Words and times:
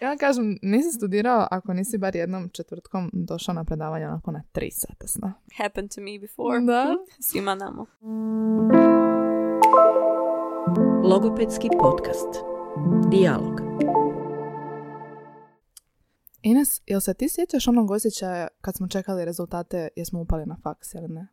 Ja 0.00 0.16
kažem, 0.16 0.58
nisi 0.62 0.90
studirao 0.90 1.46
ako 1.50 1.72
nisi 1.72 1.98
bar 1.98 2.16
jednom 2.16 2.48
četvrtkom 2.48 3.10
došao 3.12 3.54
na 3.54 3.64
predavanje 3.64 4.06
onako 4.06 4.30
na 4.30 4.42
tri 4.52 4.70
sata 4.70 5.06
sna. 5.06 5.32
Happened 5.56 5.90
to 5.94 6.00
me 6.00 6.18
before. 6.18 6.60
Da. 6.60 6.86
Svima 7.28 7.54
namo. 7.54 7.86
Logopedski 11.04 11.68
podcast. 11.80 12.44
Dijalog. 13.10 13.60
Ines, 16.42 16.68
jel 16.86 17.00
se 17.00 17.14
ti 17.14 17.28
sjećaš 17.28 17.68
onog 17.68 17.90
osjećaja 17.90 18.48
kad 18.60 18.76
smo 18.76 18.88
čekali 18.88 19.24
rezultate 19.24 19.88
jesmo 19.96 20.20
upali 20.20 20.46
na 20.46 20.56
faks 20.62 20.94
ili 20.94 21.08
ne? 21.08 21.26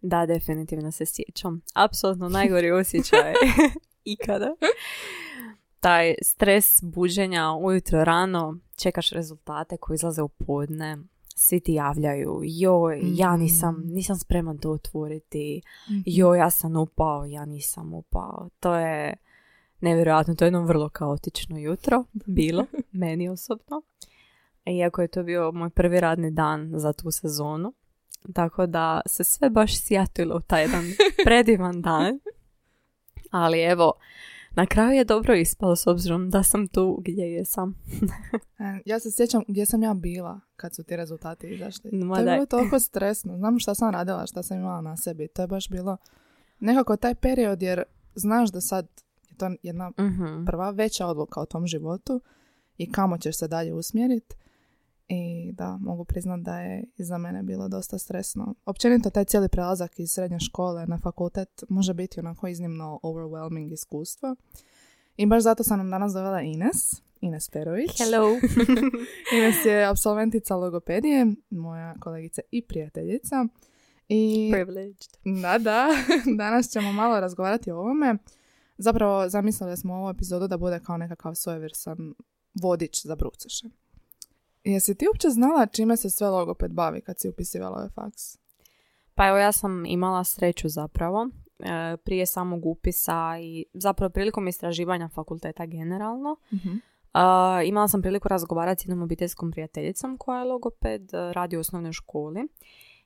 Da, 0.00 0.26
definitivno 0.26 0.92
se 0.92 1.04
sjećam. 1.06 1.60
Apsolutno 1.74 2.28
najgori 2.28 2.70
osjećaj 2.70 3.34
ikada. 4.14 4.54
Taj 5.80 6.14
stres 6.22 6.82
buđenja 6.82 7.52
ujutro 7.52 8.04
rano, 8.04 8.58
čekaš 8.76 9.10
rezultate 9.10 9.76
koji 9.76 9.94
izlaze 9.94 10.22
u 10.22 10.28
podne, 10.28 10.98
svi 11.40 11.60
ti 11.60 11.72
javljaju, 11.74 12.40
joj, 12.44 13.00
ja 13.14 13.36
nisam, 13.36 13.82
nisam 13.86 14.16
spreman 14.16 14.58
to 14.58 14.70
otvoriti, 14.70 15.62
joj, 16.06 16.38
ja 16.38 16.50
sam 16.50 16.76
upao, 16.76 17.24
ja 17.24 17.44
nisam 17.44 17.94
upao. 17.94 18.48
To 18.60 18.74
je 18.74 19.16
nevjerojatno, 19.80 20.34
to 20.34 20.44
je 20.44 20.46
jedno 20.46 20.64
vrlo 20.64 20.88
kaotično 20.88 21.58
jutro, 21.58 22.04
bilo, 22.36 22.66
meni 22.92 23.28
osobno. 23.28 23.82
Iako 24.66 25.02
je 25.02 25.08
to 25.08 25.22
bio 25.22 25.52
moj 25.52 25.70
prvi 25.70 26.00
radni 26.00 26.30
dan 26.30 26.70
za 26.74 26.92
tu 26.92 27.10
sezonu. 27.10 27.72
Tako 28.34 28.66
da 28.66 29.00
se 29.06 29.24
sve 29.24 29.50
baš 29.50 29.82
sjatilo 29.82 30.36
u 30.36 30.40
taj 30.40 30.62
jedan 30.62 30.84
predivan 31.26 31.82
dan. 31.82 32.20
Ali 33.30 33.60
evo, 33.60 33.92
na 34.50 34.66
kraju 34.66 34.92
je 34.92 35.04
dobro 35.04 35.34
ispalo 35.34 35.76
s 35.76 35.86
obzirom 35.86 36.30
da 36.30 36.42
sam 36.42 36.68
tu 36.68 37.02
gdje 37.02 37.22
jesam. 37.24 37.74
E, 38.58 38.80
Ja 38.86 39.00
se 39.00 39.10
sjećam 39.10 39.42
gdje 39.48 39.66
sam 39.66 39.82
ja 39.82 39.94
bila 39.94 40.40
kad 40.56 40.74
su 40.74 40.82
ti 40.82 40.96
rezultati 40.96 41.46
izašli. 41.46 41.90
Ma 41.94 42.14
to 42.14 42.20
je 42.20 42.24
daj. 42.24 42.34
bilo 42.34 42.46
toliko 42.46 42.78
stresno. 42.80 43.36
Znam 43.36 43.58
šta 43.58 43.74
sam 43.74 43.90
radila, 43.90 44.26
šta 44.26 44.42
sam 44.42 44.58
imala 44.58 44.80
na 44.80 44.96
sebi. 44.96 45.28
To 45.28 45.42
je 45.42 45.48
baš 45.48 45.68
bilo 45.68 45.96
nekako 46.60 46.96
taj 46.96 47.14
period 47.14 47.62
jer 47.62 47.82
znaš 48.14 48.52
da 48.52 48.60
sad 48.60 48.88
je 49.30 49.36
to 49.36 49.50
jedna 49.62 49.90
Mhm. 49.90 50.44
prva 50.46 50.70
veća 50.70 51.06
odluka 51.06 51.40
o 51.40 51.46
tom 51.46 51.66
životu 51.66 52.20
i 52.76 52.92
kamo 52.92 53.18
ćeš 53.18 53.36
se 53.36 53.48
dalje 53.48 53.74
usmjeriti. 53.74 54.36
I 55.12 55.52
da, 55.52 55.78
mogu 55.80 56.04
priznat 56.04 56.40
da 56.40 56.60
je 56.60 56.84
i 56.96 57.04
za 57.04 57.18
mene 57.18 57.42
bilo 57.42 57.68
dosta 57.68 57.98
stresno. 57.98 58.54
Općenito 58.64 59.10
taj 59.10 59.24
cijeli 59.24 59.48
prelazak 59.48 59.98
iz 59.98 60.10
srednje 60.12 60.40
škole 60.40 60.86
na 60.86 60.98
fakultet 60.98 61.64
može 61.68 61.94
biti 61.94 62.20
onako 62.20 62.48
iznimno 62.48 63.00
overwhelming 63.02 63.72
iskustvo. 63.72 64.36
I 65.16 65.26
baš 65.26 65.42
zato 65.42 65.62
sam 65.62 65.78
nam 65.78 65.90
danas 65.90 66.12
dovela 66.12 66.40
Ines, 66.40 67.02
Ines 67.20 67.48
Perović. 67.48 67.98
Hello. 67.98 68.28
Ines 69.36 69.64
je 69.64 69.84
absolventica 69.84 70.56
logopedije, 70.56 71.26
moja 71.50 71.94
kolegica 72.00 72.42
i 72.50 72.62
prijateljica. 72.62 73.46
I 74.08 74.50
Privileged. 74.52 75.10
da, 75.42 75.58
da, 75.58 75.88
danas 76.38 76.70
ćemo 76.70 76.92
malo 76.92 77.20
razgovarati 77.20 77.70
o 77.70 77.78
ovome. 77.78 78.16
Zapravo 78.78 79.28
zamislili 79.28 79.76
smo 79.76 79.94
ovu 79.94 80.10
epizodu 80.10 80.48
da 80.48 80.58
bude 80.58 80.80
kao 80.80 80.96
nekakav 80.96 81.34
svojevrstan 81.34 82.14
vodič 82.62 83.06
za 83.06 83.16
bruceše. 83.16 83.68
Jesi 84.64 84.94
ti 84.94 85.06
uopće 85.08 85.28
znala 85.28 85.66
čime 85.66 85.96
se 85.96 86.10
sve 86.10 86.28
logoped 86.28 86.72
bavi 86.72 87.00
kad 87.00 87.20
si 87.20 87.28
upisivala 87.28 87.76
ovaj 87.76 87.88
faks? 87.88 88.38
Pa 89.14 89.28
evo 89.28 89.38
ja 89.38 89.52
sam 89.52 89.86
imala 89.86 90.24
sreću 90.24 90.68
zapravo 90.68 91.28
e, 91.58 91.96
prije 91.96 92.26
samog 92.26 92.66
upisa 92.66 93.38
i 93.40 93.64
zapravo 93.74 94.10
prilikom 94.10 94.48
istraživanja 94.48 95.08
fakulteta 95.08 95.66
generalno. 95.66 96.36
Uh, 97.14 97.68
imala 97.68 97.88
sam 97.88 98.02
priliku 98.02 98.28
razgovarati 98.28 98.82
s 98.82 98.84
jednom 98.84 99.02
obiteljskom 99.02 99.50
prijateljicom 99.50 100.18
koja 100.18 100.38
je 100.38 100.44
logoped, 100.44 101.02
uh, 101.02 101.32
radi 101.32 101.56
u 101.56 101.60
osnovnoj 101.60 101.92
školi. 101.92 102.48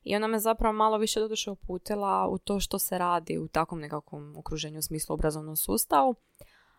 I 0.02 0.16
ona 0.16 0.26
me 0.26 0.38
zapravo 0.38 0.72
malo 0.72 0.98
više 0.98 1.20
doduše 1.20 1.50
uputila 1.50 2.28
u 2.28 2.38
to 2.38 2.60
što 2.60 2.78
se 2.78 2.98
radi 2.98 3.38
u 3.38 3.48
takvom 3.48 3.80
nekakvom 3.80 4.36
okruženju 4.36 4.78
u 4.78 4.82
smislu 4.82 5.14
obrazovnom 5.14 5.56
sustavu. 5.56 6.14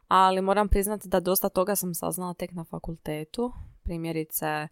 Ali 0.07 0.41
moram 0.41 0.67
priznati 0.67 1.09
da 1.09 1.19
dosta 1.19 1.49
toga 1.49 1.75
sam 1.75 1.93
saznala 1.93 2.33
tek 2.33 2.51
na 2.51 2.63
fakultetu. 2.63 3.51
Primjerice, 3.85 4.67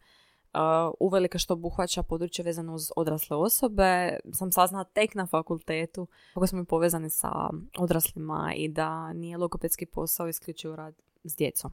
uh, 0.53 0.59
uvelike 1.00 1.38
što 1.38 1.53
obuhvaća 1.53 2.03
područje 2.03 2.46
vezano 2.46 2.74
uz 2.74 2.91
odrasle 2.96 3.38
osobe, 3.38 4.18
sam 4.34 4.51
saznala 4.51 4.84
tek 4.84 5.16
na 5.16 5.25
fakultetu 5.25 6.07
kako 6.34 6.47
smo 6.47 6.66
povezani 6.66 7.09
sa 7.09 7.31
odraslima 7.78 8.53
i 8.56 8.69
da 8.69 9.13
nije 9.13 9.38
logopedski 9.38 9.85
posao 9.85 10.28
isključivo 10.28 10.75
rad 10.75 10.96
s 11.23 11.35
djecom. 11.35 11.72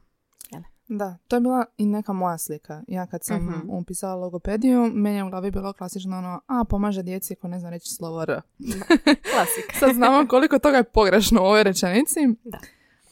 Da, 0.89 1.17
to 1.27 1.35
je 1.35 1.39
bila 1.39 1.65
i 1.77 1.85
neka 1.85 2.13
moja 2.13 2.37
slika. 2.37 2.83
Ja 2.87 3.07
kad 3.07 3.23
sam 3.23 3.45
Mhm. 3.45 3.69
upisala 3.69 4.15
logopediju, 4.15 4.91
meni 4.93 5.17
je 5.17 5.23
u 5.23 5.29
glavi 5.29 5.51
bilo 5.51 5.73
klasično 5.73 6.17
ono, 6.17 6.41
a 6.47 6.63
pomaže 6.63 7.03
djeci 7.03 7.35
ko 7.35 7.47
ne 7.47 7.59
zna 7.59 7.69
reći 7.69 7.89
slovo 7.89 8.21
R. 8.21 8.41
Klasika. 9.31 9.73
Sad 9.79 9.95
znamo 9.95 10.27
koliko 10.27 10.59
toga 10.59 10.77
je 10.77 10.83
pogrešno 10.83 11.41
u 11.41 11.45
ovoj 11.45 11.63
rečenici. 11.63 12.19
Da. 12.43 12.57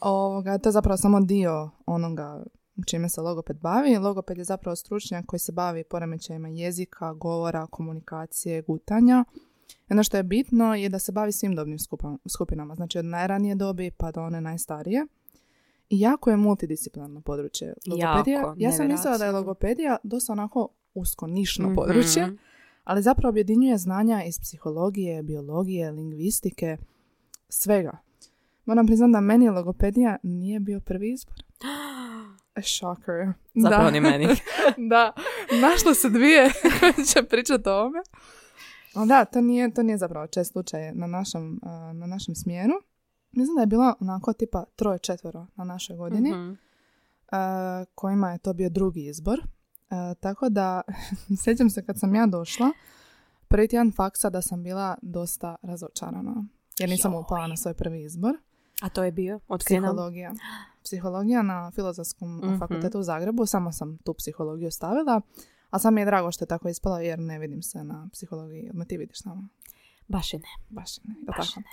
Ovoga, 0.00 0.58
to 0.58 0.68
je 0.68 0.72
zapravo 0.72 0.96
samo 0.96 1.20
dio 1.20 1.70
onoga 1.86 2.42
čime 2.86 3.08
se 3.08 3.20
logoped 3.20 3.56
bavi. 3.60 3.96
Logoped 3.96 4.38
je 4.38 4.44
zapravo 4.44 4.76
stručnjak 4.76 5.26
koji 5.26 5.40
se 5.40 5.52
bavi 5.52 5.84
poremećajima 5.84 6.48
jezika, 6.48 7.12
govora, 7.12 7.66
komunikacije, 7.66 8.62
gutanja. 8.62 9.24
I 9.90 9.92
ono 9.92 10.02
što 10.02 10.16
je 10.16 10.22
bitno 10.22 10.74
je 10.74 10.88
da 10.88 10.98
se 10.98 11.12
bavi 11.12 11.32
svim 11.32 11.54
dobnim 11.54 11.78
skupinama, 12.28 12.74
znači 12.74 12.98
od 12.98 13.04
najranije 13.04 13.54
dobi 13.54 13.90
pa 13.96 14.10
do 14.12 14.22
one 14.22 14.40
najstarije. 14.40 15.06
I 15.90 16.00
jako 16.00 16.30
je 16.30 16.36
multidisciplinarno 16.36 17.20
područje 17.20 17.74
logopedija. 17.86 18.40
Jako, 18.40 18.54
ja 18.58 18.72
sam 18.72 18.88
mislila 18.88 19.18
da 19.18 19.24
je 19.24 19.32
logopedija 19.32 19.96
dosta 20.02 20.32
onako 20.32 20.68
usko 20.94 21.26
nišno 21.26 21.66
Mhm. 21.66 21.74
područje, 21.74 22.36
ali 22.84 23.02
zapravo 23.02 23.28
objedinjuje 23.30 23.78
znanja 23.78 24.22
iz 24.24 24.38
psihologije, 24.40 25.22
biologije, 25.22 25.90
lingvistike, 25.90 26.76
svega. 27.48 27.98
Moram 28.64 28.86
priznati 28.86 29.12
da 29.12 29.20
meni 29.20 29.48
logopedija 29.48 30.16
nije 30.22 30.60
bio 30.60 30.80
prvi 30.80 31.12
izbor. 31.12 31.34
A 32.54 32.62
shocker. 32.62 33.32
Zapravo 33.54 33.84
da. 33.84 33.90
ni 33.90 34.00
meni. 34.00 34.26
da, 34.90 35.12
našlo 35.60 35.94
se 35.94 36.08
dvije 36.10 36.50
koje 36.80 37.06
će 37.06 37.22
pričati 37.22 37.68
o 37.68 37.72
ovome. 37.72 37.98
Ali 38.94 39.08
da, 39.08 39.24
to 39.24 39.40
nije, 39.40 39.74
to 39.74 39.82
nije 39.82 39.98
zapravo 39.98 40.26
čest 40.26 40.52
slučaj 40.52 40.92
na 40.92 41.06
našem, 41.06 41.60
na 41.94 42.06
našem 42.06 42.34
smjeru. 42.34 42.72
Mislim 43.32 43.54
da 43.54 43.60
je 43.60 43.66
bilo 43.66 43.94
onako 44.00 44.32
tipa 44.32 44.64
troje 44.76 44.98
četvero 44.98 45.46
na 45.56 45.64
našoj 45.64 45.96
godini 45.96 46.30
Mhm. 46.30 46.52
a, 47.32 47.84
kojima 47.94 48.32
je 48.32 48.38
to 48.38 48.52
bio 48.52 48.68
drugi 48.70 49.06
izbor. 49.06 49.40
Tako 50.20 50.48
da, 50.48 50.82
sjećam 51.42 51.70
se 51.70 51.86
kad 51.86 51.98
sam 51.98 52.14
ja 52.14 52.26
došla, 52.26 52.70
prvi 53.48 53.68
tjedan 53.68 53.92
faksa 53.96 54.30
da 54.30 54.42
sam 54.42 54.62
bila 54.62 54.96
dosta 55.02 55.56
razočarana. 55.62 56.44
Jer 56.78 56.88
nisam 56.88 57.14
upala 57.14 57.46
na 57.46 57.56
svoj 57.56 57.74
prvi 57.74 58.02
izbor. 58.02 58.34
A 58.82 58.88
to 58.88 59.04
je 59.04 59.12
bio? 59.12 59.40
Otkri 59.48 59.80
nam. 59.80 59.84
Psihologija. 59.84 60.32
Psihologija 60.82 61.42
na 61.42 61.70
filozofskom 61.70 62.36
Mhm. 62.36 62.58
fakultetu 62.58 62.98
u 62.98 63.02
Zagrebu. 63.02 63.46
Samo 63.46 63.72
sam 63.72 63.98
tu 63.98 64.14
psihologiju 64.14 64.70
stavila. 64.70 65.20
A 65.70 65.78
sam 65.78 65.94
mi 65.94 66.00
je 66.00 66.04
drago 66.04 66.32
što 66.32 66.44
je 66.44 66.48
tako 66.48 66.68
ispalo 66.68 66.98
jer 66.98 67.18
ne 67.18 67.38
vidim 67.38 67.62
se 67.62 67.84
na 67.84 68.08
psihologiji. 68.12 68.70
Me 68.72 68.84
ti 68.84 68.96
vidiš 68.96 69.18
tamo? 69.18 69.48
Baš 70.08 70.34
i 70.34 70.36
ne. 70.36 70.42
Baš 70.68 70.98
i 70.98 71.02
ne. 71.04 71.14
Baš 71.26 71.36
tako? 71.48 71.60
ne. 71.60 71.66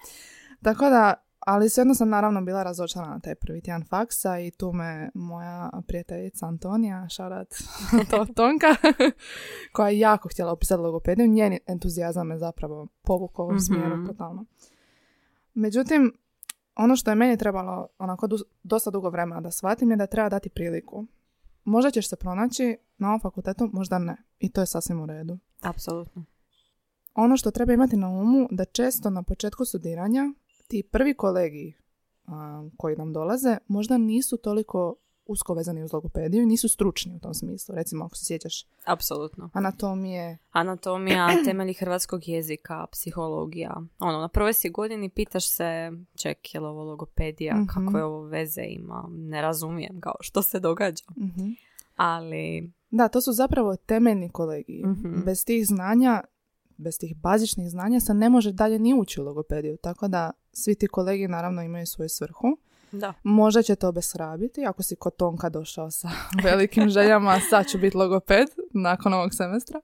Tako 0.64 0.86
da, 0.86 1.14
ali 1.40 1.70
svejedno 1.70 1.96
sam 1.96 2.10
naravno 2.10 2.42
bila 2.42 2.64
razočarana 2.64 3.14
na 3.14 3.20
taj 3.20 3.36
prvi 3.36 3.62
tjedan 3.62 3.84
faksa 3.84 4.40
i 4.40 4.52
tu 4.52 4.74
me 4.74 5.10
moja 5.14 5.70
prijateljica 5.88 6.46
Antonija, 6.46 7.10
šarat 7.10 7.48
to 8.12 8.26
Tonka, 8.28 8.68
koja 9.74 9.90
je 9.90 10.00
jako 10.00 10.30
htjela 10.30 10.54
upisati 10.54 10.82
logopediju, 10.82 11.28
njen 11.28 11.58
entuzijazam 11.68 12.28
me 12.28 12.38
zapravo 12.38 12.88
povukao 13.02 13.44
u 13.44 13.48
ovom 13.48 13.56
Mhm. 13.56 13.64
smjeru 13.64 14.06
totalno. 14.08 14.46
Međutim, 15.54 16.14
ono 16.78 16.96
što 16.96 17.12
je 17.12 17.16
meni 17.16 17.38
trebalo 17.38 17.88
onako 18.00 18.28
du- 18.28 18.46
dosta 18.64 18.92
dugo 18.92 19.10
vremena 19.10 19.42
da 19.42 19.52
shvatim 19.52 19.92
je 19.92 19.98
da 19.98 20.08
treba 20.08 20.30
dati 20.30 20.50
priliku. 20.50 21.06
Možda 21.64 21.92
ćeš 21.92 22.10
se 22.10 22.16
pronaći 22.16 22.78
na 22.98 23.08
ovom 23.08 23.20
fakultetu, 23.20 23.70
možda 23.74 24.00
ne. 24.00 24.18
I 24.40 24.50
to 24.52 24.62
je 24.62 24.68
sasvim 24.68 25.02
u 25.02 25.06
redu. 25.06 25.38
Apsolutno. 25.62 26.26
Ono 27.16 27.38
što 27.38 27.52
treba 27.52 27.74
imati 27.74 27.98
na 27.98 28.10
umu 28.10 28.48
da 28.52 28.66
često 28.66 29.10
na 29.10 29.24
početku 29.24 29.66
studiranja 29.66 30.24
ti 30.68 30.84
prvi 30.92 31.14
kolegi 31.14 31.74
a, 32.26 32.64
koji 32.78 32.96
nam 32.96 33.14
dolaze 33.14 33.58
možda 33.68 33.98
nisu 33.98 34.38
toliko 34.38 34.96
usko 35.28 35.54
vezani 35.54 35.84
uz 35.84 35.94
logopediju 35.94 36.44
i 36.44 36.48
nisu 36.48 36.70
stručni 36.70 37.16
u 37.16 37.20
tom 37.20 37.34
smislu. 37.34 37.76
Recimo 37.76 38.06
ako 38.06 38.16
se 38.16 38.26
sjećaš 38.26 38.66
Apsolutno. 38.86 39.50
anatomije, 39.54 40.38
Anatomija, 40.52 41.28
temelji 41.46 41.74
hrvatskog 41.74 42.28
jezika, 42.28 42.86
psihologija. 42.92 43.82
Ono, 44.00 44.20
na 44.20 44.28
prvoj 44.28 44.54
si 44.54 44.70
godini 44.70 45.10
pitaš 45.10 45.48
se, 45.48 45.92
ček, 46.16 46.54
je 46.54 46.60
li 46.60 46.68
ovo 46.68 46.84
logopedija, 46.84 47.56
Mhm. 47.56 47.66
kakve 47.68 48.04
ovo 48.04 48.22
veze 48.22 48.62
ima, 48.64 49.08
ne 49.10 49.42
razumijem 49.42 50.02
kao 50.02 50.16
što 50.20 50.42
se 50.42 50.60
događa. 50.60 51.04
Mhm. 51.18 51.50
Ali, 51.96 52.72
Da, 52.90 53.08
to 53.08 53.22
su 53.22 53.34
zapravo 53.34 53.76
temeljni 53.76 54.30
kolegiji. 54.30 54.84
Mhm. 54.86 55.22
Bez 55.26 55.46
tih 55.46 55.68
znanja, 55.68 56.22
bez 56.78 57.00
tih 57.00 57.16
bazičnih 57.16 57.70
znanja 57.70 58.00
se 58.00 58.14
ne 58.14 58.30
može 58.30 58.52
dalje 58.52 58.80
ni 58.80 58.94
ući 58.94 59.22
u 59.22 59.26
logopediju. 59.26 59.78
Tako 59.78 60.08
da 60.08 60.32
svi 60.54 60.76
ti 60.76 60.88
kolegi 60.88 61.28
naravno 61.28 61.62
imaju 61.62 61.86
svoju 61.86 62.10
svrhu. 62.10 62.58
Da. 62.92 63.14
Možda 63.24 63.62
će 63.62 63.76
to 63.76 63.90
obeshrabiti 63.90 64.66
ako 64.66 64.84
si 64.84 64.96
kod 64.96 65.16
Tonka 65.16 65.50
došao 65.50 65.92
sa 65.92 66.10
velikim 66.44 66.90
željama, 66.90 67.40
sad 67.50 67.68
ću 67.68 67.78
biti 67.78 67.98
logoped 67.98 68.48
nakon 68.74 69.14
ovog 69.14 69.34
semestra, 69.34 69.82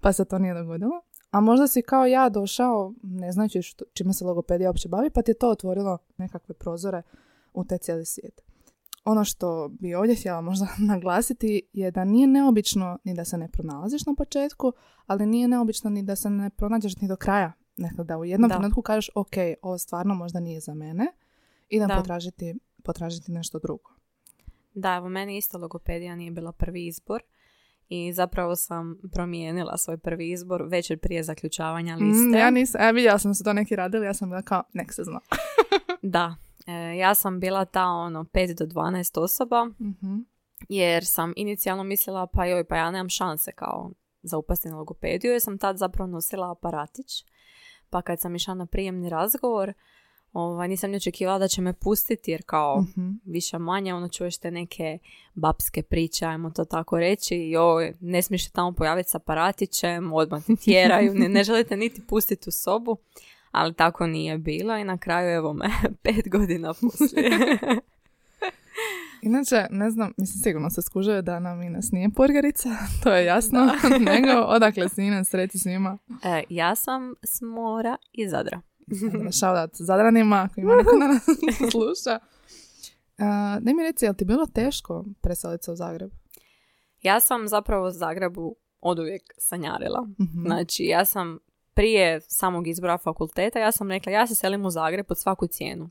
pa 0.00 0.12
se 0.12 0.24
to 0.24 0.38
nije 0.38 0.54
dogodilo. 0.54 1.00
A 1.30 1.40
možda 1.40 1.68
si 1.68 1.82
kao 1.82 2.06
ja 2.06 2.28
došao, 2.28 2.94
ne 3.02 3.32
znajući 3.32 3.62
što, 3.62 3.84
čime 3.94 4.12
se 4.12 4.24
logopedija 4.24 4.70
uopće 4.70 4.88
bavi, 4.88 5.10
pa 5.10 5.22
ti 5.22 5.30
je 5.30 5.38
to 5.38 5.50
otvorilo 5.50 5.98
nekakve 6.16 6.54
prozore 6.54 7.02
u 7.54 7.64
taj 7.64 7.78
cijeli 7.78 8.04
svijet. 8.04 8.40
Ono 9.04 9.24
što 9.24 9.68
bi 9.80 9.94
ovdje 9.94 10.14
htjela 10.14 10.40
možda 10.40 10.66
naglasiti 10.92 11.62
je 11.72 11.90
da 11.90 12.04
nije 12.04 12.26
neobično 12.26 12.98
ni 13.04 13.14
da 13.14 13.24
se 13.24 13.38
ne 13.38 13.48
pronalaziš 13.48 14.06
na 14.06 14.14
početku, 14.14 14.72
ali 15.06 15.26
nije 15.26 15.48
neobično 15.48 15.90
ni 15.90 16.02
da 16.02 16.16
se 16.16 16.30
ne 16.30 16.50
pronađeš 16.50 16.96
ni 16.96 17.08
do 17.08 17.16
kraja. 17.16 17.52
Nekada 17.76 18.04
da 18.04 18.18
u 18.18 18.24
jednom 18.24 18.48
Da. 18.48 18.54
trenutku 18.56 18.82
kažeš 18.82 19.10
ok, 19.14 19.32
ovo 19.62 19.78
stvarno 19.78 20.14
možda 20.14 20.40
nije 20.40 20.60
za 20.60 20.74
mene, 20.74 21.06
idem 21.72 21.88
Da. 21.88 21.96
potražiti, 21.96 22.54
potražiti 22.84 23.32
nešto 23.32 23.58
drugo. 23.58 23.90
Da, 24.74 24.94
evo 24.94 25.08
meni 25.08 25.36
isto 25.36 25.58
logopedija 25.58 26.16
nije 26.16 26.30
bila 26.30 26.52
prvi 26.52 26.86
izbor 26.86 27.22
i 27.88 28.12
zapravo 28.12 28.56
sam 28.56 28.98
promijenila 29.12 29.76
svoj 29.78 29.98
prvi 29.98 30.30
izbor 30.30 30.62
večer 30.62 30.98
prije 30.98 31.22
zaključavanja 31.22 31.96
liste. 31.96 32.28
Mm, 32.28 32.34
ja 32.34 32.50
nisam, 32.50 32.80
e, 32.80 32.92
vidjela 32.92 33.18
sam 33.18 33.34
su 33.34 33.44
to 33.44 33.52
neki 33.52 33.76
radili, 33.76 34.06
ja 34.06 34.14
sam 34.14 34.28
bila 34.28 34.42
kao, 34.42 34.62
nek 34.72 34.92
se 34.92 35.04
zna. 35.04 35.20
Da, 36.02 36.36
e, 36.66 36.72
ja 36.96 37.14
sam 37.14 37.40
bila 37.40 37.64
ta 37.64 37.84
ono 37.86 38.24
5 38.24 38.54
do 38.54 38.64
12 38.66 39.20
osoba 39.20 39.64
Mhm. 39.80 40.18
jer 40.68 41.04
sam 41.06 41.32
inicijalno 41.36 41.82
mislila 41.84 42.26
pa 42.26 42.44
joj, 42.46 42.64
pa 42.64 42.76
ja 42.76 42.90
nemam 42.90 43.08
šanse 43.08 43.52
kao 43.52 43.90
za 44.22 44.36
upasti 44.38 44.68
na 44.68 44.76
logopediju 44.76 45.32
jer 45.32 45.40
sam 45.40 45.58
tad 45.58 45.76
zapravo 45.76 46.10
nosila 46.10 46.50
aparatić. 46.52 47.24
Pa 47.90 48.02
kad 48.02 48.20
sam 48.20 48.34
išla 48.34 48.54
na 48.54 48.66
prijemni 48.66 49.08
razgovor, 49.08 49.72
ovaj, 50.32 50.68
nisam 50.68 50.90
ni 50.90 50.96
očekivala 50.96 51.38
da 51.38 51.48
će 51.48 51.62
me 51.62 51.72
pustiti 51.74 52.30
jer 52.30 52.42
kao 52.42 52.80
Mhm. 52.80 53.10
više 53.24 53.58
manje 53.58 53.94
ono 53.94 54.08
čuješ 54.08 54.38
te 54.38 54.50
neke 54.50 54.98
babske 55.34 55.82
priče, 55.82 56.24
ajmo 56.26 56.50
to 56.50 56.64
tako 56.64 56.98
reći, 56.98 57.36
joj, 57.36 57.94
ne 58.00 58.22
smiješ 58.22 58.44
se 58.44 58.52
tamo 58.52 58.72
pojaviti 58.72 59.08
s 59.08 59.14
aparatićem, 59.14 60.12
odmah 60.12 60.42
te 60.44 60.56
tjeraju, 60.64 61.14
ne, 61.14 61.28
ne 61.28 61.44
želite 61.44 61.76
niti 61.76 62.02
pustiti 62.02 62.48
u 62.48 62.52
sobu, 62.54 62.96
ali 63.50 63.74
tako 63.74 64.06
nije 64.06 64.38
bilo 64.38 64.76
i 64.76 64.84
na 64.84 64.98
kraju 64.98 65.30
evo 65.30 65.52
me 65.52 65.68
pet 66.02 66.28
godina 66.28 66.74
poslije. 66.74 67.30
Inače, 69.22 69.66
ne 69.70 69.90
znam, 69.90 70.12
mislim 70.16 70.38
sigurno 70.38 70.70
se 70.70 70.82
skužuje 70.82 71.22
da 71.22 71.40
nam 71.40 71.62
Ines 71.62 71.92
nije 71.92 72.08
burgerica, 72.08 72.68
to 73.02 73.12
je 73.12 73.24
jasno, 73.24 73.68
nego 74.00 74.40
odakle 74.40 74.88
si 74.88 75.02
Ines, 75.02 75.34
reci 75.34 75.58
svima. 75.58 75.98
e, 76.24 76.42
ja 76.48 76.74
sam 76.74 77.14
s 77.22 77.40
mora 77.42 77.96
i 78.12 78.28
Zadra. 78.28 78.60
Shoutout 79.32 79.70
Zadranima, 79.74 80.48
ako 80.50 80.60
ima 80.60 80.76
neko 80.76 80.96
da 80.98 81.06
nas 81.06 81.22
sluša. 81.72 82.18
Uh, 83.18 83.62
daj 83.62 83.74
mi 83.74 83.82
reci, 83.82 84.04
jel 84.04 84.14
ti 84.14 84.24
bilo 84.24 84.46
teško 84.46 85.04
preseliti 85.20 85.64
se 85.64 85.70
u 85.72 85.76
Zagreb? 85.76 86.10
Ja 87.02 87.20
sam 87.20 87.48
zapravo 87.48 87.86
u 87.86 87.90
Zagrebu 87.90 88.56
oduvijek 88.80 89.22
sanjarila. 89.38 90.02
Mhm. 90.20 90.46
Znači, 90.46 90.84
ja 90.84 91.04
sam 91.04 91.38
prije 91.74 92.20
samog 92.20 92.66
izbora 92.68 92.98
fakulteta, 92.98 93.58
ja 93.58 93.72
sam 93.72 93.90
rekla, 93.90 94.12
ja 94.12 94.26
se 94.26 94.34
selim 94.34 94.64
u 94.66 94.70
Zagreb 94.70 95.06
pod 95.06 95.18
svaku 95.20 95.46
cijenu. 95.46 95.90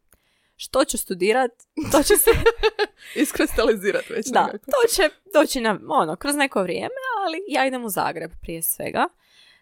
Što 0.56 0.86
ću 0.86 0.98
studirat, 0.98 1.52
to 1.92 2.04
će 2.04 2.14
se 2.18 2.30
Iskristalizirati 3.22 4.14
već 4.14 4.28
Da, 4.28 4.46
nekako. 4.46 4.66
to 4.66 4.94
će 4.96 5.10
doći 5.34 5.62
na, 5.62 5.80
ono, 5.88 6.16
kroz 6.16 6.36
neko 6.36 6.64
vrijeme, 6.64 6.96
ali 7.26 7.38
ja 7.48 7.68
idem 7.68 7.84
u 7.86 7.90
Zagreb 7.90 8.32
prije 8.42 8.62
svega. 8.62 9.08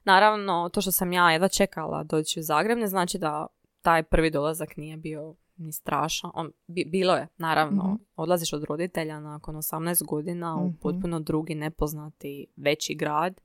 Naravno, 0.04 0.70
to 0.74 0.82
što 0.82 0.92
sam 0.92 1.14
ja 1.14 1.32
jedva 1.32 1.48
čekala 1.48 2.04
doći 2.04 2.40
u 2.40 2.44
Zagreb 2.44 2.78
ne 2.78 2.88
znači 2.88 3.18
da 3.18 3.48
taj 3.82 4.04
prvi 4.04 4.32
dolazak 4.32 4.78
nije 4.78 4.98
bio 4.98 5.36
ni 5.58 5.72
strašan. 5.72 6.32
On, 6.34 6.52
bi- 6.68 6.86
bilo 6.86 7.16
je, 7.16 7.28
naravno. 7.38 7.84
Mhm. 7.84 7.94
Odlaziš 8.16 8.54
od 8.54 8.64
roditelja 8.64 9.20
nakon 9.20 9.56
18 9.56 10.04
godina 10.04 10.56
u 10.56 10.68
Mhm. 10.68 10.76
potpuno 10.78 11.20
drugi, 11.20 11.56
nepoznati, 11.56 12.48
veći 12.56 12.96
grad. 12.96 13.42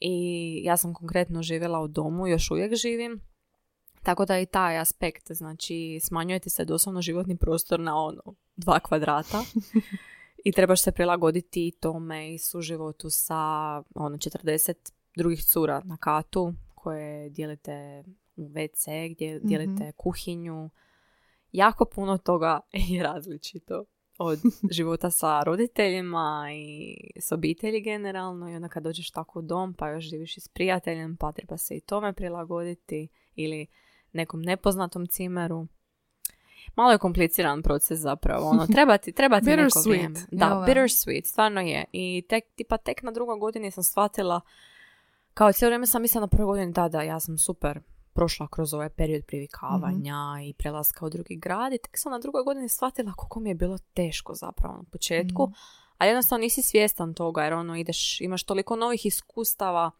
I 0.00 0.14
ja 0.64 0.76
sam 0.76 0.94
konkretno 0.94 1.42
živjela 1.42 1.80
u 1.80 1.88
domu, 1.88 2.26
još 2.26 2.50
uvijek 2.50 2.74
živim. 2.74 3.20
Tako 4.02 4.24
da 4.24 4.38
i 4.38 4.46
taj 4.46 4.78
aspekt, 4.78 5.32
znači 5.32 5.98
smanjuje 6.02 6.38
ti 6.38 6.50
se 6.50 6.64
doslovno 6.64 7.02
životni 7.02 7.36
prostor 7.36 7.80
na 7.80 7.96
ono, 7.96 8.22
dva 8.56 8.80
kvadrata 8.80 9.42
i 10.44 10.52
trebaš 10.52 10.82
se 10.82 10.92
prilagoditi 10.92 11.68
i 11.68 11.72
tome 11.72 12.34
i 12.34 12.38
suživotu 12.38 13.10
sa 13.10 13.36
ono 13.94 14.16
40 14.16 14.74
drugih 15.16 15.44
cura 15.44 15.82
na 15.84 15.96
katu 15.96 16.54
koje 16.74 17.30
dijelite 17.30 18.04
u 18.36 18.48
WC, 18.48 19.08
gdje 19.14 19.36
Mhm. 19.36 19.46
dijelite 19.48 19.92
kuhinju. 19.92 20.70
Jako 21.52 21.84
puno 21.84 22.18
toga 22.18 22.60
je 22.88 23.02
različito 23.02 23.84
od 24.18 24.38
života 24.76 25.10
sa 25.10 25.42
roditeljima 25.42 26.48
i 26.54 26.96
s 27.20 27.32
obitelji 27.32 27.80
generalno 27.80 28.50
i 28.50 28.54
onda 28.54 28.68
kad 28.68 28.82
dođeš 28.82 29.10
tako 29.10 29.38
u 29.38 29.42
dom 29.42 29.74
pa 29.74 29.88
još 29.88 30.04
živiš 30.04 30.36
i 30.36 30.40
s 30.40 30.48
prijateljem 30.48 31.16
pa 31.16 31.32
treba 31.32 31.56
se 31.56 31.76
i 31.76 31.80
tome 31.80 32.12
prilagoditi 32.12 33.08
ili 33.34 33.66
nekom 34.12 34.42
nepoznatom 34.42 35.06
cimeru. 35.06 35.66
Malo 36.76 36.92
je 36.92 36.98
kompliciran 36.98 37.62
proces 37.62 37.98
zapravo. 37.98 38.48
Ono, 38.48 38.66
treba 38.74 38.98
ti, 38.98 39.12
treba 39.12 39.40
ti 39.40 39.46
neko 39.46 39.80
vrijeme. 39.86 40.14
Da? 40.32 40.64
bittersweet, 40.68 41.24
stvarno 41.24 41.60
je. 41.60 41.84
I 41.92 42.24
tek, 42.28 42.44
tipa 42.54 42.76
tek 42.76 43.02
na 43.02 43.10
drugoj 43.10 43.38
godini 43.38 43.70
sam 43.70 43.84
shvatila, 43.84 44.40
kao 45.34 45.52
cijelo 45.52 45.68
vrijeme 45.68 45.86
sam 45.86 46.02
mislila 46.02 46.20
na 46.20 46.28
prvoj 46.28 46.46
godini, 46.46 46.72
da, 46.72 46.88
da, 46.88 47.02
ja 47.02 47.20
sam 47.20 47.38
super 47.38 47.80
prošla 48.12 48.48
kroz 48.48 48.74
ovaj 48.74 48.88
period 48.88 49.24
privikavanja 49.26 50.16
i 50.44 50.54
prelaska 50.54 51.06
u 51.06 51.10
drugi 51.10 51.36
grad 51.36 51.72
i 51.72 51.78
tek 51.78 51.98
sam 51.98 52.12
na 52.12 52.18
drugoj 52.18 52.42
godini 52.44 52.68
shvatila 52.68 53.12
koliko 53.12 53.40
mi 53.40 53.50
je 53.50 53.54
bilo 53.54 53.78
teško 53.94 54.34
zapravo 54.34 54.76
na 54.76 54.84
početku. 54.92 55.52
A 55.98 56.06
jednostavno 56.06 56.42
nisi 56.42 56.62
svjestan 56.62 57.14
toga 57.14 57.44
jer 57.44 57.52
ono 57.52 57.76
ideš, 57.76 58.20
imaš 58.20 58.44
toliko 58.44 58.76
novih 58.76 59.06
iskustava 59.06 59.90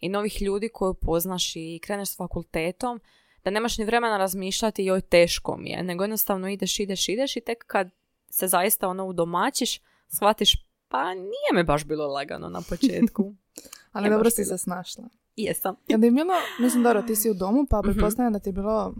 i 0.00 0.08
novih 0.08 0.42
ljudi 0.42 0.68
koju 0.68 0.94
poznaš 0.94 1.56
i 1.56 1.80
kreneš 1.82 2.08
s 2.08 2.16
fakultetom 2.16 3.00
da 3.44 3.50
nemaš 3.50 3.78
ni 3.78 3.84
vremena 3.84 4.18
razmišljati 4.18 4.84
joj 4.84 5.00
teško 5.00 5.56
mi 5.56 5.70
je, 5.70 5.82
nego 5.82 6.04
jednostavno 6.04 6.48
ideš, 6.48 6.80
ideš, 6.80 7.08
ideš 7.08 7.36
i 7.36 7.40
tek 7.40 7.64
kad 7.66 7.90
se 8.30 8.48
zaista 8.48 8.88
ono 8.88 9.04
udomačiš, 9.04 9.80
shvatiš 10.08 10.56
pa 10.92 11.14
nije 11.14 11.50
me 11.54 11.64
baš 11.64 11.84
bilo 11.84 12.06
lagano 12.06 12.48
na 12.48 12.60
početku. 12.60 13.34
Ali 13.92 14.10
dobro 14.10 14.30
si 14.30 14.44
se 14.44 14.58
snašla. 14.58 15.04
Jesam. 15.36 15.74
Jel 15.88 16.04
je 16.04 16.10
bilo, 16.10 16.32
mislim 16.60 16.82
dobro, 16.82 17.02
ti 17.02 17.16
si 17.16 17.30
u 17.30 17.34
domu, 17.34 17.66
pa 17.70 17.78
Mhm. 17.78 17.84
pretpostavljam 17.90 18.32
da 18.32 18.38
ti 18.38 18.48
je 18.48 18.52
bilo 18.52 18.94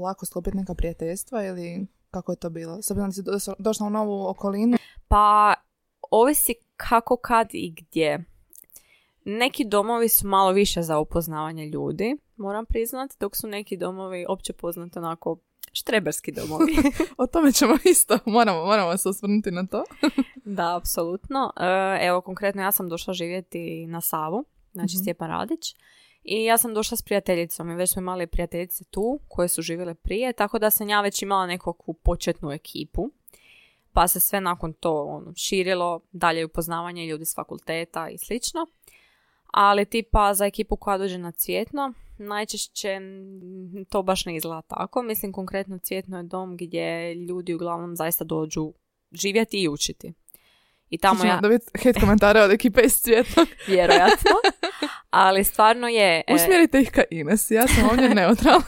lako 0.00 0.26
sklopiti 0.26 0.56
neka 0.56 0.74
prijateljstva 0.74 1.44
ili 1.44 1.86
kako 2.10 2.32
je 2.32 2.36
to 2.36 2.50
bilo? 2.50 2.82
S 2.82 2.90
obzirom 2.90 3.10
da 3.10 3.38
si 3.38 3.50
došla 3.58 3.86
u 3.86 3.90
novu 3.90 4.26
okolinu. 4.26 4.76
Pa, 5.08 5.54
ovisi 6.10 6.54
kako, 6.76 7.16
kad 7.16 7.48
i 7.52 7.74
gdje. 7.76 8.24
Neki 9.24 9.64
domovi 9.64 10.08
su 10.08 10.26
malo 10.26 10.52
više 10.52 10.82
za 10.82 10.98
upoznavanje 10.98 11.66
ljudi, 11.66 12.16
moram 12.36 12.66
priznati, 12.66 13.16
dok 13.20 13.36
su 13.36 13.46
neki 13.46 13.76
domovi 13.76 14.24
opće 14.28 14.52
poznati 14.52 14.98
onako 14.98 15.38
štreberski 15.72 16.32
domovi. 16.32 16.76
O 17.16 17.26
tome 17.26 17.52
ćemo 17.52 17.74
isto, 17.84 18.18
moramo, 18.26 18.64
moramo 18.64 18.96
se 18.96 19.08
osvrnuti 19.08 19.50
na 19.50 19.66
to. 19.66 19.84
da, 20.58 20.76
apsolutno. 20.76 21.52
E, 22.00 22.06
Evo, 22.06 22.20
konkretno 22.20 22.62
ja 22.62 22.72
sam 22.72 22.88
došla 22.88 23.14
živjeti 23.14 23.86
na 23.86 24.00
Savu, 24.00 24.44
znači 24.72 24.94
Mhm. 24.96 25.02
Stjepan 25.02 25.28
Radić. 25.28 25.74
I 26.22 26.44
ja 26.44 26.58
sam 26.58 26.74
došla 26.74 26.96
s 26.96 27.02
prijateljicom 27.02 27.70
i 27.70 27.74
već 27.74 27.92
smo 27.92 28.00
imali 28.02 28.26
prijateljice 28.26 28.84
tu 28.84 29.20
koje 29.28 29.48
su 29.48 29.62
živjele 29.62 29.94
prije, 29.94 30.32
tako 30.32 30.58
da 30.58 30.70
sam 30.70 30.88
ja 30.88 31.00
već 31.00 31.22
imala 31.22 31.46
nekakvu 31.46 31.94
početnu 31.94 32.52
ekipu. 32.52 33.10
Pa 33.92 34.08
se 34.08 34.20
sve 34.20 34.40
nakon 34.40 34.72
to 34.72 35.04
ono, 35.04 35.32
širilo, 35.36 36.00
dalje 36.12 36.44
upoznavanje 36.44 37.06
ljudi 37.06 37.24
s 37.24 37.34
fakulteta 37.34 38.08
i 38.08 38.18
slično. 38.18 38.66
Ali 39.52 39.84
tipa 39.84 40.34
za 40.34 40.46
ekipu 40.46 40.76
koja 40.76 40.98
dođe 40.98 41.18
na 41.18 41.32
cvjetno, 41.32 41.92
najčešće 42.18 43.00
to 43.88 44.02
baš 44.02 44.24
ne 44.26 44.36
izgleda 44.36 44.62
tako. 44.62 45.02
Mislim 45.02 45.32
konkretno 45.32 45.78
cvjetno 45.78 46.16
je 46.16 46.22
dom 46.22 46.56
gdje 46.56 47.14
ljudi 47.14 47.54
uglavnom 47.54 47.96
zaista 47.96 48.24
dođu 48.24 48.72
živjeti 49.12 49.62
i 49.62 49.68
učiti. 49.68 50.12
I 50.90 50.98
tamo 50.98 51.24
ja, 51.24 51.40
dobiti 51.40 51.66
hate 51.84 52.00
komentare 52.04 52.40
od 52.42 52.50
ekipe 52.50 52.80
iz 52.82 52.92
Cvjetnog. 52.94 53.48
vjerojatno, 53.66 54.30
ali 55.10 55.44
stvarno 55.44 55.88
je... 55.88 56.22
e, 56.26 56.34
Usmjerite 56.34 56.80
ih 56.80 56.90
ka 56.90 57.02
Ines, 57.10 57.50
ja 57.50 57.66
sam 57.66 57.88
ovdje 57.90 58.08
neutralna. 58.14 58.64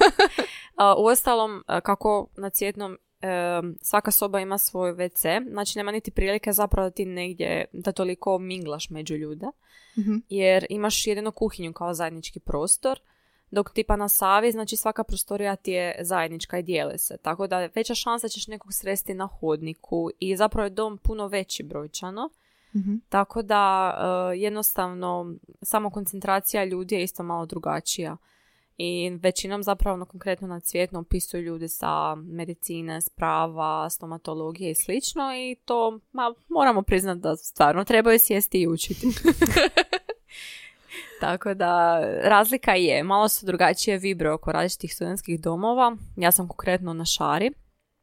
Uostalom, 0.99 1.63
a, 1.67 1.81
kako 1.81 2.29
na 2.37 2.51
cvjetnom 2.51 2.93
e, 3.21 3.27
svaka 3.83 4.11
soba 4.11 4.41
ima 4.41 4.59
svoj 4.59 4.93
WC, 4.93 5.51
znači 5.51 5.79
nema 5.79 5.93
niti 5.93 6.11
prilike 6.11 6.53
zapravo 6.53 6.89
da 6.89 6.95
ti 6.95 7.05
negdje, 7.05 7.65
da 7.73 7.93
toliko 7.93 8.39
minglaš 8.39 8.91
među 8.91 9.15
ljude, 9.15 9.47
Mhm. 9.99 10.15
jer 10.29 10.67
imaš 10.71 11.07
jedino 11.07 11.31
kuhinju 11.31 11.73
kao 11.73 11.95
zajednički 11.95 12.41
prostor, 12.41 13.01
dok 13.51 13.71
tipa 13.73 13.97
na 13.97 14.09
Savi, 14.09 14.53
znači 14.53 14.77
svaka 14.77 15.05
prostorija 15.05 15.57
ti 15.57 15.71
je 15.71 15.97
zajednička 16.01 16.59
i 16.59 16.63
dijele 16.63 16.99
se, 16.99 17.17
tako 17.23 17.47
da 17.47 17.69
veća 17.75 17.95
šansa 17.95 18.29
ćeš 18.29 18.47
nekog 18.47 18.75
sresti 18.75 19.15
na 19.15 19.27
hodniku 19.27 20.11
i 20.19 20.37
zapravo 20.37 20.67
je 20.67 20.71
dom 20.71 20.99
puno 20.99 21.27
veći 21.27 21.63
brojčano, 21.63 22.31
Mhm. 22.77 22.95
tako 23.09 23.43
da 23.43 23.95
e, 24.33 24.39
jednostavno 24.39 25.35
samo 25.63 25.91
koncentracija 25.91 26.65
ljudi 26.65 26.95
je 26.95 27.03
isto 27.03 27.23
malo 27.23 27.47
drugačija. 27.47 28.17
I 28.79 29.19
većinom 29.23 29.63
zapravo 29.63 29.97
no, 29.97 30.05
konkretno 30.05 30.49
na 30.49 30.61
cvjetno 30.61 31.01
upisuju 31.01 31.43
ljudi 31.43 31.69
sa 31.69 32.15
medicine, 32.15 33.01
sprava, 33.01 33.91
stomatologije 33.91 34.71
i 34.71 34.75
slično 34.75 35.23
i 35.37 35.57
to 35.65 36.01
ma, 36.13 36.35
moramo 36.49 36.83
priznati 36.83 37.21
da 37.21 37.37
stvarno 37.37 37.85
trebaju 37.85 38.19
sjesti 38.19 38.61
i 38.61 38.69
učiti. 38.69 39.07
Tako 41.21 41.55
da 41.55 42.01
razlika 42.23 42.75
je, 42.75 43.03
malo 43.03 43.29
su 43.29 43.47
drugačije 43.47 43.99
vibre 43.99 44.31
oko 44.33 44.53
različitih 44.53 44.95
studentskih 44.95 45.41
domova. 45.41 45.97
Ja 46.17 46.31
sam 46.33 46.49
konkretno 46.49 46.93
na 46.93 47.05
Šari, 47.05 47.51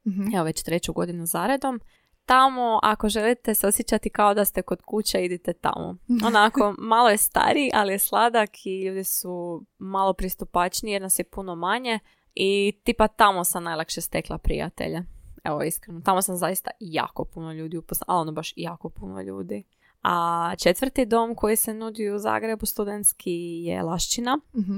Mhm. 0.08 0.36
evo 0.36 0.44
već 0.44 0.64
treću 0.64 0.94
godinu 0.94 1.26
zaredom. 1.26 1.82
Tamo, 2.26 2.80
ako 2.84 3.10
želite 3.10 3.54
se 3.56 3.68
osjećati 3.68 4.10
kao 4.10 4.34
da 4.34 4.46
ste 4.46 4.62
kod 4.62 4.82
kuće, 4.82 5.26
idite 5.26 5.54
tamo. 5.54 5.96
Onako, 6.26 6.76
malo 6.78 7.10
je 7.10 7.18
stariji, 7.18 7.72
ali 7.74 7.94
je 7.94 8.00
sladak 8.00 8.66
i 8.66 8.84
ljudi 8.86 9.04
su 9.04 9.64
malo 9.78 10.14
pristupačniji 10.14 10.94
jer 10.94 11.02
nas 11.02 11.20
je 11.20 11.24
puno 11.24 11.56
manje. 11.56 12.00
I 12.36 12.80
tipa 12.84 13.08
tamo 13.08 13.44
sam 13.44 13.64
najlakše 13.64 14.02
stekla 14.02 14.38
prijatelje. 14.38 15.04
Evo, 15.44 15.64
iskreno. 15.64 16.02
Tamo 16.02 16.22
sam 16.22 16.38
zaista 16.38 16.72
jako 16.80 17.26
puno 17.26 17.54
ljudi 17.54 17.78
upoznala, 17.78 18.18
ali 18.18 18.22
ono 18.22 18.32
baš 18.32 18.54
jako 18.56 18.90
puno 18.90 19.22
ljudi. 19.22 19.64
A 20.04 20.52
četvrti 20.58 21.06
dom 21.06 21.36
koji 21.36 21.56
se 21.56 21.74
nudi 21.74 22.10
u 22.10 22.20
Zagrebu 22.20 22.66
studentski 22.66 23.32
je 23.64 23.84
Lašćina. 23.84 24.40
Mhm. 24.56 24.78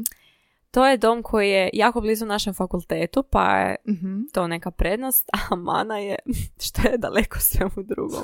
To 0.72 0.88
je 0.88 0.98
dom 0.98 1.24
koji 1.24 1.50
je 1.50 1.70
jako 1.74 2.02
blizu 2.02 2.26
našem 2.26 2.54
fakultetu, 2.54 3.24
pa 3.24 3.58
je 3.58 3.76
Mhm. 3.88 4.22
to 4.34 4.48
neka 4.48 4.72
prednost, 4.72 5.30
a 5.34 5.56
mana 5.56 5.98
je 5.98 6.16
što 6.66 6.82
je 6.82 6.98
daleko 6.98 7.40
svemu 7.40 7.72
drugom. 7.78 8.24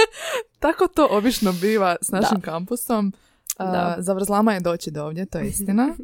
Tako 0.58 0.86
to 0.86 1.08
obično 1.10 1.52
biva 1.52 1.96
s 2.02 2.10
našim 2.10 2.36
Da. 2.36 2.42
kampusom. 2.42 3.12
Da. 3.58 3.96
Zavrzlama 3.98 4.52
je 4.52 4.60
doći 4.60 4.90
do 4.90 5.04
ovdje, 5.04 5.26
to 5.26 5.38
je 5.38 5.48
istina. 5.48 5.88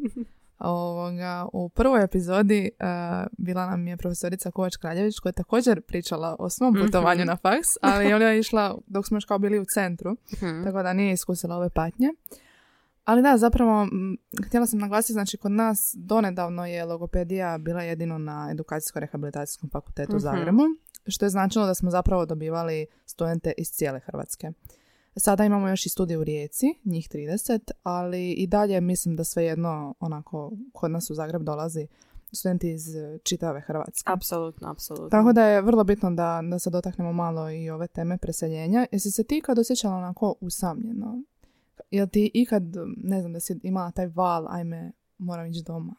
Ovoga, 0.59 1.47
u 1.53 1.69
prvoj 1.69 2.03
epizodi 2.03 2.69
a, 2.79 3.25
bila 3.33 3.65
nam 3.65 3.87
je 3.87 3.97
profesorica 3.97 4.51
Kovač 4.51 4.75
Kraljević 4.75 5.19
koja 5.19 5.29
je 5.29 5.33
također 5.33 5.81
pričala 5.81 6.35
o 6.39 6.49
svom 6.49 6.73
putovanju 6.75 7.19
Mhm. 7.19 7.27
na 7.27 7.35
faks, 7.35 7.67
ali 7.81 8.13
ona 8.13 8.25
je 8.25 8.39
išla 8.39 8.77
dok 8.87 9.07
smo 9.07 9.17
još 9.17 9.25
kao 9.25 9.39
bili 9.39 9.59
u 9.59 9.65
centru, 9.65 10.11
Mhm. 10.33 10.63
tako 10.63 10.83
da 10.83 10.93
nije 10.93 11.13
iskusila 11.13 11.55
ove 11.55 11.69
patnje. 11.69 12.09
Ali 13.05 13.21
da, 13.21 13.37
zapravo, 13.37 13.83
m, 13.83 14.17
htjela 14.45 14.65
sam 14.65 14.79
naglasiti, 14.79 15.13
znači 15.13 15.37
kod 15.37 15.51
nas 15.51 15.95
donedavno 15.97 16.65
je 16.65 16.85
logopedija 16.85 17.57
bila 17.57 17.81
jedino 17.81 18.17
na 18.17 18.49
edukacijsko-rehabilitacijskom 18.51 19.69
fakultetu 19.69 20.11
u 20.11 20.15
Mhm. 20.15 20.21
Zagrebu, 20.21 20.63
što 21.07 21.25
je 21.25 21.29
značilo 21.29 21.65
da 21.65 21.73
smo 21.73 21.91
zapravo 21.91 22.25
dobivali 22.25 22.85
studente 23.05 23.53
iz 23.57 23.67
cijele 23.67 23.99
Hrvatske. 23.99 24.51
Sada 25.19 25.45
imamo 25.45 25.69
još 25.69 25.85
i 25.85 25.89
studij 25.89 26.17
u 26.17 26.23
Rijeci, 26.23 26.65
njih 26.83 27.09
30, 27.09 27.71
ali 27.83 28.31
i 28.31 28.47
dalje 28.47 28.81
mislim 28.81 29.15
da 29.15 29.23
svejedno 29.23 29.95
onako 29.99 30.51
kod 30.73 30.91
nas 30.91 31.09
u 31.09 31.13
Zagreb 31.13 31.43
dolazi 31.43 31.87
studenti 32.31 32.71
iz 32.71 32.95
e, 32.95 33.19
čitave 33.23 33.61
Hrvatske. 33.61 34.11
Apsolutno, 34.11 34.69
apsolutno. 34.71 35.09
Tako 35.09 35.33
da 35.33 35.45
je 35.45 35.61
vrlo 35.61 35.83
bitno 35.83 36.11
da, 36.11 36.41
da 36.49 36.59
se 36.59 36.69
dotaknemo 36.69 37.13
malo 37.13 37.51
i 37.51 37.69
ove 37.69 37.87
teme 37.87 38.17
preseljenja. 38.17 38.85
Jesi 38.91 39.11
se 39.11 39.23
ti 39.23 39.41
kad 39.41 39.59
osjećala 39.59 39.95
onako 39.95 40.35
usamljeno? 40.41 41.23
Jel 41.91 42.07
ti 42.07 42.31
ikad, 42.33 42.63
ne 42.97 43.19
znam, 43.19 43.33
da 43.33 43.39
si 43.39 43.59
imala 43.63 43.91
taj 43.91 44.07
val, 44.07 44.47
ajme, 44.49 44.91
moram 45.17 45.45
ići 45.45 45.63
doma? 45.65 45.95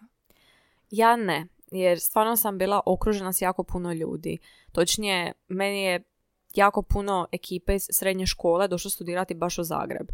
Ja 0.90 1.16
ne, 1.16 1.46
jer 1.70 2.00
stvarno 2.00 2.36
sam 2.36 2.58
bila 2.58 2.80
okružena 2.86 3.32
s 3.32 3.42
jako 3.42 3.62
puno 3.62 3.92
ljudi. 3.92 4.38
Točnije, 4.72 5.32
meni 5.48 5.82
je 5.82 6.02
jako 6.54 6.82
puno 6.82 7.26
ekipe 7.32 7.74
iz 7.74 7.88
srednje 7.90 8.26
škole 8.26 8.68
došlo 8.68 8.90
studirati 8.90 9.34
baš 9.34 9.58
u 9.58 9.62
Zagreb. 9.62 10.08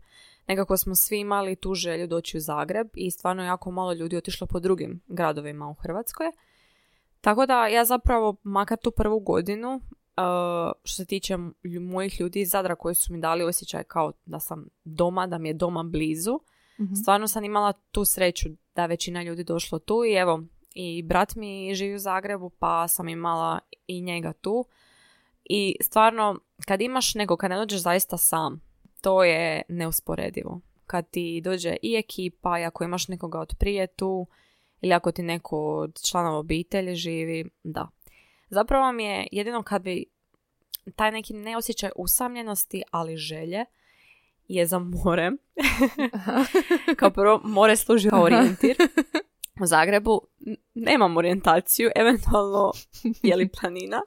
Nekako 0.49 0.77
smo 0.77 0.95
svi 0.95 1.19
imali 1.21 1.57
tu 1.57 1.75
želju 1.75 2.07
doći 2.07 2.37
u 2.37 2.41
Zagreb 2.41 2.89
i 2.95 3.11
stvarno 3.11 3.45
jako 3.45 3.71
malo 3.71 3.93
ljudi 3.93 4.17
otišlo 4.17 4.47
po 4.47 4.61
drugim 4.61 5.01
gradovima 5.07 5.69
u 5.69 5.75
Hrvatskoj. 5.75 6.27
Tako 7.21 7.47
da 7.47 7.67
ja 7.67 7.85
zapravo, 7.85 8.37
makar 8.43 8.79
tu 8.79 8.91
prvu 8.91 9.21
godinu, 9.21 9.75
uh, 9.75 10.73
što 10.85 10.97
se 10.97 11.05
tiče 11.05 11.37
mojih 11.81 12.21
ljudi 12.21 12.41
iz 12.41 12.51
Zadra 12.51 12.75
koji 12.75 12.95
su 12.95 13.13
mi 13.13 13.21
dali 13.21 13.45
osjećaj 13.45 13.85
kao 13.85 14.13
da 14.27 14.41
sam 14.41 14.69
doma, 14.85 15.27
da 15.27 15.39
mi 15.39 15.49
je 15.49 15.55
doma 15.55 15.83
blizu, 15.83 16.41
Mhm. 16.81 16.95
stvarno 16.95 17.29
sam 17.29 17.45
imala 17.45 17.73
tu 17.73 18.05
sreću 18.05 18.49
da 18.75 18.87
većina 18.87 19.23
ljudi 19.23 19.45
došlo 19.45 19.79
tu 19.79 20.05
i 20.05 20.13
evo, 20.13 20.43
i 20.75 21.03
brat 21.03 21.35
mi 21.35 21.75
živi 21.75 21.95
u 21.95 21.99
Zagrebu 21.99 22.51
pa 22.51 22.89
sam 22.89 23.09
imala 23.09 23.59
i 23.87 24.03
njega 24.03 24.33
tu. 24.33 24.65
I 25.45 25.77
stvarno, 25.81 26.41
kad 26.67 26.81
imaš 26.81 27.15
nego, 27.15 27.37
kad 27.37 27.51
ne 27.51 27.57
dođeš 27.57 27.81
zaista 27.81 28.17
sam, 28.17 28.61
to 29.01 29.25
je 29.25 29.63
neusporedivo. 29.69 30.61
Kad 30.87 31.11
ti 31.11 31.41
dođe 31.45 31.77
i 31.83 31.95
ekipa 31.97 32.59
i 32.59 32.65
ako 32.65 32.85
imaš 32.85 33.09
nekoga 33.09 33.41
od 33.41 33.55
prije 33.59 33.87
tu 33.87 34.27
ili 34.81 34.93
ako 34.93 35.13
ti 35.13 35.23
neko 35.23 35.77
od 35.77 36.01
članova 36.11 36.39
obitelji 36.39 36.95
živi, 36.95 37.51
da. 37.63 37.89
Zapravo 38.51 38.93
mi 38.93 39.05
je 39.05 39.27
jedino 39.33 39.63
kad 39.63 39.83
bi 39.83 40.05
taj 40.97 41.13
neki 41.13 41.35
neosjećaj 41.35 41.91
usamljenosti, 41.97 42.83
ali 42.91 43.17
želje, 43.17 43.65
je 44.49 44.67
za 44.67 44.79
morem. 44.79 45.39
kao 46.99 47.11
prvo, 47.11 47.41
more 47.45 47.77
služi 47.77 48.11
kao 48.11 48.23
orijentir. 48.23 48.77
U 49.61 49.67
Zagrebu 49.67 50.21
nemam 50.75 51.17
orijentaciju, 51.17 51.91
eventualno 51.97 52.73
je 53.23 53.37
li 53.37 53.49
planina, 53.49 54.01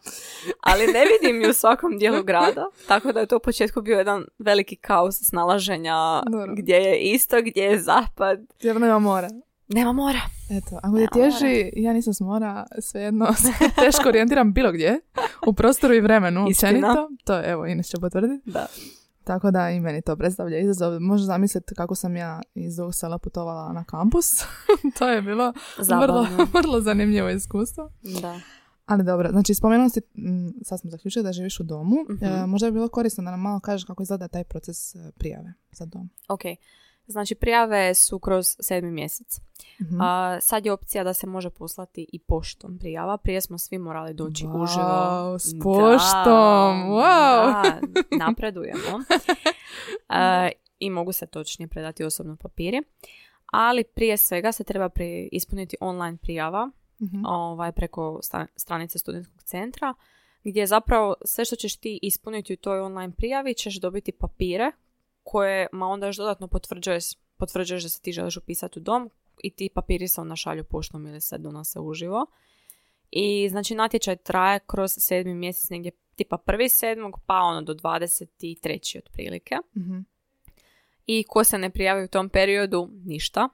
ali 0.62 0.88
ne 0.88 1.04
vidim 1.06 1.42
ju 1.42 1.50
u 1.50 1.54
svakom 1.54 1.98
dijelu 1.98 2.24
grada, 2.24 2.66
tako 2.88 3.12
da 3.12 3.20
je 3.20 3.26
to 3.26 3.38
u 3.38 3.40
početku 3.40 3.82
bio 3.82 3.98
jedan 3.98 4.26
veliki 4.40 4.76
kaos 4.76 5.16
snalaženja 5.16 6.22
Dobro. 6.32 6.54
gdje 6.58 6.76
je 6.76 7.00
isto, 7.00 7.38
gdje 7.42 7.62
je 7.62 7.80
zapad. 7.80 8.40
Jer 8.62 8.82
nema 8.82 9.00
mora. 9.00 9.30
Nema 9.68 9.94
mora. 9.94 10.20
Eto, 10.52 10.80
ako 10.84 10.96
te 10.96 11.00
Nema 11.00 11.10
tježi, 11.14 11.72
ja 11.76 11.94
nisam 11.94 12.14
s 12.14 12.20
mora, 12.20 12.66
svejedno 12.80 13.28
teško 13.86 14.10
orijentiram 14.10 14.54
bilo 14.54 14.72
gdje, 14.72 15.00
u 15.48 15.54
prostoru 15.54 15.94
i 15.94 16.02
vremenu, 16.02 16.46
općenito. 16.48 17.10
To, 17.24 17.42
evo, 17.46 17.66
Ines 17.66 17.88
će 17.88 17.98
potvrditi. 17.98 18.52
Da. 18.52 18.68
Tako 19.28 19.52
da 19.52 19.70
i 19.70 19.80
meni 19.80 20.02
to 20.02 20.16
predstavlja 20.16 20.60
izazov. 20.60 21.00
Možeš 21.00 21.26
zamisliti 21.26 21.76
kako 21.76 21.96
sam 21.96 22.16
ja 22.16 22.42
iz 22.56 22.76
drugog 22.76 22.96
sela 22.96 23.18
putovala 23.18 23.74
na 23.74 23.84
kampus. 23.84 24.44
to 25.00 25.10
je 25.10 25.22
bilo 25.22 25.54
vrlo, 26.02 26.28
vrlo 26.62 26.82
zanimljivo 26.82 27.30
iskustvo. 27.30 27.92
Da. 28.22 28.40
Ali 28.86 29.04
dobro, 29.04 29.30
znači 29.32 29.54
spomenula 29.54 29.90
si, 29.90 30.02
sad 30.64 30.80
smo 30.80 30.90
zaključili 30.90 31.24
da 31.24 31.32
živiš 31.32 31.60
u 31.60 31.64
domu. 31.64 31.96
Mhm. 32.10 32.26
E, 32.26 32.46
možda 32.46 32.68
bi 32.68 32.74
bilo 32.74 32.88
korisno 32.88 33.24
da 33.24 33.32
nam 33.32 33.42
malo 33.42 33.60
kažeš 33.60 33.86
kako 33.86 34.04
izgleda 34.04 34.28
taj 34.28 34.44
proces 34.44 34.96
e, 34.96 35.12
prijave 35.18 35.54
za 35.72 35.86
dom. 35.86 36.10
Ok. 36.30 36.42
Znači, 37.08 37.36
prijave 37.36 37.94
su 37.94 38.20
kroz 38.20 38.56
sedmi 38.60 38.92
mjesec. 38.92 39.40
Mhm. 39.82 40.02
A, 40.02 40.38
sad 40.42 40.66
je 40.66 40.72
opcija 40.72 41.04
da 41.04 41.14
se 41.14 41.28
može 41.28 41.50
poslati 41.50 42.08
i 42.10 42.20
poštom 42.20 42.78
prijava. 42.80 43.18
Prije 43.18 43.42
smo 43.42 43.58
svi 43.58 43.78
morali 43.78 44.14
doći 44.14 44.46
Wow, 44.46 44.64
uživo. 44.64 45.40
s 45.40 45.54
Da, 45.54 45.64
poštom, 45.64 46.90
wow. 46.90 47.64
Da, 47.64 47.80
napredujemo. 48.26 49.04
A, 50.10 50.50
I 50.80 50.90
mogu 50.90 51.12
se 51.12 51.28
točnije 51.28 51.68
predati 51.68 52.04
osobno 52.04 52.36
papiri. 52.36 52.82
Ali 53.46 53.84
prije 53.86 54.18
svega 54.18 54.52
se 54.52 54.64
treba 54.64 54.90
pri, 54.90 55.30
ispuniti 55.32 55.78
online 55.82 56.18
prijava 56.18 56.70
Mhm. 57.02 57.26
ovaj, 57.26 57.72
preko 57.72 58.20
sta- 58.24 58.48
stranice 58.56 59.00
studentskog 59.00 59.44
centra 59.44 59.94
gdje 60.44 60.68
zapravo 60.68 61.16
sve 61.26 61.46
što 61.46 61.56
ćeš 61.56 61.76
ti 61.76 62.00
ispuniti 62.02 62.54
u 62.54 62.58
toj 62.58 62.80
online 62.80 63.14
prijavi 63.14 63.54
ćeš 63.54 63.76
dobiti 63.76 64.12
papire 64.12 64.72
koje 65.30 65.68
ma 65.72 65.88
onda 65.88 66.06
još 66.06 66.18
dodatno 66.18 66.48
potvrđuješ, 66.48 67.06
potvrđuješ 67.38 67.84
da 67.84 67.90
se 67.90 68.02
ti 68.02 68.12
želiš 68.12 68.38
upisati 68.38 68.80
u 68.80 68.82
dom 68.82 69.10
i 69.44 69.50
ti 69.50 69.70
papiri 69.76 70.08
se 70.08 70.22
onda 70.22 70.36
šalju 70.36 70.64
poštom 70.64 71.08
ili 71.08 71.22
se 71.22 71.38
donose 71.38 71.80
uživo. 71.80 72.26
I 73.12 73.50
znači 73.50 73.76
natječaj 73.76 74.16
traje 74.16 74.60
kroz 74.68 74.92
sedmi 74.98 75.36
mjesec 75.36 75.70
negdje 75.70 75.92
tipa 76.16 76.38
prvi 76.38 76.70
sedmog 76.70 77.20
pa 77.26 77.36
ono 77.36 77.62
do 77.62 77.74
23. 77.74 78.98
otprilike. 78.98 79.56
Mhm. 79.78 80.00
I 81.06 81.24
ko 81.24 81.44
se 81.44 81.58
ne 81.58 81.70
prijavi 81.70 82.04
u 82.04 82.08
tom 82.08 82.30
periodu, 82.30 82.90
ništa. 83.06 83.50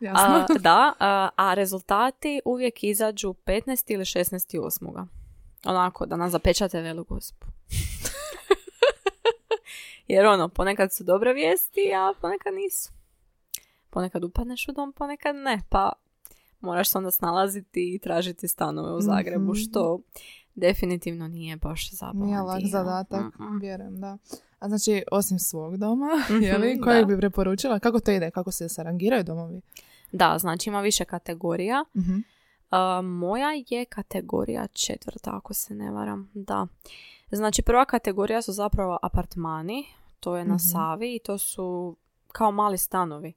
Jasno. 0.00 0.34
A, 0.34 0.46
da, 0.58 0.92
a, 0.98 1.28
a 1.36 1.54
rezultati 1.54 2.40
uvijek 2.44 2.84
izađu 2.84 3.34
15. 3.46 3.92
ili 3.92 4.04
16. 4.04 4.60
osmoga. 4.60 5.06
Onako, 5.64 6.06
da 6.06 6.16
nas 6.16 6.32
zapečate 6.32 6.80
velu 6.80 7.04
gospu. 7.04 7.53
Jer 10.08 10.26
ono, 10.26 10.48
ponekad 10.48 10.92
su 10.92 11.04
dobre 11.04 11.32
vijesti, 11.32 11.80
a 11.94 12.12
ponekad 12.20 12.54
nisu. 12.54 12.92
Ponekad 13.90 14.24
upadneš 14.24 14.68
u 14.68 14.72
dom, 14.72 14.92
ponekad 14.92 15.36
ne. 15.36 15.60
Pa 15.68 15.92
moraš 16.60 16.90
se 16.90 16.98
onda 16.98 17.10
snalaziti 17.10 17.94
i 17.94 17.98
tražiti 17.98 18.48
stanove 18.48 18.92
u 18.92 19.00
Zagrebu, 19.00 19.44
Mhm. 19.44 19.54
što 19.54 20.00
definitivno 20.54 21.28
nije 21.28 21.56
baš 21.56 21.90
zabavan 21.90 22.26
Nije 22.26 22.40
lak 22.40 22.62
zadatak, 22.62 23.38
Mm-mm. 23.38 23.58
vjerujem, 23.60 24.00
da. 24.00 24.18
A 24.58 24.68
znači, 24.68 25.04
osim 25.12 25.38
svog 25.38 25.76
doma, 25.76 26.06
Mhm, 26.30 26.42
jeli, 26.42 26.80
kojeg 26.80 27.00
da. 27.00 27.06
bi 27.06 27.20
preporučila? 27.20 27.78
Kako 27.78 28.00
to 28.00 28.10
ide? 28.10 28.30
Kako 28.30 28.50
se 28.50 28.68
sarangiraju 28.68 29.24
domovi? 29.24 29.60
Da, 30.12 30.38
znači 30.38 30.70
ima 30.70 30.80
više 30.80 31.04
kategorija. 31.04 31.84
Mhm. 31.96 32.16
A, 32.70 33.00
moja 33.02 33.48
je 33.68 33.84
kategorija 33.84 34.66
četvrta, 34.66 35.30
ako 35.34 35.54
se 35.54 35.74
ne 35.74 35.90
varam. 35.90 36.30
Da. 36.34 36.66
Znači, 37.36 37.62
prva 37.62 37.84
kategorija 37.84 38.42
su 38.42 38.52
zapravo 38.52 38.98
apartmani. 39.02 39.84
To 40.20 40.36
je 40.36 40.44
na 40.44 40.54
Mhm. 40.54 40.58
Savi 40.58 41.14
i 41.14 41.18
to 41.18 41.38
su 41.38 41.96
kao 42.32 42.52
mali 42.52 42.78
stanovi. 42.78 43.32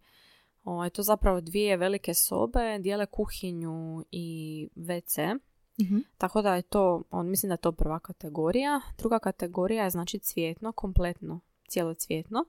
Ovo, 0.63 0.89
to 0.89 1.03
zapravo 1.03 1.41
dvije 1.41 1.77
velike 1.77 2.13
sobe, 2.13 2.79
dijele 2.79 3.05
kuhinju 3.05 4.05
i 4.11 4.69
WC. 4.75 5.39
Mhm. 5.81 5.97
Tako 6.17 6.41
da 6.41 6.55
je 6.55 6.61
to, 6.61 7.03
on 7.11 7.29
mislim 7.29 7.47
da 7.47 7.53
je 7.53 7.57
to 7.57 7.71
prva 7.71 7.99
kategorija. 7.99 8.81
Druga 8.97 9.19
kategorija 9.19 9.83
je 9.83 9.89
znači 9.89 10.19
cvjetno, 10.19 10.71
kompletno, 10.71 11.39
cijelo 11.67 11.93
cvjetno. 11.93 12.45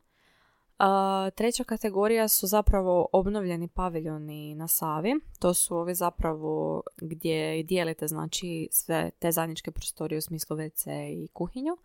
A, 0.78 1.30
treća 1.34 1.64
kategorija 1.64 2.28
su 2.28 2.46
zapravo 2.46 3.08
obnovljeni 3.12 3.68
paviljoni 3.68 4.54
na 4.54 4.68
Savi. 4.68 5.14
To 5.38 5.54
su 5.54 5.76
ovi 5.76 5.94
zapravo 5.94 6.82
gdje 6.96 7.62
dijelite 7.62 8.06
znači 8.06 8.68
sve 8.70 9.10
te 9.18 9.32
zajedničke 9.32 9.70
prostorije 9.70 10.18
u 10.18 10.22
smislu 10.22 10.56
WC 10.56 11.12
i 11.24 11.28
kuhinju. 11.32 11.76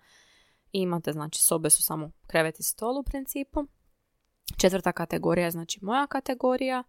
I 0.72 0.80
imate 0.80 1.12
znači 1.12 1.44
sobe 1.44 1.70
su 1.70 1.84
samo 1.84 2.12
krevet 2.28 2.60
i 2.60 2.64
stol 2.64 2.98
u 2.98 3.04
principu. 3.04 3.66
Četvrta 4.58 4.92
kategorija 4.92 5.46
je 5.46 5.52
znači 5.52 5.80
moja 5.82 6.08
kategorija. 6.08 6.84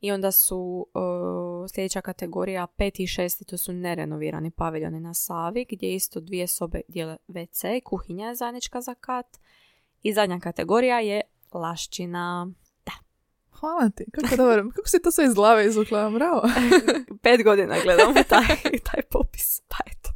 I 0.00 0.12
onda 0.12 0.32
su 0.32 0.86
uh, 0.94 1.70
sljedeća 1.74 2.00
kategorija 2.00 2.66
peti 2.66 3.02
i 3.02 3.06
šesti, 3.06 3.44
to 3.44 3.58
su 3.58 3.72
nerenovirani 3.72 4.50
paviljoni 4.50 5.00
na 5.00 5.14
Savi, 5.14 5.66
gdje 5.70 5.94
isto 5.94 6.20
dvije 6.20 6.46
sobe 6.46 6.80
dijele 6.88 7.16
WC 7.28 7.82
kuhinja 7.84 8.28
je 8.28 8.34
zajednička 8.34 8.80
za 8.80 8.94
kat. 8.94 9.26
I 10.02 10.12
zadnja 10.12 10.40
kategorija 10.40 11.00
je 11.00 11.20
laščina. 11.54 12.48
Hvala 13.60 13.90
ti, 13.90 14.04
kako 14.12 14.36
dobro. 14.36 14.70
Kako 14.76 14.88
si 14.88 15.02
to 15.02 15.10
sve 15.10 15.24
iz 15.24 15.34
glave 15.34 15.66
izvukla, 15.66 16.10
bravo. 16.10 16.42
Pet 17.22 17.44
godina 17.44 17.74
gledam 17.84 18.14
taj, 18.28 18.56
taj 18.92 19.02
popis, 19.10 19.60
pa 19.68 19.76
eto. 19.86 20.10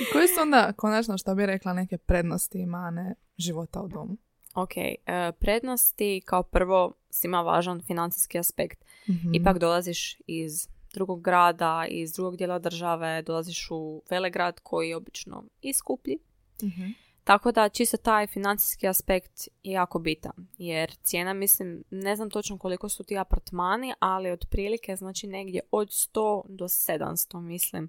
I 0.00 0.12
koji 0.12 0.28
su 0.28 0.40
onda, 0.40 0.72
konačno 0.72 1.18
što 1.18 1.34
bi 1.34 1.46
rekla, 1.46 1.72
neke 1.72 1.98
prednosti 1.98 2.58
i 2.58 2.66
mane 2.66 3.14
života 3.38 3.80
u 3.80 3.88
domu? 3.88 4.16
Ok, 4.54 4.76
e, 4.76 4.96
prednosti 5.38 6.22
kao 6.24 6.42
prvo 6.42 6.92
svima 7.10 7.40
važan 7.40 7.82
financijski 7.86 8.38
aspekt. 8.38 8.84
Mhm. 9.08 9.34
Ipak 9.34 9.58
dolaziš 9.58 10.16
iz 10.26 10.68
drugog 10.94 11.22
grada, 11.22 11.86
iz 11.88 12.12
drugog 12.12 12.36
dijela 12.36 12.58
države, 12.58 13.22
dolaziš 13.22 13.68
u 13.70 14.02
velegrad 14.10 14.60
koji 14.60 14.88
je 14.88 14.96
obično 14.96 15.44
i 15.62 15.72
skuplji. 15.72 16.18
Mhm. 16.62 16.82
Tako 17.24 17.52
da 17.52 17.68
čisto 17.68 17.96
taj 17.96 18.26
financijski 18.26 18.88
aspekt 18.88 19.32
je 19.62 19.72
jako 19.72 19.98
bitan. 19.98 20.48
Jer 20.58 20.94
cijena, 21.02 21.32
mislim, 21.32 21.84
ne 21.90 22.16
znam 22.16 22.30
točno 22.30 22.58
koliko 22.58 22.88
su 22.88 23.04
ti 23.04 23.18
apartmani, 23.18 23.94
ali 23.98 24.30
otprilike 24.30 24.96
znači 24.96 25.26
negdje 25.26 25.60
od 25.70 25.88
100 25.88 26.42
do 26.48 26.64
700 26.64 27.40
mislim 27.40 27.88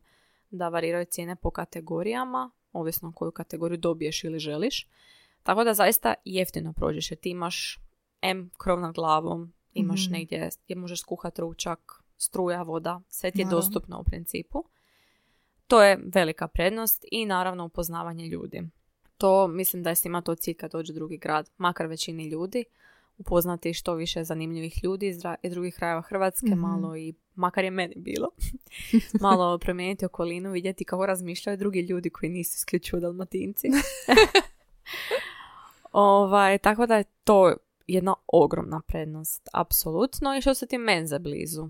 da 0.49 0.69
variraju 0.69 1.05
cijene 1.05 1.35
po 1.35 1.51
kategorijama, 1.51 2.51
ovisno 2.73 3.11
koju 3.15 3.31
kategoriju 3.31 3.77
dobiješ 3.77 4.23
ili 4.23 4.39
želiš. 4.39 4.87
Tako 5.43 5.63
da 5.63 5.73
zaista 5.73 6.13
jeftino 6.25 6.73
prođeš 6.73 7.11
jer 7.11 7.19
ti 7.19 7.29
imaš 7.29 7.79
M 8.21 8.51
krov 8.57 8.79
nad 8.79 8.93
glavom, 8.95 9.53
imaš 9.73 10.05
Mhm. 10.05 10.13
negdje 10.13 10.49
gdje 10.65 10.75
možeš 10.75 11.01
skuhati 11.01 11.41
ručak, 11.41 11.79
struja, 12.17 12.61
voda, 12.61 13.01
sve 13.09 13.31
ti 13.31 13.39
je 13.39 13.45
Naravno. 13.45 13.59
dostupno 13.61 13.99
u 13.99 14.03
principu. 14.03 14.63
To 15.67 15.83
je 15.83 15.99
velika 16.13 16.47
prednost 16.47 17.05
i 17.11 17.25
naravno 17.25 17.65
upoznavanje 17.65 18.27
ljudi. 18.27 18.61
To 19.23 19.47
mislim 19.47 19.83
da 19.83 19.89
je 19.89 19.95
svima 19.95 20.21
to 20.21 20.35
cilj 20.35 20.53
kad 20.53 20.71
dođe 20.71 20.93
drugi 20.93 21.17
grad, 21.17 21.49
makar 21.57 21.87
većini 21.87 22.27
ljudi, 22.27 22.65
upoznati 23.17 23.73
što 23.73 23.93
više 23.93 24.23
zanimljivih 24.23 24.83
ljudi 24.83 25.07
iz 25.07 25.17
dra- 25.17 25.35
iz 25.43 25.51
drugih 25.51 25.75
krajeva 25.75 26.01
Hrvatske, 26.01 26.47
Mhm. 26.47 26.59
malo 26.59 26.95
i, 26.97 27.13
makar 27.35 27.63
je 27.63 27.71
meni 27.71 27.93
bilo, 27.97 28.29
malo 29.21 29.57
promijeniti 29.57 30.05
okolinu, 30.05 30.51
vidjeti 30.51 30.85
kako 30.85 31.05
razmišljaju 31.05 31.57
drugi 31.57 31.81
ljudi 31.81 32.09
koji 32.09 32.29
nisu 32.29 32.55
isključivo 32.55 32.99
dalmatinci. 32.99 33.67
ovaj, 35.91 36.57
tako 36.57 36.85
da 36.85 36.95
je 36.97 37.03
to 37.23 37.53
jedna 37.87 38.15
ogromna 38.27 38.81
prednost, 38.87 39.49
apsolutno. 39.53 40.35
I 40.37 40.41
što 40.41 40.53
se 40.53 40.67
ti 40.67 40.77
menze 40.77 41.19
blizu. 41.19 41.63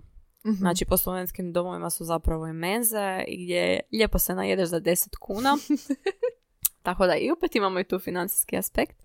Mhm. 0.45 0.53
Znači, 0.53 0.86
po 0.86 0.98
slovenskim 0.98 1.53
domovima 1.53 1.89
su 1.89 2.03
zapravo 2.03 2.48
i 2.48 2.53
menze 2.53 3.24
gdje 3.29 3.79
lijepo 3.91 4.19
se 4.19 4.36
najedeš 4.36 4.69
za 4.69 4.81
10 4.81 5.15
kuna. 5.17 5.57
Tako 6.84 7.08
da 7.08 7.16
i 7.16 7.32
opet 7.32 7.56
imamo 7.56 7.80
i 7.80 7.84
tu 7.84 8.00
financijski 8.00 8.58
aspekt. 8.58 9.04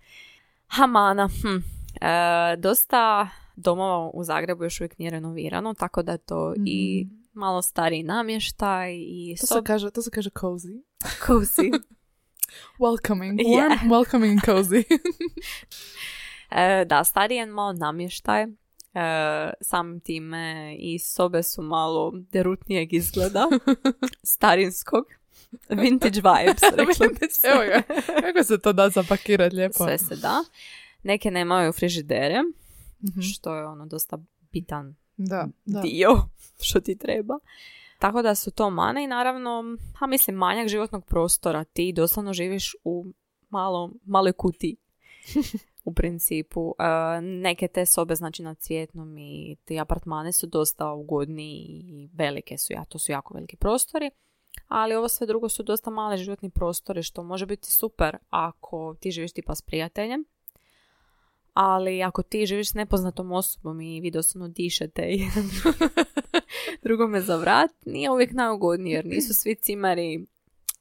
Hamana. 0.67 1.29
Hm. 1.41 1.57
E, 2.01 2.55
dosta 2.57 3.29
domova 3.55 4.09
u 4.13 4.23
Zagrebu 4.23 4.63
još 4.63 4.81
uvijek 4.81 4.97
nije 4.97 5.11
renovirano, 5.11 5.73
tako 5.73 6.03
da 6.03 6.11
je 6.11 6.17
to 6.17 6.53
i 6.65 7.07
malo 7.33 7.61
stariji 7.61 8.03
namještaj 8.03 8.95
i 8.95 9.35
To 9.39 9.47
se 9.47 9.53
sob 9.53 9.65
kaže, 9.65 9.91
to 9.91 10.01
se 10.01 10.11
kaže 10.11 10.29
cozy. 10.29 10.81
cozy. 11.27 11.71
Welcoming. 12.79 13.39
Yeah. 13.39 13.69
Warm, 13.69 13.89
welcoming 13.89 14.31
and 14.31 14.41
cozy. 14.41 14.83
E, 16.51 16.85
da, 16.85 17.03
stariji 17.03 17.37
je 17.37 17.45
malo 17.45 17.73
namještaj. 17.73 18.43
E, 18.43 18.47
samim 19.61 19.99
time 19.99 20.75
i 20.79 20.99
sobe 20.99 21.43
su 21.43 21.61
malo 21.61 22.11
derutnijeg 22.15 22.93
izgleda. 22.93 23.47
Starinskog. 24.23 25.05
Vintage 25.71 26.21
vibes, 26.21 26.61
se. 27.31 27.47
Evo 27.47 27.59
ga, 27.61 27.81
kako 28.21 28.43
se 28.43 28.59
to 28.59 28.73
da 28.73 28.89
zapakirati 28.89 29.55
lijepo. 29.55 29.73
Sve 29.75 29.97
se 29.97 30.15
da. 30.15 30.43
Neke 31.03 31.31
nemaju 31.31 31.71
frižidere, 31.71 32.41
Mhm. 33.03 33.21
što 33.21 33.55
je 33.55 33.65
ono 33.65 33.85
dosta 33.85 34.17
bitan 34.51 34.95
Da, 35.17 35.47
da. 35.65 35.81
dio 35.81 36.09
što 36.61 36.79
ti 36.79 36.97
treba. 36.97 37.39
Tako 37.99 38.21
da 38.21 38.35
su 38.35 38.51
to 38.51 38.69
mane 38.69 39.03
i 39.03 39.07
naravno, 39.07 39.77
a 39.99 40.07
mislim, 40.07 40.35
manjak 40.35 40.67
životnog 40.67 41.05
prostora. 41.05 41.63
Ti 41.63 41.93
doslovno 41.93 42.33
živiš 42.33 42.75
u 42.83 43.05
malo, 43.49 43.91
maloj 44.05 44.33
kutiji. 44.33 44.75
u 45.85 45.93
principu. 45.93 46.75
E, 46.79 46.83
neke 47.21 47.67
te 47.67 47.85
sobe, 47.85 48.15
znači 48.15 48.43
na 48.43 48.53
cvjetnom 48.53 49.17
i 49.17 49.55
ti 49.65 49.79
apartmane 49.79 50.31
su 50.31 50.47
dosta 50.47 50.91
ugodni 50.91 51.51
i 51.59 52.09
velike 52.13 52.57
su, 52.57 52.73
ja, 52.73 52.85
to 52.85 52.99
su 52.99 53.11
jako 53.11 53.33
veliki 53.33 53.55
prostori. 53.57 54.11
Ali 54.67 54.95
ovo 54.95 55.09
sve 55.09 55.27
drugo 55.27 55.49
su 55.49 55.63
dosta 55.63 55.89
male 55.89 56.17
životni 56.17 56.49
prostori, 56.49 57.03
što 57.03 57.23
može 57.23 57.45
biti 57.45 57.71
super 57.71 58.17
ako 58.29 58.95
ti 58.99 59.11
živiš 59.11 59.33
tipa 59.33 59.55
s 59.55 59.61
prijateljem. 59.61 60.25
Ali 61.53 62.03
ako 62.03 62.23
ti 62.23 62.45
živiš 62.45 62.69
s 62.69 62.73
nepoznatom 62.73 63.31
osobom 63.31 63.81
i 63.81 64.01
vi 64.01 64.11
doslovno 64.11 64.47
dišete 64.47 65.01
jedan 65.01 65.49
drugome 66.83 67.21
za 67.21 67.35
vrat, 67.35 67.71
nije 67.85 68.11
uvijek 68.11 68.31
najugodnije 68.31 68.95
jer 68.95 69.05
nisu 69.05 69.33
svi 69.33 69.55
cimari 69.55 70.25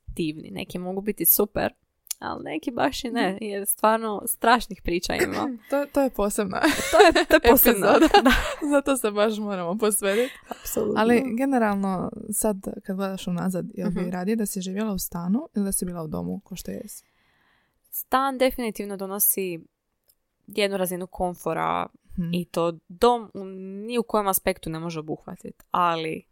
divni. 0.07 0.51
Neki 0.51 0.79
mogu 0.79 1.01
biti 1.01 1.25
super, 1.25 1.73
ali 2.19 2.45
neki 2.45 2.71
baš 2.71 3.05
i 3.05 3.11
ne, 3.11 3.39
jer 3.41 3.67
stvarno 3.67 4.23
strašnih 4.27 4.83
priča 4.83 5.15
ima. 5.15 5.49
To, 5.71 5.87
to 5.87 6.01
je 6.01 6.11
posebna 6.11 6.61
To 6.61 7.19
je, 7.19 7.25
to 7.25 7.35
je 7.37 7.41
posebno. 7.43 7.87
epizoda. 7.89 8.23
Da, 8.23 8.31
Zato 8.71 8.97
se 8.97 9.11
baš 9.11 9.39
moramo 9.39 9.79
posvetiti. 9.79 10.35
apsolutno. 10.51 10.95
Ali 10.97 11.23
generalno, 11.29 12.11
sad 12.31 12.57
kad 12.85 12.97
gledaš 12.97 13.27
unazad, 13.27 13.67
jel 13.75 13.91
bi 13.91 14.01
Mhm. 14.01 14.11
radije 14.11 14.37
da 14.37 14.47
si 14.47 14.61
živjela 14.61 14.93
u 14.93 14.99
stanu 14.99 15.49
ili 15.55 15.65
da 15.65 15.73
si 15.73 15.85
bila 15.85 16.03
u 16.03 16.09
domu, 16.09 16.41
ko 16.41 16.57
što 16.57 16.71
jesi? 16.71 17.05
Stan 17.91 18.39
definitivno 18.39 18.97
donosi 18.97 19.61
jednu 20.47 20.77
razinu 20.77 21.07
komfora 21.07 21.87
Hm. 22.17 22.31
i 22.33 22.45
to 22.45 22.79
dom 22.89 23.31
u 23.35 23.45
ni 23.87 23.99
u 23.99 24.03
kojem 24.03 24.27
aspektu 24.27 24.71
ne 24.71 24.79
može 24.79 25.01
obuhvatiti, 25.01 25.65
ali 25.71 26.23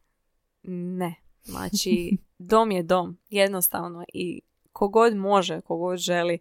ne. 0.63 1.15
Znači, 1.45 2.17
dom 2.41 2.71
je 2.71 2.83
dom, 2.83 3.19
jednostavno 3.31 4.05
i 4.09 4.41
kogod 4.77 5.17
može, 5.17 5.61
kogod 5.61 5.99
želi, 5.99 6.39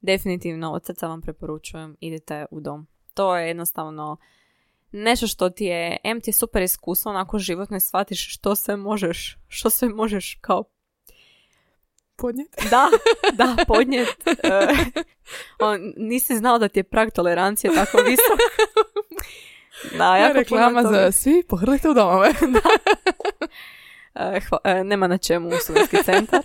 definitivno 0.00 0.72
od 0.72 0.86
srca 0.86 1.06
vam 1.06 1.20
preporučujem, 1.20 1.96
idite 2.00 2.46
u 2.50 2.60
dom. 2.60 2.86
To 3.14 3.36
je 3.36 3.48
jednostavno 3.48 4.16
nešto 4.92 5.26
što 5.26 5.50
ti 5.50 5.64
je, 5.64 5.96
em 6.04 6.20
ti 6.20 6.30
je 6.30 6.34
super 6.34 6.62
iskustvo, 6.62 7.10
onako 7.10 7.38
životno 7.38 7.80
shvatiš 7.80 8.34
što 8.34 8.56
sve 8.56 8.76
možeš, 8.76 9.38
što 9.48 9.70
sve 9.70 9.88
možeš 9.88 10.38
kao 10.40 10.64
Podnijeti? 12.16 12.68
da, 12.70 12.88
da, 13.32 13.64
podnijet. 13.66 14.16
on, 15.68 15.92
nisi 15.96 16.36
znao 16.36 16.58
da 16.58 16.68
ti 16.68 16.78
je 16.78 16.84
prag 16.84 17.10
tolerancije 17.10 17.74
tako 17.74 17.96
visok. 17.96 18.38
Da, 19.98 20.16
Ja 20.16 20.32
reklama 20.32 20.82
za 20.82 21.12
svi, 21.12 21.42
pohrlite 21.48 21.88
u 21.88 21.94
domove. 21.94 22.28
E, 24.18 24.40
hva- 24.40 24.58
e, 24.64 24.84
nema 24.84 25.06
na 25.06 25.18
čemu 25.18 25.48
u 25.48 25.52
studentski 25.52 25.96
centar. 26.04 26.42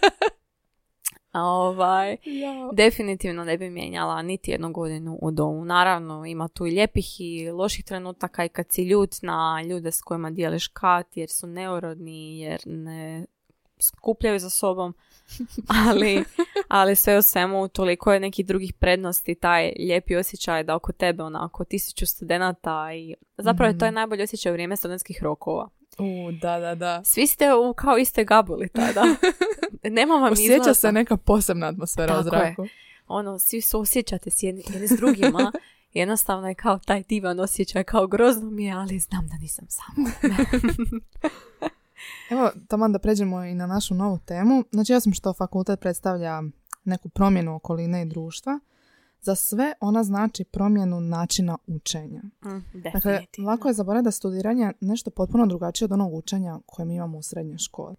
Ovaj, 1.39 2.17
Ja. 2.25 2.69
definitivno 2.73 3.43
ne 3.43 3.57
bi 3.57 3.69
mijenjala 3.69 4.21
niti 4.21 4.51
jednu 4.51 4.71
godinu 4.71 5.19
u 5.21 5.31
domu. 5.31 5.65
Naravno, 5.65 6.25
ima 6.25 6.47
tu 6.47 6.65
i 6.67 6.71
lijepih 6.71 7.21
i 7.21 7.51
loših 7.51 7.85
trenutaka 7.85 8.45
i 8.45 8.49
kad 8.49 8.65
si 8.69 8.83
ljut 8.83 9.15
na 9.21 9.63
ljude 9.69 9.91
s 9.91 10.01
kojima 10.01 10.29
dijeliš 10.29 10.67
kat 10.67 11.17
jer 11.17 11.29
su 11.29 11.47
neurodni, 11.47 12.39
jer 12.39 12.61
ne 12.65 13.25
skupljaju 13.81 14.39
za 14.39 14.49
sobom. 14.49 14.93
Ali, 15.87 16.23
ali 16.67 16.95
sve 16.95 17.17
u 17.17 17.21
svemu 17.21 17.67
toliko 17.67 18.13
je 18.13 18.19
nekih 18.19 18.45
drugih 18.45 18.73
prednosti, 18.73 19.35
taj 19.35 19.73
lijepi 19.79 20.15
osjećaj 20.15 20.63
da 20.63 20.75
oko 20.75 20.91
tebe 20.91 21.23
onako 21.23 21.63
tisuću 21.63 22.05
studenata 22.05 22.93
i 22.93 23.15
zapravo 23.37 23.71
je 23.71 23.77
to 23.77 23.85
je 23.85 23.91
najbolji 23.91 24.23
osjećaj 24.23 24.51
u 24.51 24.53
vrijeme 24.53 24.75
studentskih 24.75 25.23
rokova. 25.23 25.69
U, 25.99 26.31
da, 26.31 26.59
da, 26.59 26.75
da. 26.75 27.01
Svi 27.03 27.27
ste 27.27 27.53
u 27.53 27.73
kao 27.73 27.97
iste 27.97 28.23
gabuli 28.23 28.69
tada. 28.69 29.01
Nema 29.83 30.13
vam 30.13 30.31
Osjeća 30.31 30.53
izlaza. 30.53 30.73
se 30.73 30.91
neka 30.91 31.17
posebna 31.17 31.67
atmosfera 31.67 32.19
u 32.19 32.23
Tako 32.23 32.35
je. 32.35 32.41
zraku. 32.41 32.65
Ono, 33.07 33.39
svi 33.39 33.61
su 33.61 33.79
osjećate 33.79 34.29
s 34.29 34.43
jedni, 34.43 34.63
jedni 34.73 34.87
s 34.87 34.91
drugima 34.91 35.51
Jednostavno 35.93 36.47
je 36.47 36.55
kao 36.55 36.79
taj 36.79 37.03
divan 37.03 37.39
osjećaj, 37.39 37.83
kao 37.83 38.07
grozno 38.07 38.49
mi 38.49 38.65
je, 38.65 38.73
ali 38.73 38.99
znam 38.99 39.27
da 39.27 39.37
nisam 39.37 39.65
sama. 39.69 40.09
Evo, 42.31 42.51
taman 42.67 42.91
da 42.91 42.99
pređemo 42.99 43.43
i 43.43 43.55
na 43.55 43.67
našu 43.67 43.95
novu 43.95 44.19
temu. 44.25 44.63
Znači, 44.71 44.93
osim 44.93 45.13
što 45.13 45.33
fakultet 45.33 45.79
predstavlja 45.79 46.41
neku 46.83 47.09
promjenu 47.09 47.55
okoline 47.55 48.01
i 48.01 48.05
društva, 48.05 48.59
za 49.21 49.35
sve 49.35 49.73
ona 49.79 50.03
znači 50.03 50.43
promjenu 50.43 50.99
načina 50.99 51.57
učenja. 51.67 52.21
Mm, 52.45 52.81
Dakle, 52.81 53.25
lako 53.37 53.67
je 53.67 53.73
zaboraviti 53.73 54.05
da 54.05 54.11
studiranje 54.11 54.71
nešto 54.81 55.09
potpuno 55.11 55.45
drugačije 55.45 55.85
od 55.85 55.91
onog 55.91 56.13
učenja 56.13 56.59
koje 56.65 56.85
mi 56.85 56.95
imamo 56.95 57.17
u 57.17 57.23
srednjoj 57.23 57.57
školi. 57.57 57.95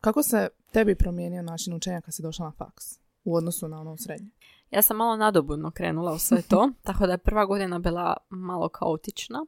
Kako 0.00 0.22
se 0.22 0.48
tebi 0.72 0.94
promijenio 0.94 1.42
način 1.42 1.74
učenja 1.74 2.00
kad 2.00 2.14
si 2.14 2.22
došla 2.22 2.44
na 2.46 2.52
faks 2.52 2.84
u 3.24 3.36
odnosu 3.36 3.68
na 3.68 3.80
ono 3.80 3.96
srednje? 3.96 4.30
Ja 4.70 4.82
sam 4.82 4.96
malo 4.96 5.16
nadobudno 5.16 5.70
krenula 5.70 6.12
u 6.12 6.18
sve 6.18 6.42
to, 6.42 6.70
tako 6.86 7.06
da 7.06 7.12
je 7.12 7.18
prva 7.18 7.44
godina 7.46 7.78
bila 7.78 8.16
malo 8.30 8.68
kaotična, 8.68 9.44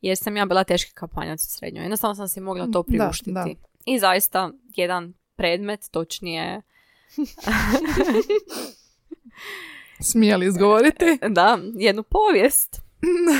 jer 0.00 0.16
sam 0.16 0.36
ja 0.36 0.46
bila 0.46 0.64
teški 0.64 0.92
kampanjac 0.92 1.42
u 1.42 1.50
srednjoj. 1.50 1.84
Jednostavno 1.84 2.14
sam 2.14 2.28
si 2.28 2.40
mogla 2.40 2.64
to 2.66 2.70
Da, 2.70 2.82
priuštiti. 2.82 3.32
da. 3.32 3.46
I 3.84 3.98
zaista 3.98 4.50
jedan 4.76 5.14
predmet, 5.36 5.80
točnije, 5.90 6.62
Smijeli 10.00 10.46
izgovoriti? 10.46 11.18
da, 11.28 11.58
jednu 11.74 12.02
povijest 12.02 12.80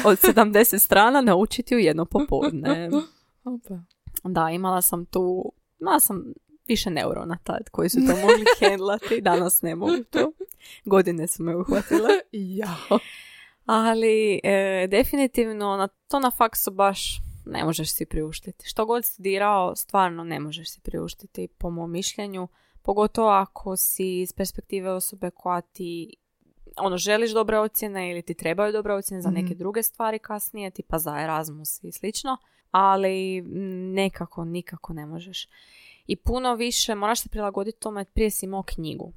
od 0.04 0.18
70 0.18 0.78
strana 0.78 1.20
naučiti 1.20 1.76
u 1.76 1.78
jedno 1.78 2.04
popodne. 2.04 2.90
Opa. 3.44 3.78
Da, 4.24 4.50
imala 4.50 4.82
sam 4.82 5.06
tu, 5.06 5.52
imala 5.82 6.00
sam 6.00 6.24
više 6.68 6.90
neurona 6.90 7.38
tad 7.44 7.70
koji 7.70 7.88
su 7.88 7.98
to 8.06 8.16
mogli 8.16 8.44
hendlati, 8.60 9.20
danas 9.20 9.62
ne 9.62 9.74
mogu 9.74 10.04
to. 10.10 10.32
Godine 10.84 11.26
su 11.26 11.42
me 11.42 11.56
uhvatile. 11.56 12.08
Jao. 12.32 12.98
Ali 13.66 14.40
e, 14.44 14.86
definitivno 14.90 15.76
na 15.76 15.88
to 15.88 16.20
na 16.20 16.30
faksu 16.30 16.70
baš 16.70 17.20
ne 17.46 17.64
možeš 17.64 17.92
si 17.94 18.06
priuštiti. 18.06 18.68
Što 18.68 18.86
god 18.86 19.04
studirao, 19.04 19.76
stvarno 19.76 20.24
ne 20.24 20.40
možeš 20.40 20.70
si 20.70 20.80
priuštiti 20.80 21.48
po 21.58 21.70
mom 21.70 21.90
mišljenju. 21.90 22.48
Pogotovo 22.82 23.28
ako 23.28 23.76
si 23.76 24.20
iz 24.20 24.32
perspektive 24.32 24.90
osobe 24.90 25.30
koja 25.30 25.60
ti 25.60 26.14
ono, 26.76 26.96
želiš 26.96 27.30
dobre 27.32 27.58
ocjene 27.58 28.10
ili 28.10 28.22
ti 28.22 28.34
trebaju 28.34 28.72
dobre 28.72 28.94
ocjene 28.94 29.22
za 29.22 29.30
neke 29.30 29.50
Mhm. 29.50 29.58
druge 29.58 29.82
stvari 29.82 30.18
kasnije, 30.18 30.70
tipa 30.70 30.98
za 30.98 31.20
Erasmus 31.20 31.84
i 31.84 31.92
slično, 31.92 32.36
ali 32.72 33.42
mm, 33.42 33.92
nekako, 33.92 34.44
nikako 34.44 34.92
ne 34.92 35.06
možeš. 35.06 35.48
I 36.06 36.16
puno 36.16 36.54
više 36.54 36.94
moraš 36.94 37.20
se 37.20 37.28
prilagoditi 37.28 37.80
tome, 37.80 38.04
prije 38.04 38.30
si 38.30 38.46
imao 38.46 38.62
knjigu 38.62 39.12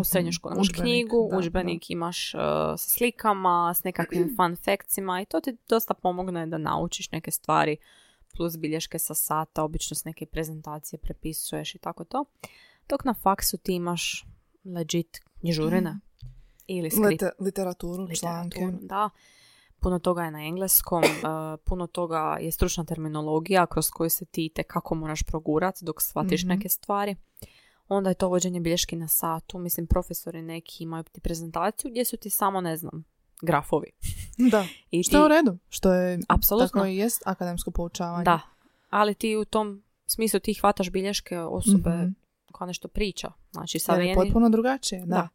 u 0.00 0.04
srednjoj 0.04 0.32
školi. 0.32 0.54
Imaš 0.54 0.68
knjigu, 0.68 1.28
da, 1.30 1.36
udžbenik 1.38 1.90
imaš 1.90 2.34
uh, 2.34 2.40
sa 2.76 2.90
slikama, 2.90 3.74
s 3.74 3.84
nekakvim 3.84 4.28
fun 4.36 4.56
factsima 4.56 5.20
i 5.20 5.24
to 5.26 5.40
ti 5.40 5.56
dosta 5.68 5.94
pomogne 5.94 6.46
da 6.46 6.58
naučiš 6.58 7.10
neke 7.10 7.30
stvari 7.30 7.76
plus 8.36 8.56
bilješke 8.58 8.98
sa 8.98 9.14
sata, 9.14 9.62
obično 9.64 9.94
s 9.94 10.04
neke 10.04 10.26
prezentacije 10.26 10.98
prepisuješ 10.98 11.74
i 11.74 11.78
tako 11.78 12.04
to. 12.04 12.24
Dok 12.88 13.04
na 13.04 13.14
faksu 13.14 13.56
ti 13.58 13.74
imaš 13.74 14.26
legit 14.64 15.20
knjižurine 15.40 16.00
ili 16.66 16.88
da. 16.88 16.96
skript 16.96 17.22
Lite- 17.22 17.30
literaturu, 17.40 18.14
članke. 18.14 18.58
literaturu, 18.58 18.86
Da. 18.88 19.10
Puno 19.80 19.98
toga 19.98 20.22
je 20.22 20.30
na 20.30 20.40
engleskom, 20.40 21.02
uh, 21.02 21.10
puno 21.66 21.86
toga 21.86 22.36
je 22.40 22.52
stručna 22.52 22.84
terminologija 22.84 23.66
kroz 23.66 23.90
koju 23.90 24.10
se 24.10 24.24
ti 24.24 24.52
kako 24.66 24.94
moraš 24.94 25.22
progurat 25.22 25.74
dok 25.80 26.02
shvatiš 26.02 26.42
Mhm. 26.42 26.48
neke 26.48 26.68
stvari. 26.68 27.16
Onda 27.88 28.10
je 28.10 28.14
to 28.14 28.28
vođenje 28.28 28.60
bilješki 28.60 28.96
na 28.96 29.08
satu. 29.08 29.58
Mislim, 29.58 29.86
profesori 29.86 30.42
neki 30.42 30.84
imaju 30.84 31.02
ti 31.02 31.20
prezentaciju 31.20 31.90
gdje 31.90 32.04
su 32.04 32.16
ti 32.16 32.30
samo, 32.30 32.60
ne 32.60 32.76
znam, 32.76 33.04
grafovi. 33.42 33.90
Da. 34.50 34.64
I 34.90 35.02
Što 35.02 35.16
je 35.18 35.24
u 35.24 35.28
redu. 35.28 35.58
Što 35.68 35.92
je 35.92 36.18
Apsolutno. 36.28 36.68
tako 36.68 36.86
i 36.86 36.96
jest 36.96 37.22
akademsko 37.26 37.70
poučavanje. 37.70 38.24
Da. 38.24 38.40
Ali 38.90 39.14
ti 39.14 39.36
u 39.36 39.44
tom 39.44 39.82
smislu 40.06 40.40
ti 40.40 40.54
hvataš 40.54 40.90
bilješke 40.90 41.38
osobe 41.40 41.90
Mhm. 41.90 42.08
koja 42.52 42.66
nešto 42.66 42.88
priča. 42.88 43.32
Znači, 43.52 43.78
sad 43.78 43.98
Jer 43.98 44.06
je 44.06 44.14
potpuno 44.14 44.48
drugačije. 44.48 45.00
Da. 45.00 45.06
Da. 45.06 45.28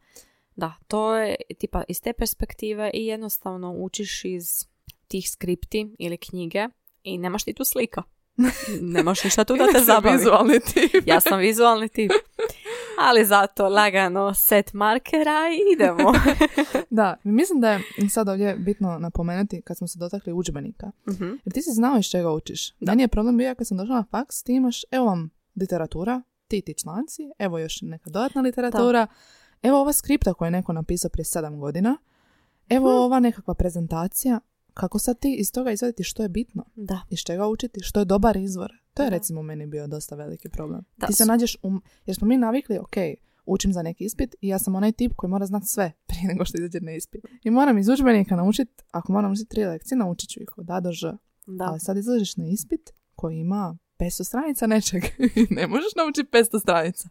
Da, 0.56 0.74
to 0.88 1.16
je 1.16 1.36
tipa 1.58 1.84
iz 1.88 2.02
te 2.02 2.14
perspektive 2.14 2.92
i 2.94 3.06
jednostavno 3.06 3.72
učiš 3.72 4.26
iz 4.26 4.66
tih 5.08 5.30
skripti 5.30 5.96
ili 6.00 6.18
knjige 6.18 6.68
i 7.04 7.18
nemaš 7.18 7.44
ti 7.44 7.54
tu 7.54 7.66
slika. 7.66 8.04
Nemaš 8.82 9.24
ništa 9.24 9.44
tu 9.44 9.56
da 9.56 9.68
te 9.74 9.80
zabavi. 9.80 10.18
vizualni 10.18 10.60
tip. 10.60 11.08
Ja 11.08 11.20
sam 11.20 11.40
vizualni 11.40 11.90
tip. 11.90 12.12
Ali 13.00 13.26
zato 13.26 13.70
lagano 13.70 14.34
set 14.34 14.74
markera 14.74 15.42
i 15.52 15.74
idemo. 15.74 16.14
Da, 16.90 17.18
mislim 17.24 17.62
da 17.62 17.70
je 17.72 17.82
sad 18.10 18.30
ovdje 18.30 18.56
bitno 18.56 19.00
napomenuti 19.00 19.62
kad 19.62 19.78
smo 19.78 19.88
se 19.88 20.00
dotakli 20.00 20.34
udžbenika. 20.34 20.92
Mhm. 21.10 21.26
Jer 21.46 21.54
ti 21.54 21.62
si 21.62 21.72
znao 21.72 21.98
iz 21.98 22.06
čega 22.06 22.32
učiš. 22.32 22.74
Meni 22.80 23.04
je 23.04 23.08
problem 23.08 23.38
bio 23.38 23.56
kad 23.56 23.68
sam 23.68 23.78
došla 23.78 23.96
na 23.96 24.06
faks, 24.12 24.44
ti 24.44 24.54
imaš, 24.54 24.82
evo 24.92 25.06
vam 25.06 25.30
literatura, 25.56 26.22
ti 26.48 26.62
ti 26.62 26.74
članci, 26.74 27.22
evo 27.40 27.60
još 27.60 27.82
neka 27.82 28.10
dodatna 28.10 28.42
literatura, 28.42 29.08
evo 29.64 29.82
ova 29.82 29.94
skripta 29.94 30.34
koju 30.34 30.46
je 30.48 30.52
neko 30.52 30.74
napisao 30.74 31.10
prije 31.10 31.26
sedam 31.26 31.60
godina, 31.60 31.98
evo 32.70 32.90
Hm. 32.90 32.96
ova 33.06 33.20
nekakva 33.20 33.54
prezentacija, 33.54 34.40
kako 34.74 35.00
sad 35.00 35.20
ti 35.20 35.36
iz 35.40 35.52
toga 35.52 35.72
izvaditi 35.72 36.04
što 36.04 36.24
je 36.24 36.30
bitno, 36.30 36.64
Da. 36.76 37.02
iz 37.10 37.20
čega 37.20 37.48
učiti, 37.48 37.80
što 37.84 38.00
je 38.00 38.06
dobar 38.06 38.38
izvor. 38.38 38.72
To 38.94 39.04
je 39.04 39.10
Da. 39.10 39.16
recimo 39.16 39.42
meni 39.42 39.66
bio 39.68 39.88
dosta 39.88 40.16
veliki 40.16 40.50
problem. 40.50 40.82
Da, 40.98 41.08
ti 41.08 41.14
se 41.14 41.26
nađeš, 41.26 41.58
um, 41.64 41.84
jer 42.06 42.16
smo 42.16 42.28
mi 42.28 42.38
navikli, 42.38 42.78
ok, 42.78 42.96
učim 43.46 43.74
za 43.74 43.82
neki 43.82 44.04
ispit 44.06 44.36
i 44.42 44.48
ja 44.48 44.60
sam 44.60 44.76
onaj 44.76 44.92
tip 44.92 45.14
koji 45.16 45.30
mora 45.30 45.46
znati 45.46 45.66
sve 45.68 45.92
prije 46.08 46.24
nego 46.24 46.46
što 46.46 46.58
izađe 46.58 46.80
na 46.80 46.92
ispit. 46.92 47.26
I 47.44 47.50
moram 47.52 47.78
iz 47.78 47.90
udžbenika 47.90 48.36
naučiti, 48.36 48.84
ako 48.92 49.14
moram 49.14 49.32
učiti 49.32 49.50
tri 49.50 49.66
lekcije, 49.66 49.98
naučit 49.98 50.30
ću 50.30 50.40
ih 50.42 50.58
od 50.58 50.70
A 50.70 50.80
do 50.80 50.92
Ž. 50.92 51.12
Da. 51.48 51.66
Ali 51.66 51.80
sad 51.80 51.98
izlaziš 51.98 52.38
na 52.38 52.48
ispit 52.48 52.90
koji 53.16 53.38
ima 53.38 53.78
500 53.96 54.24
stranica 54.24 54.68
nečeg 54.68 55.04
ne 55.50 55.68
možeš 55.68 55.96
naučiti 55.96 56.30
500 56.32 56.60
stranica. 56.60 57.10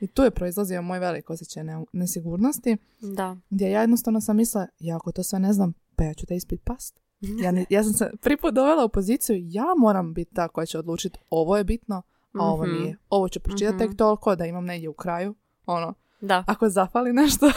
I 0.00 0.06
tu 0.06 0.22
je 0.22 0.30
proizlazio 0.30 0.82
moj 0.82 0.98
velik 0.98 1.30
osjećaj 1.30 1.64
ne- 1.64 1.84
nesigurnosti, 1.92 2.76
Da. 3.00 3.36
gdje 3.50 3.70
ja 3.70 3.80
jednostavno 3.80 4.20
sam 4.20 4.36
mislila, 4.36 4.66
ja 4.80 4.96
ako 4.96 5.12
to 5.12 5.22
sve 5.22 5.38
ne 5.38 5.52
znam, 5.52 5.72
pa 5.96 6.04
ja 6.04 6.14
ću 6.14 6.26
taj 6.26 6.36
ispit 6.36 6.60
past. 6.64 7.00
Ja, 7.40 7.50
ne- 7.50 7.64
ja 7.70 7.82
sam 7.82 7.92
se 7.92 8.10
prvi 8.22 8.36
put 8.36 8.54
dovela 8.54 8.84
u 8.84 8.88
poziciju, 8.88 9.36
ja 9.40 9.64
moram 9.78 10.14
biti 10.14 10.34
ta 10.34 10.48
koja 10.48 10.66
će 10.66 10.78
odlučiti 10.78 11.18
ovo 11.30 11.56
je 11.56 11.64
bitno, 11.64 12.02
a 12.34 12.42
ovo 12.42 12.66
Mhm. 12.66 12.72
nije. 12.72 12.96
Ovo 13.10 13.28
ću 13.28 13.40
pročitati 13.40 13.78
tek 13.78 13.88
Mhm. 13.88 13.96
toliko 13.96 14.36
da 14.36 14.46
imam 14.46 14.64
negdje 14.64 14.88
u 14.88 14.94
kraju. 14.94 15.34
Ono, 15.66 15.94
Da. 16.20 16.44
ako 16.46 16.68
zafali 16.68 17.12
nešto, 17.12 17.50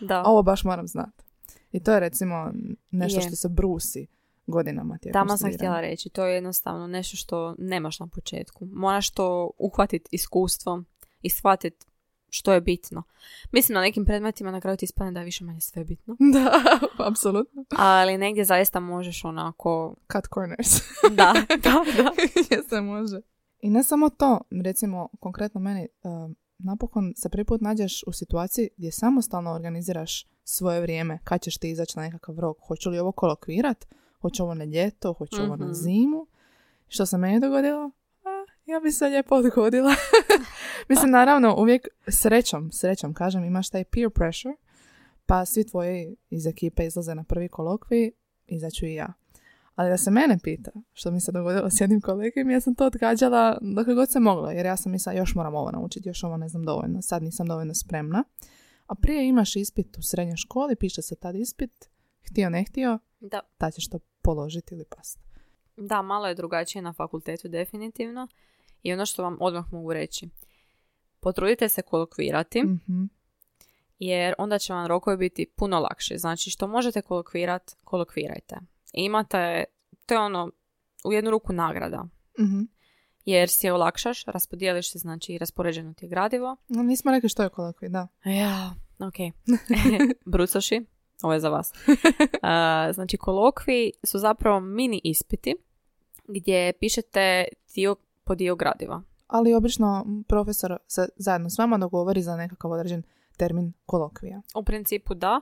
Da. 0.00 0.22
ovo 0.26 0.42
baš 0.42 0.64
moram 0.64 0.86
znati. 0.86 1.24
I 1.72 1.80
to 1.80 1.92
je 1.92 2.00
recimo 2.00 2.52
nešto 2.90 3.20
Je. 3.20 3.26
što 3.26 3.36
se 3.36 3.48
brusi 3.48 4.06
godinama 4.48 4.98
tijekom 4.98 5.20
Tamo 5.20 5.36
sam 5.36 5.52
htjela 5.54 5.80
reći, 5.80 6.08
to 6.08 6.26
je 6.26 6.34
jednostavno 6.34 6.86
nešto 6.86 7.16
što 7.16 7.54
nemaš 7.58 8.00
na 8.00 8.06
početku. 8.06 8.66
Moraš 8.72 9.10
to 9.10 9.50
uhvatiti 9.58 10.08
iskustvom 10.12 10.86
i 11.22 11.30
shvatiti 11.30 11.86
što 12.30 12.52
je 12.52 12.60
bitno. 12.60 13.02
Mislim, 13.52 13.74
na 13.74 13.80
nekim 13.80 14.04
predmetima 14.04 14.50
na 14.50 14.60
kraju 14.60 14.76
ti 14.76 14.84
ispadne 14.84 15.12
da 15.12 15.20
je 15.20 15.24
više 15.24 15.44
manje 15.44 15.60
sve 15.60 15.84
bitno. 15.84 16.16
Da, 16.34 16.60
apsolutno. 17.06 17.64
Ali 17.76 18.18
negdje 18.18 18.44
zaista 18.44 18.80
možeš 18.80 19.24
onako... 19.24 19.94
Cut 20.12 20.24
corners. 20.34 20.68
Da, 21.16 21.34
da, 21.64 21.84
da. 22.02 22.12
Gdje 22.46 22.62
se 22.68 22.80
može. 22.80 23.20
I 23.60 23.70
ne 23.70 23.84
samo 23.84 24.10
to, 24.10 24.40
recimo, 24.64 25.08
konkretno 25.20 25.60
meni, 25.60 25.88
um, 26.02 26.36
napokon 26.58 27.12
se 27.16 27.28
prvi 27.28 27.44
put 27.44 27.60
nađeš 27.60 28.04
u 28.06 28.12
situaciji 28.12 28.68
gdje 28.76 28.92
samostalno 28.92 29.52
organiziraš 29.52 30.26
svoje 30.44 30.80
vrijeme. 30.80 31.18
Kad 31.24 31.42
ćeš 31.42 31.58
ti 31.58 31.70
izaći 31.70 31.92
na 31.96 32.02
nekakav 32.02 32.38
rok? 32.38 32.56
Hoću 32.66 32.90
li 32.90 32.98
ovo 32.98 33.12
kolokvirat? 33.12 33.86
Hoću 34.20 34.42
ovo 34.42 34.54
na 34.54 34.64
ljeto? 34.64 35.12
Hoću 35.12 35.42
ovo 35.42 35.56
na 35.56 35.64
Mhm. 35.64 35.74
zimu? 35.74 36.26
Što 36.88 37.06
se 37.06 37.18
meni 37.18 37.40
dogodilo? 37.40 37.90
A, 38.24 38.30
ja 38.66 38.80
bi 38.80 38.92
se 38.92 39.06
lijepo 39.06 39.34
odgodila. 39.34 39.94
Mislim, 40.88 41.10
naravno, 41.10 41.56
uvijek 41.58 41.88
srećom, 42.08 42.72
srećom, 42.72 43.14
kažem, 43.14 43.44
imaš 43.44 43.70
taj 43.70 43.84
peer 43.84 44.10
pressure, 44.10 44.54
pa 45.26 45.44
svi 45.44 45.66
tvoji 45.66 46.16
iz 46.30 46.46
ekipe 46.46 46.86
izlaze 46.86 47.14
na 47.14 47.24
prvi 47.24 47.48
kolokvij, 47.48 48.10
izaću 48.46 48.86
i 48.86 48.94
ja. 48.94 49.12
Ali 49.74 49.90
da 49.90 49.96
se 49.96 50.10
mene 50.10 50.38
pita 50.42 50.70
što 50.92 51.10
mi 51.10 51.20
se 51.20 51.32
dogodilo 51.32 51.70
s 51.70 51.80
jednim 51.80 52.00
kolegom, 52.00 52.50
ja 52.50 52.60
sam 52.60 52.74
to 52.74 52.86
odgađala 52.86 53.58
dokle 53.60 53.94
god 53.94 54.10
se 54.10 54.20
mogla, 54.20 54.52
jer 54.52 54.66
ja 54.66 54.76
sam 54.76 54.92
mislila 54.92 55.18
još 55.18 55.34
moram 55.34 55.54
ovo 55.54 55.70
naučiti, 55.70 56.08
još 56.08 56.24
ovo 56.24 56.36
ne 56.36 56.48
znam 56.48 56.64
dovoljno, 56.64 57.02
sad 57.02 57.22
nisam 57.22 57.46
dovoljno 57.46 57.74
spremna. 57.74 58.24
A 58.86 58.94
prije 58.94 59.28
imaš 59.28 59.56
ispit 59.56 59.98
u 59.98 60.02
srednjoj 60.02 60.36
školi, 60.36 60.76
piše 60.76 61.02
se 61.02 61.16
tad 61.16 61.34
ispit, 61.36 61.88
htio 62.30 62.50
ne 62.50 62.64
htio, 62.64 62.98
Da. 63.20 63.40
tad 63.58 63.74
ćeš 63.74 63.88
to 63.88 63.98
položiti 64.22 64.74
ili 64.74 64.84
past. 64.96 65.18
Da, 65.76 66.02
malo 66.02 66.26
je 66.26 66.34
drugačije 66.34 66.82
na 66.82 66.92
fakultetu 66.92 67.48
definitivno. 67.48 68.28
I 68.82 68.92
ono 68.92 69.06
što 69.06 69.22
vam 69.22 69.36
odmah 69.40 69.72
mogu 69.72 69.92
reći. 69.92 70.28
Potrudite 71.20 71.68
se 71.68 71.82
kolokvirati, 71.82 72.62
Mhm. 72.62 73.04
jer 73.98 74.34
onda 74.38 74.58
će 74.58 74.72
vam 74.72 74.86
rokovi 74.86 75.16
biti 75.16 75.46
puno 75.56 75.78
lakše. 75.78 76.18
Znači, 76.18 76.50
što 76.50 76.66
možete 76.66 77.02
kolokvirat, 77.02 77.76
kolokvirajte. 77.84 78.56
I 78.92 79.02
imate, 79.02 79.64
to 80.06 80.14
je 80.14 80.20
ono, 80.20 80.50
u 81.04 81.12
jednu 81.12 81.30
ruku 81.30 81.52
nagrada. 81.52 82.04
Mhm. 82.40 82.60
Jer 83.24 83.48
si 83.48 83.66
je 83.66 83.72
olakšaš, 83.72 84.24
raspodijeliš 84.24 84.92
se, 84.92 84.98
znači 84.98 85.38
raspoređeno 85.38 85.94
ti 85.94 86.04
je 86.04 86.08
gradivo. 86.08 86.56
No, 86.68 86.82
nismo 86.82 87.10
rekli 87.10 87.28
što 87.28 87.42
je 87.42 87.48
kolokvij, 87.48 87.88
da. 87.88 88.08
Ja, 88.24 88.74
ok. 88.98 89.14
Brucoši. 90.32 90.84
Ovo 91.22 91.32
je 91.32 91.40
za 91.40 91.48
vas. 91.48 91.72
Znači, 92.92 93.16
kolokvi 93.16 93.92
su 94.04 94.18
zapravo 94.18 94.60
mini 94.60 95.00
ispiti 95.04 95.54
gdje 96.26 96.72
pišete 96.72 97.44
dio 97.74 97.96
po 98.24 98.34
dio 98.34 98.56
gradiva. 98.56 99.02
Ali 99.26 99.54
obično 99.54 100.06
profesor 100.28 100.76
se 100.86 101.08
zajedno 101.16 101.50
s 101.50 101.58
vama 101.58 101.78
dogovori 101.78 102.22
za 102.22 102.36
nekakav 102.36 102.70
određen 102.70 103.02
termin 103.36 103.72
kolokvija. 103.86 104.42
U 104.54 104.62
principu 104.62 105.14
da, 105.14 105.40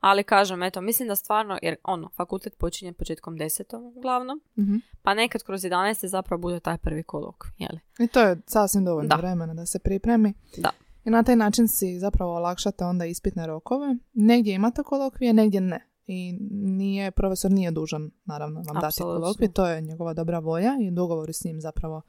ali 0.00 0.22
kažem, 0.24 0.62
eto, 0.62 0.80
mislim 0.80 1.08
da 1.08 1.16
stvarno, 1.16 1.58
jer 1.62 1.76
ono, 1.84 2.08
fakultet 2.08 2.58
počinje 2.58 2.92
početkom 2.92 3.36
desetom 3.36 3.84
uglavnom, 3.86 4.40
Mhm. 4.58 4.76
pa 5.02 5.14
nekad 5.14 5.42
kroz 5.42 5.62
11. 5.62 6.06
zapravo 6.06 6.40
bude 6.40 6.60
taj 6.60 6.78
prvi 6.78 7.02
kolokvij, 7.02 7.52
jeli? 7.58 7.80
I 7.98 8.06
to 8.06 8.20
je 8.20 8.36
sasvim 8.46 8.84
dovoljno 8.84 9.08
Da. 9.08 9.16
vremena 9.16 9.54
da 9.54 9.66
se 9.66 9.78
pripremi. 9.78 10.34
Da. 10.56 10.70
I 11.04 11.10
na 11.10 11.22
taj 11.22 11.36
način 11.36 11.68
si 11.68 11.98
zapravo 11.98 12.34
olakšate 12.36 12.84
onda 12.84 13.04
ispitne 13.04 13.46
rokove. 13.46 13.96
Negdje 14.14 14.54
imate 14.54 14.82
kolokvije, 14.82 15.32
negdje 15.32 15.60
ne. 15.60 15.86
I 16.06 16.32
nije, 16.50 17.10
profesor 17.10 17.50
nije 17.50 17.70
dužan, 17.70 18.10
naravno, 18.24 18.62
vam 18.62 18.80
dati 18.80 19.02
kolokvije. 19.02 19.52
To 19.52 19.66
je 19.66 19.80
njegova 19.80 20.14
dobra 20.14 20.38
volja 20.38 20.76
i 20.80 20.88
u 20.88 20.90
dogovoru 20.90 21.32
s 21.32 21.44
njim 21.44 21.60
zapravo 21.60 22.02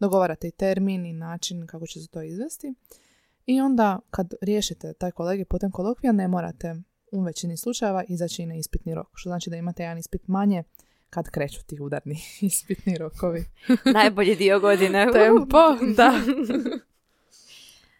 dogovarate 0.00 0.48
i 0.48 0.50
termin 0.50 1.06
i 1.06 1.12
način 1.12 1.66
kako 1.66 1.86
će 1.86 2.00
se 2.00 2.08
to 2.08 2.22
izvesti. 2.22 2.74
I 3.46 3.60
onda 3.60 3.98
kad 4.10 4.34
riješite 4.40 4.92
taj 4.92 5.10
kolegi 5.10 5.44
putem 5.44 5.70
kolokvija 5.70 6.12
ne 6.12 6.28
morate 6.28 6.74
u 7.12 7.20
većini 7.20 7.56
slučajeva 7.56 8.04
izaći 8.08 8.42
i 8.42 8.46
na 8.46 8.54
ispitni 8.54 8.94
rok. 8.94 9.08
Što 9.14 9.28
znači 9.28 9.50
da 9.50 9.56
imate 9.56 9.82
jedan 9.82 9.98
ispit 9.98 10.28
manje 10.28 10.64
kad 11.10 11.30
kreću 11.30 11.64
ti 11.66 11.80
udarni 11.80 12.18
ispitni 12.40 12.98
rokovi. 12.98 13.44
Najbolji 13.94 14.36
dio 14.36 14.60
godine. 14.60 15.06
Tempo, 15.12 15.58
da. 15.96 16.12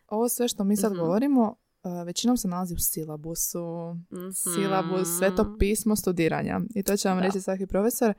Ovo 0.08 0.28
sve 0.28 0.48
što 0.48 0.64
mi 0.64 0.76
sad 0.76 0.92
Mhm. 0.92 1.00
govorimo, 1.00 1.42
uh, 1.84 2.06
većinom 2.06 2.36
se 2.36 2.48
nalazi 2.48 2.74
u 2.74 2.78
silabusu. 2.78 3.94
Mhm. 4.12 4.30
Silabus, 4.32 5.08
sveto 5.18 5.56
pismo 5.58 5.96
studiranja. 5.96 6.60
I 6.74 6.82
to 6.82 6.96
će 6.96 7.08
vam 7.08 7.18
Da. 7.18 7.24
reći 7.24 7.40
svaki 7.40 7.66
profesor. 7.66 8.14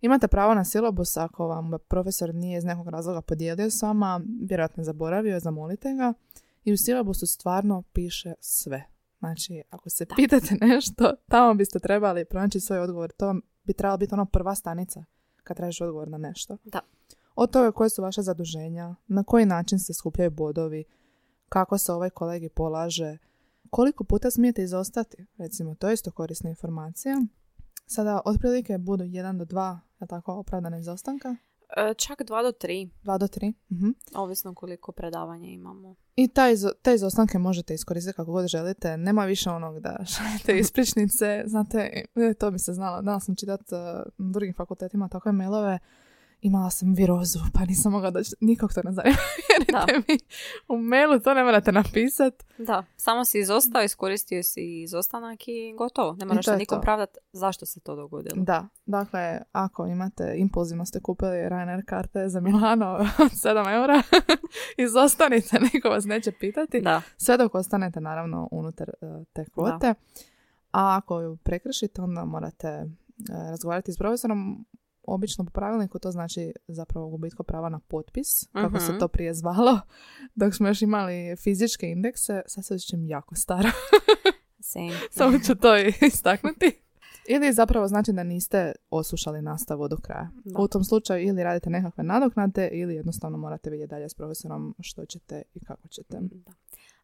Imate 0.00 0.28
pravo 0.28 0.54
na 0.54 0.64
silabus 0.64 1.16
ako 1.16 1.46
vam 1.46 1.70
profesor 1.88 2.34
nije 2.34 2.58
iz 2.58 2.64
nekog 2.64 2.88
razloga 2.88 3.20
podijelio 3.20 3.70
s 3.70 3.82
vama, 3.82 4.20
vjerojatno 4.42 4.80
je 4.80 4.84
zaboravio, 4.84 5.40
zamolite 5.40 5.94
ga. 5.94 6.12
I 6.64 6.72
u 6.72 6.76
silabusu 6.76 7.26
stvarno 7.26 7.82
piše 7.92 8.32
sve. 8.40 8.84
Znači, 9.18 9.62
ako 9.70 9.90
se 9.90 10.06
pitate 10.16 10.54
nešto, 10.66 11.14
tamo 11.28 11.54
biste 11.54 11.78
trebali 11.78 12.24
pronaći 12.24 12.60
svoj 12.60 12.78
odgovor. 12.78 13.12
To 13.12 13.34
bi 13.64 13.72
trebala 13.72 13.96
biti 13.96 14.14
ono 14.14 14.24
prva 14.26 14.54
stanica 14.54 15.04
kad 15.44 15.56
tražiš 15.56 15.80
odgovor 15.80 16.08
na 16.08 16.18
nešto. 16.18 16.56
Da. 16.64 16.80
Od 17.34 17.50
toga 17.50 17.72
koje 17.72 17.90
su 17.90 18.02
vaše 18.02 18.22
zaduženja, 18.22 18.94
na 19.06 19.24
koji 19.24 19.46
način 19.46 19.78
se 19.78 19.94
skupljaju 19.94 20.30
bodovi, 20.30 20.84
kako 21.48 21.78
se 21.78 21.92
ovaj 21.92 22.10
kolegi 22.10 22.48
polaže, 22.48 23.18
koliko 23.70 24.04
puta 24.04 24.30
smijete 24.30 24.62
izostati, 24.62 25.26
recimo, 25.38 25.74
to 25.74 25.88
je 25.88 25.94
isto 25.94 26.10
korisna 26.10 26.50
informacija. 26.50 27.22
Sada, 27.86 28.20
otprilike 28.24 28.78
budu 28.78 29.04
1 29.04 29.38
do 29.38 29.44
2, 29.44 29.78
je 30.00 30.06
tako, 30.06 30.32
opravdana 30.32 30.78
izostanka, 30.78 31.36
E, 31.76 31.94
Čak 31.94 32.22
dva 32.22 32.42
do 32.42 32.52
tri, 32.52 32.90
2 33.04 33.18
do 33.18 33.26
3. 33.26 33.52
Mhm. 33.72 33.90
ovisno 34.14 34.54
koliko 34.54 34.92
predavanja 34.92 35.48
imamo. 35.48 35.94
I 36.16 36.28
taj, 36.28 36.54
te 36.82 36.94
izostanke 36.94 37.38
možete 37.38 37.74
iskoristiti 37.74 38.16
kako 38.16 38.32
god 38.32 38.46
želite. 38.46 38.96
Nema 38.96 39.24
više 39.24 39.50
onog 39.50 39.80
da 39.80 40.04
šaljete 40.16 40.58
ispričnice. 40.58 41.42
Znate, 41.46 42.04
e, 42.14 42.34
to 42.34 42.50
bi 42.50 42.58
se 42.58 42.72
znala. 42.72 43.02
Danas 43.02 43.24
sam 43.24 43.36
čitat 43.36 43.60
uh, 43.60 43.78
drugim 44.32 44.54
fakultetima 44.54 45.08
takve 45.08 45.32
mailove. 45.32 45.78
Imala 46.40 46.70
sam 46.70 46.94
virozu, 46.94 47.38
pa 47.54 47.64
nisam 47.64 47.92
mogla 47.92 48.10
doći. 48.10 48.30
Nikog 48.40 48.72
to 48.74 48.80
ne 48.84 48.92
zanima. 48.92 49.16
Mi, 50.08 50.18
u 50.68 50.78
mailu 50.78 51.20
to 51.20 51.34
ne 51.34 51.44
morate 51.44 51.72
napisat. 51.72 52.34
Da, 52.58 52.84
samo 52.96 53.24
si 53.24 53.38
izostao, 53.38 53.82
iskoristio 53.82 54.42
si 54.42 54.82
izostanak 54.82 55.48
i 55.48 55.74
gotovo. 55.78 56.16
Ne 56.18 56.26
moraš 56.26 56.44
se 56.44 56.56
nikom 56.56 56.80
pravdat 56.80 57.16
zašto 57.32 57.66
se 57.66 57.80
to 57.80 57.96
dogodilo. 57.96 58.44
Da, 58.44 58.68
dakle, 58.86 59.40
ako 59.52 59.86
imate, 59.86 60.34
impulzivno 60.36 60.86
ste 60.86 61.00
kupili 61.00 61.30
Ryanair 61.36 61.84
karte 61.84 62.28
za 62.28 62.40
Milano 62.40 62.94
od 63.18 63.30
7 63.30 63.74
eura, 63.74 64.02
izostanite, 64.86 65.58
niko 65.72 65.88
vas 65.88 66.04
neće 66.04 66.32
pitati. 66.32 66.80
Da. 66.80 67.02
Sve 67.16 67.36
dok 67.36 67.54
ostanete 67.54 68.00
naravno 68.00 68.48
unutar 68.50 68.88
e, 68.88 69.24
te 69.32 69.44
kvote. 69.44 69.94
A 70.72 70.96
ako 70.96 71.20
ju 71.20 71.36
prekršite, 71.36 72.02
onda 72.02 72.24
morate 72.24 72.68
e, 72.68 72.86
razgovarati 73.50 73.92
s 73.92 73.98
profesorom. 73.98 74.66
Obično 75.06 75.44
po 75.44 75.50
pravilniku 75.50 75.98
to 75.98 76.10
znači 76.10 76.52
zapravo 76.68 77.08
gubitko 77.08 77.42
prava 77.42 77.68
na 77.68 77.78
potpis, 77.78 78.46
kako 78.52 78.80
se 78.80 78.90
Mhm. 78.92 78.98
to 78.98 79.08
prije 79.08 79.34
zvalo. 79.34 79.80
Dok 80.34 80.54
smo 80.54 80.68
još 80.68 80.82
imali 80.82 81.36
fizičke 81.36 81.86
indekse, 81.90 82.42
sad 82.46 82.64
se 82.64 82.74
osjećam 82.74 83.06
jako 83.06 83.34
stara. 83.34 83.70
Same. 84.72 84.92
Samo 85.10 85.38
ću 85.38 85.54
to 85.54 85.76
istaknuti. 86.06 86.72
Ili 87.28 87.52
zapravo 87.52 87.88
znači 87.88 88.12
da 88.12 88.22
niste 88.22 88.72
oslušali 88.90 89.42
nastavu 89.42 89.88
do 89.88 89.96
kraja. 89.96 90.30
Da. 90.44 90.62
U 90.62 90.68
tom 90.68 90.84
slučaju 90.84 91.28
ili 91.28 91.42
radite 91.42 91.70
nekakve 91.70 92.04
nadoknade 92.04 92.68
ili 92.72 92.94
jednostavno 92.94 93.38
morate 93.38 93.70
vidjeti 93.70 93.90
dalje 93.90 94.08
s 94.08 94.14
profesorom 94.14 94.74
što 94.80 95.04
ćete 95.04 95.42
i 95.54 95.60
kako 95.64 95.88
ćete. 95.88 96.18
Da. 96.20 96.52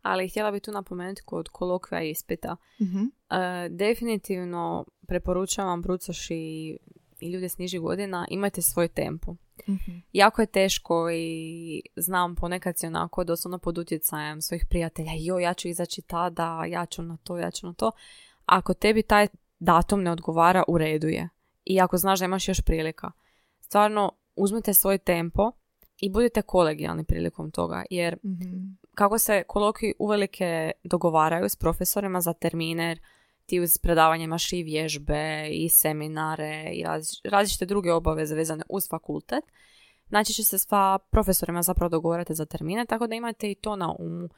Ali 0.03 0.29
htjela 0.29 0.51
bi 0.51 0.61
tu 0.61 0.73
napomenuti 0.73 1.23
kod 1.25 1.49
kolokvija 1.49 2.03
ispita. 2.03 2.57
Mhm. 2.83 3.03
E, 3.31 3.69
definitivno 3.69 4.85
preporučavam 5.07 5.83
brucoši 5.83 6.35
i, 6.37 6.79
i 7.23 7.31
ljude 7.33 7.49
s 7.49 7.59
nižih 7.59 7.81
godina, 7.81 8.27
imajte 8.31 8.63
svoj 8.63 8.89
tempo. 8.89 9.37
Mhm. 9.69 9.91
Jako 10.13 10.43
je 10.43 10.47
teško 10.47 11.11
i 11.11 11.83
znam 11.97 12.35
ponekad 12.35 12.79
si 12.79 12.87
onako 12.87 13.25
doslovno 13.25 13.59
pod 13.59 13.79
utjecajem 13.79 14.43
svojih 14.43 14.67
prijatelja. 14.71 15.13
Jo, 15.19 15.39
ja 15.39 15.55
ću 15.55 15.69
izaći 15.69 16.03
tada, 16.03 16.65
ja 16.69 16.87
ću 16.87 17.03
na 17.03 17.17
to, 17.25 17.39
ja 17.39 17.51
ću 17.51 17.67
na 17.67 17.75
to. 17.75 17.91
Ako 18.47 18.75
tebi 18.75 19.03
taj 19.03 19.27
datum 19.59 20.03
ne 20.03 20.11
odgovara, 20.11 20.65
u 20.69 20.79
redu 20.79 21.07
je. 21.09 21.29
I 21.65 21.81
ako 21.81 21.97
znaš 21.97 22.19
da 22.19 22.25
imaš 22.25 22.49
još 22.49 22.61
prilika. 22.61 23.11
Stvarno, 23.61 24.13
uzmite 24.37 24.75
svoj 24.75 24.99
tempo 24.99 25.53
i 26.01 26.11
budite 26.11 26.43
kolegijalni 26.43 27.05
prilikom 27.05 27.51
toga. 27.51 27.85
Jer 27.91 28.17
Mhm. 28.25 28.57
kako 28.95 29.19
se 29.19 29.45
kolokvi 29.47 29.95
uvelike 29.99 30.71
dogovaraju 30.85 31.49
s 31.49 31.57
profesorima 31.57 32.21
za 32.21 32.33
termine, 32.33 32.97
ti 33.53 33.61
uz 33.61 33.79
predavanje 33.79 34.25
imaš 34.25 34.53
i 34.53 34.63
vježbe 34.63 35.49
i 35.51 35.69
seminare 35.69 36.71
i 36.73 36.85
različ- 36.85 37.31
različite 37.31 37.67
druge 37.67 37.93
obaveze 37.93 38.35
vezane 38.35 38.65
uz 38.69 38.89
fakultet. 38.89 39.45
Znači 40.09 40.33
će 40.33 40.45
se 40.45 40.59
sva 40.59 40.99
profesorima 41.11 41.63
zapravo 41.63 41.89
dogovarati 41.89 42.35
za 42.35 42.47
termine, 42.47 42.87
tako 42.87 43.07
da 43.07 43.15
imate 43.15 43.51
i 43.51 43.55
to 43.55 43.77
na 43.77 43.95
umu. 43.99 44.29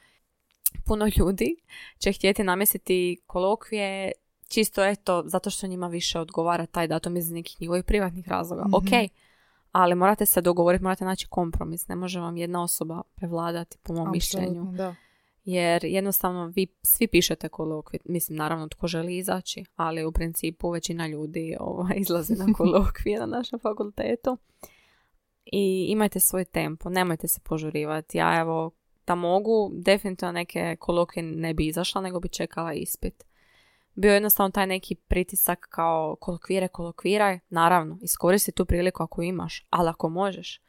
Puno 0.86 1.06
ljudi 1.18 1.56
će 1.98 2.12
htjeti 2.12 2.42
namjestiti 2.44 3.20
kolokvije 3.26 4.12
čisto 4.48 4.84
eto, 4.84 5.22
zato 5.26 5.50
što 5.50 5.66
njima 5.66 5.88
više 5.88 6.20
odgovara 6.20 6.66
taj 6.66 6.88
datum 6.88 7.16
iz 7.16 7.30
nekih 7.30 7.60
njihovih 7.60 7.84
privatnih 7.84 8.28
razloga. 8.28 8.64
Mhm. 8.64 8.74
Ok, 8.74 9.10
ali 9.72 9.94
morate 9.94 10.26
se 10.26 10.40
dogovoriti, 10.40 10.84
morate 10.84 11.04
naći 11.04 11.26
kompromis. 11.26 11.88
Ne 11.88 11.96
može 11.96 12.20
vam 12.20 12.36
jedna 12.36 12.62
osoba 12.62 13.02
prevladati 13.14 13.78
po 13.82 13.92
mom 13.92 14.10
mišljenju. 14.10 14.46
Apsolutno, 14.48 14.72
Da. 14.76 14.94
Jer 15.44 15.84
jednostavno 15.84 16.46
vi 16.46 16.66
svi 16.82 17.06
pišete 17.06 17.48
kolokvij. 17.48 18.00
Mislim, 18.04 18.38
naravno, 18.38 18.68
tko 18.68 18.86
želi 18.86 19.16
izaći, 19.16 19.64
ali 19.76 20.04
u 20.04 20.12
principu 20.12 20.70
većina 20.70 21.06
ljudi 21.06 21.56
ovaj, 21.60 21.96
izlazi 22.04 22.34
na 22.34 22.46
kolokvije 22.56 23.20
na 23.20 23.26
našem 23.26 23.58
fakultetu. 23.58 24.38
I 25.44 25.86
imajte 25.88 26.20
svoj 26.20 26.44
tempo, 26.44 26.90
nemojte 26.90 27.28
se 27.28 27.40
požurivati. 27.44 28.18
Ja 28.18 28.40
evo, 28.40 28.70
da 29.06 29.14
mogu, 29.14 29.70
definitivno 29.74 30.32
neke 30.32 30.76
kolokvije 30.80 31.22
ne 31.22 31.54
bi 31.54 31.66
izašla, 31.66 32.00
nego 32.00 32.20
bi 32.20 32.28
čekala 32.28 32.72
ispit. 32.72 33.24
Bio 33.94 34.10
je 34.10 34.16
jednostavno 34.16 34.50
taj 34.50 34.66
neki 34.66 34.94
pritisak 34.94 35.66
kao 35.70 36.16
kolokvire, 36.20 36.68
kolokviraj. 36.68 37.38
Naravno, 37.48 37.98
iskoristi 38.02 38.52
tu 38.52 38.64
priliku 38.64 39.02
ako 39.02 39.22
imaš, 39.22 39.66
ali 39.70 39.88
ako 39.88 40.08
možeš. 40.08 40.63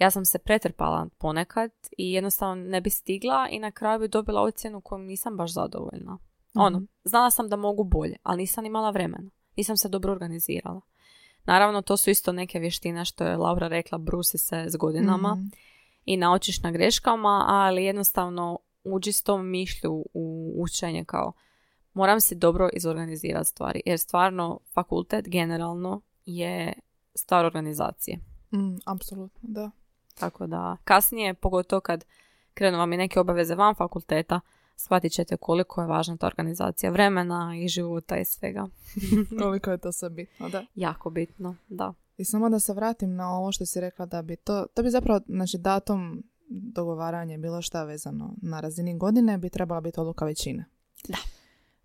Ja 0.00 0.10
sam 0.10 0.24
se 0.24 0.38
pretrpala 0.38 1.06
ponekad 1.18 1.70
i 1.98 2.12
jednostavno 2.12 2.54
ne 2.64 2.80
bi 2.80 2.90
stigla 2.90 3.48
i 3.50 3.58
na 3.58 3.70
kraju 3.70 4.00
bi 4.00 4.08
dobila 4.08 4.42
ocjenu 4.42 4.80
kojom 4.80 5.06
nisam 5.06 5.36
baš 5.36 5.52
zadovoljna. 5.52 6.18
Ono, 6.54 6.78
Mhm. 6.78 6.86
znala 7.04 7.30
sam 7.30 7.48
da 7.48 7.56
mogu 7.56 7.84
bolje, 7.84 8.16
ali 8.22 8.36
nisam 8.38 8.66
imala 8.66 8.90
vremena. 8.90 9.30
Nisam 9.56 9.76
se 9.76 9.88
dobro 9.88 10.12
organizirala. 10.12 10.80
Naravno, 11.44 11.82
to 11.82 11.96
su 11.96 12.10
isto 12.10 12.32
neke 12.32 12.58
vještine 12.58 13.04
što 13.04 13.24
je 13.24 13.36
Laura 13.36 13.68
rekla, 13.68 13.98
brusi 13.98 14.38
se 14.38 14.64
s 14.68 14.76
godinama 14.76 15.34
Mhm. 15.34 15.44
i 16.04 16.16
naučiš 16.16 16.62
na 16.62 16.70
greškama, 16.70 17.44
ali 17.48 17.84
jednostavno 17.84 18.58
uđi 18.84 19.12
s 19.12 19.22
tom 19.22 19.48
mišlju 19.50 20.04
u 20.14 20.54
učenje 20.56 21.04
kao 21.04 21.32
moram 21.92 22.20
si 22.20 22.34
dobro 22.34 22.68
izorganizirati 22.72 23.48
stvari, 23.48 23.82
jer 23.86 23.98
stvarno 23.98 24.58
fakultet 24.74 25.28
generalno 25.28 26.00
je 26.24 26.72
stvar 27.14 27.44
organizacije. 27.44 28.18
Mm, 28.52 28.76
apsolutno, 28.86 29.40
da. 29.42 29.70
Tako 30.20 30.46
da 30.46 30.76
kasnije, 30.84 31.34
pogotovo 31.34 31.80
kad 31.80 32.04
krenu 32.54 32.78
vam 32.78 32.92
i 32.92 32.96
neke 32.96 33.20
obaveze 33.20 33.54
van 33.54 33.74
fakulteta, 33.74 34.40
shvatit 34.76 35.12
ćete 35.12 35.36
koliko 35.36 35.80
je 35.80 35.86
važna 35.86 36.16
ta 36.16 36.26
organizacija 36.26 36.92
vremena 36.92 37.52
i 37.56 37.68
života 37.68 38.16
i 38.16 38.24
svega. 38.24 38.68
Koliko 39.42 39.70
je 39.70 39.78
to 39.78 39.92
sve 39.92 40.10
bitno, 40.10 40.48
da. 40.48 40.64
jako 40.74 41.10
bitno, 41.10 41.56
da. 41.68 41.94
I 42.16 42.24
samo 42.24 42.48
da 42.48 42.60
se 42.60 42.72
vratim 42.72 43.14
na 43.14 43.30
ovo 43.30 43.52
što 43.52 43.66
si 43.66 43.80
rekla 43.80 44.06
da 44.06 44.22
bi 44.22 44.36
to, 44.36 44.66
to 44.74 44.82
bi 44.82 44.90
zapravo, 44.90 45.20
znači 45.28 45.58
datum 45.58 46.22
dogovaranje 46.48 47.38
bilo 47.38 47.62
šta 47.62 47.84
vezano 47.84 48.34
na 48.42 48.60
razini 48.60 48.98
godine 48.98 49.38
bi 49.38 49.50
trebala 49.50 49.80
biti 49.80 50.00
odluka 50.00 50.24
većine. 50.24 50.64
Da. 51.08 51.18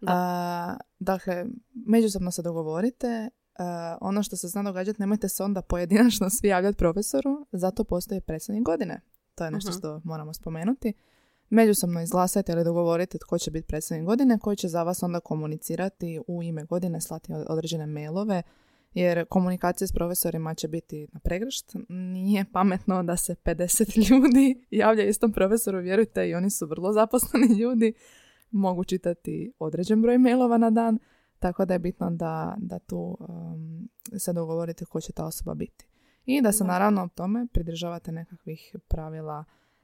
A, 0.07 0.77
dakle, 0.99 1.45
međusobno 1.87 2.31
se 2.31 2.41
dogovorite. 2.41 3.29
A, 3.55 3.97
ono 4.01 4.23
što 4.23 4.35
se 4.35 4.47
zna 4.47 4.63
događati, 4.63 5.01
nemojte 5.01 5.29
se 5.29 5.43
onda 5.43 5.61
pojedinačno 5.61 6.29
svi 6.39 6.47
javljati 6.47 6.77
profesoru, 6.77 7.45
zato 7.51 7.83
postoji 7.83 8.21
predsjednik 8.21 8.65
godine. 8.65 9.01
To 9.35 9.45
je 9.45 9.51
nešto 9.51 9.69
Mhm. 9.69 9.77
što 9.79 10.01
moramo 10.03 10.33
spomenuti. 10.33 10.93
Međusobno 11.49 12.01
izglasajte 12.01 12.51
ili 12.51 12.63
dogovorite 12.63 13.17
tko 13.17 13.37
će 13.37 13.51
biti 13.51 13.67
predsjednik 13.67 14.05
godine, 14.05 14.39
koji 14.39 14.57
će 14.57 14.67
za 14.67 14.83
vas 14.83 15.03
onda 15.03 15.19
komunicirati 15.19 16.19
u 16.27 16.43
ime 16.43 16.63
godine, 16.63 17.01
slati 17.01 17.33
od- 17.33 17.45
određene 17.49 17.85
mailove, 17.85 18.41
jer 18.93 19.25
komunikacija 19.25 19.87
s 19.87 19.91
profesorima 19.91 20.53
će 20.53 20.67
biti 20.67 21.07
na 21.11 21.19
pregršt. 21.19 21.75
Nije 21.89 22.45
pametno 22.53 23.03
da 23.03 23.17
se 23.17 23.35
50 23.35 23.97
ljudi 24.09 24.65
javlja 24.71 25.03
istom 25.03 25.31
profesoru, 25.31 25.79
vjerujte, 25.79 26.29
i 26.29 26.35
oni 26.35 26.49
su 26.49 26.67
vrlo 26.67 26.93
zaposleni 26.93 27.47
ljudi, 27.61 27.93
mogu 28.51 28.83
čitati 28.83 29.51
određen 29.59 30.01
broj 30.01 30.17
mailova 30.17 30.57
na 30.57 30.69
dan, 30.69 30.99
tako 31.45 31.65
da 31.65 31.73
je 31.73 31.79
bitno 31.79 32.11
da, 32.11 32.55
da 32.57 32.79
tu 32.79 33.17
um, 33.19 33.89
se 34.17 34.33
dogovorite 34.33 34.85
ko 34.85 35.01
će 35.01 35.11
ta 35.13 35.25
osoba 35.25 35.53
biti. 35.53 35.85
I 36.25 36.41
da 36.41 36.51
se 36.51 36.63
Da. 36.63 36.67
naravno 36.67 37.03
o 37.03 37.07
tome 37.07 37.47
pridržavate 37.53 38.11
nekakvih 38.11 38.75
pravila 38.87 39.43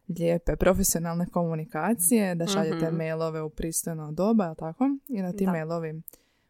lijepe 0.09 0.55
profesionalne 0.55 1.25
komunikacije, 1.25 2.35
da 2.35 2.47
šaljete 2.47 2.85
Mhm. 2.87 2.95
mailove 2.97 3.41
u 3.41 3.49
pristojno 3.49 4.11
doba, 4.11 4.45
jel 4.45 4.55
tako? 4.55 4.83
I 5.07 5.21
da 5.21 5.31
ti 5.31 5.45
Da. 5.45 5.51
mailovi 5.51 6.01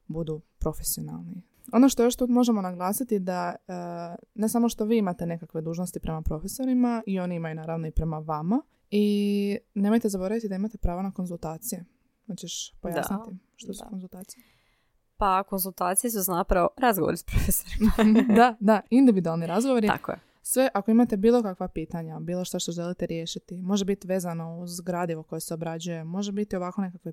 budu 0.07 0.41
profesionalni. 0.59 1.41
Ono 1.73 1.89
što 1.89 2.03
još 2.03 2.15
tu 2.15 2.27
možemo 2.27 2.61
naglasiti 2.61 3.19
da 3.19 3.55
e, 3.67 3.73
ne 4.35 4.49
samo 4.49 4.69
što 4.69 4.85
vi 4.85 4.97
imate 4.97 5.25
nekakve 5.25 5.61
dužnosti 5.61 5.99
prema 5.99 6.21
profesorima 6.21 7.03
i 7.05 7.19
oni 7.19 7.35
imaju 7.35 7.55
naravno 7.55 7.87
i 7.87 7.91
prema 7.91 8.19
vama 8.19 8.61
i 8.89 9.07
nemojte 9.73 10.09
zaboraviti 10.09 10.49
da 10.49 10.55
imate 10.55 10.77
pravo 10.77 11.01
na 11.01 11.11
konzultacije. 11.11 11.85
Hoćeš 12.27 12.73
pojasniti 12.81 13.37
što 13.55 13.73
su 13.73 13.83
da. 13.83 13.89
konzultacije? 13.89 14.43
Pa 15.21 15.43
konzultacije 15.43 16.11
su 16.11 16.21
zapravo 16.21 16.69
razgovori 16.77 17.17
s 17.17 17.23
profesorima. 17.23 17.91
da, 18.39 18.55
da, 18.59 18.81
individualni 18.89 19.47
razgovori. 19.47 19.87
Tako 19.87 20.11
je. 20.11 20.19
Sve, 20.41 20.69
ako 20.73 20.91
imate 20.91 21.17
bilo 21.17 21.43
kakva 21.43 21.67
pitanja, 21.67 22.19
bilo 22.19 22.45
što 22.45 22.59
što 22.59 22.71
želite 22.71 23.05
riješiti, 23.05 23.57
može 23.57 23.85
biti 23.85 24.07
vezano 24.07 24.59
uz 24.59 24.81
gradivo 24.81 25.23
koje 25.23 25.39
se 25.39 25.53
obrađuje, 25.53 26.03
može 26.03 26.31
biti 26.31 26.55
ovako 26.55 26.81
nekakve 26.81 27.11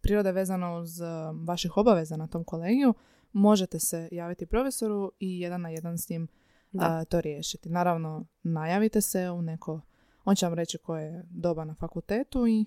prirode 0.00 0.32
vezano 0.32 0.78
uz 0.78 1.00
uh, 1.00 1.06
vaših 1.46 1.76
obaveza 1.76 2.16
na 2.16 2.26
tom 2.26 2.44
kolegiju, 2.44 2.94
možete 3.32 3.78
se 3.78 4.08
javiti 4.12 4.46
profesoru 4.46 5.12
i 5.20 5.40
jedan 5.40 5.60
na 5.60 5.68
jedan 5.68 5.98
s 5.98 6.08
njim 6.08 6.28
Da. 6.72 6.98
uh, 6.98 7.08
to 7.08 7.20
riješiti. 7.20 7.68
Naravno, 7.68 8.26
najavite 8.42 9.00
se 9.00 9.30
u 9.30 9.42
neko, 9.42 9.80
on 10.24 10.36
će 10.36 10.46
vam 10.46 10.54
reći 10.54 10.78
koje 10.78 11.04
je 11.04 11.24
doba 11.30 11.64
na 11.64 11.74
fakultetu 11.74 12.46
i 12.46 12.66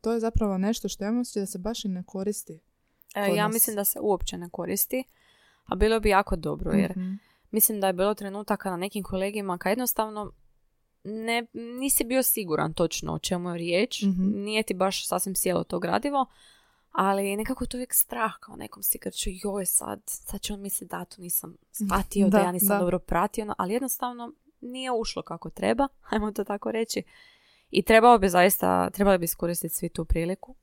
to 0.00 0.12
je 0.12 0.20
zapravo 0.20 0.58
nešto 0.58 0.88
što 0.88 1.04
ja 1.04 1.20
osjećaj 1.20 1.42
da 1.42 1.46
se 1.46 1.58
baš 1.58 1.84
i 1.84 1.88
ne 1.88 2.02
koristi. 2.06 2.60
E, 3.14 3.26
ja 3.28 3.48
mislim 3.48 3.76
da 3.76 3.84
se 3.84 3.98
uopće 4.00 4.38
ne 4.38 4.48
koristi, 4.48 5.04
a 5.64 5.74
bilo 5.74 6.00
bi 6.00 6.08
jako 6.08 6.36
dobro 6.36 6.72
jer 6.72 6.90
Mhm. 6.90 7.12
mislim 7.50 7.80
da 7.80 7.86
je 7.86 7.92
bilo 7.92 8.14
trenutaka 8.14 8.70
na 8.70 8.76
nekim 8.76 9.02
kolegijima 9.02 9.58
kad 9.58 9.70
jednostavno 9.70 10.32
ne, 11.04 11.46
nisi 11.54 12.04
bio 12.04 12.22
siguran 12.22 12.72
točno 12.72 13.14
o 13.14 13.18
čemu 13.18 13.50
je 13.50 13.58
riječ, 13.58 14.02
Mhm. 14.02 14.22
nije 14.34 14.62
ti 14.62 14.74
baš 14.74 15.06
sasvim 15.06 15.34
sjelo 15.34 15.64
to 15.64 15.78
gradivo, 15.78 16.26
ali 16.92 17.36
nekako 17.36 17.66
to 17.66 17.76
uvijek 17.76 17.94
strah 17.94 18.32
kao 18.40 18.56
nekom 18.56 18.82
si 18.82 18.98
kad 18.98 19.12
ću 19.14 19.30
joj 19.32 19.66
sad, 19.66 20.00
sad 20.04 20.40
će 20.40 20.52
on 20.52 20.60
misliti 20.60 20.90
da 20.90 21.04
to 21.04 21.22
nisam 21.22 21.56
shvatio, 21.72 22.28
da, 22.28 22.38
Da, 22.38 22.44
ja 22.44 22.52
nisam 22.52 22.68
da. 22.68 22.78
dobro 22.78 22.98
pratio, 22.98 23.44
no, 23.44 23.54
ali 23.58 23.72
jednostavno 23.72 24.32
nije 24.60 24.90
ušlo 24.92 25.22
kako 25.22 25.50
treba, 25.50 25.88
ajmo 26.10 26.32
to 26.32 26.44
tako 26.44 26.72
reći. 26.72 27.02
I 27.70 27.82
trebao 27.82 28.18
bi 28.18 28.28
zaista, 28.28 28.90
trebali 28.90 29.18
bi 29.18 29.24
iskoristiti 29.24 29.74
svi 29.74 29.88
tu 29.88 30.04
priliku. 30.04 30.54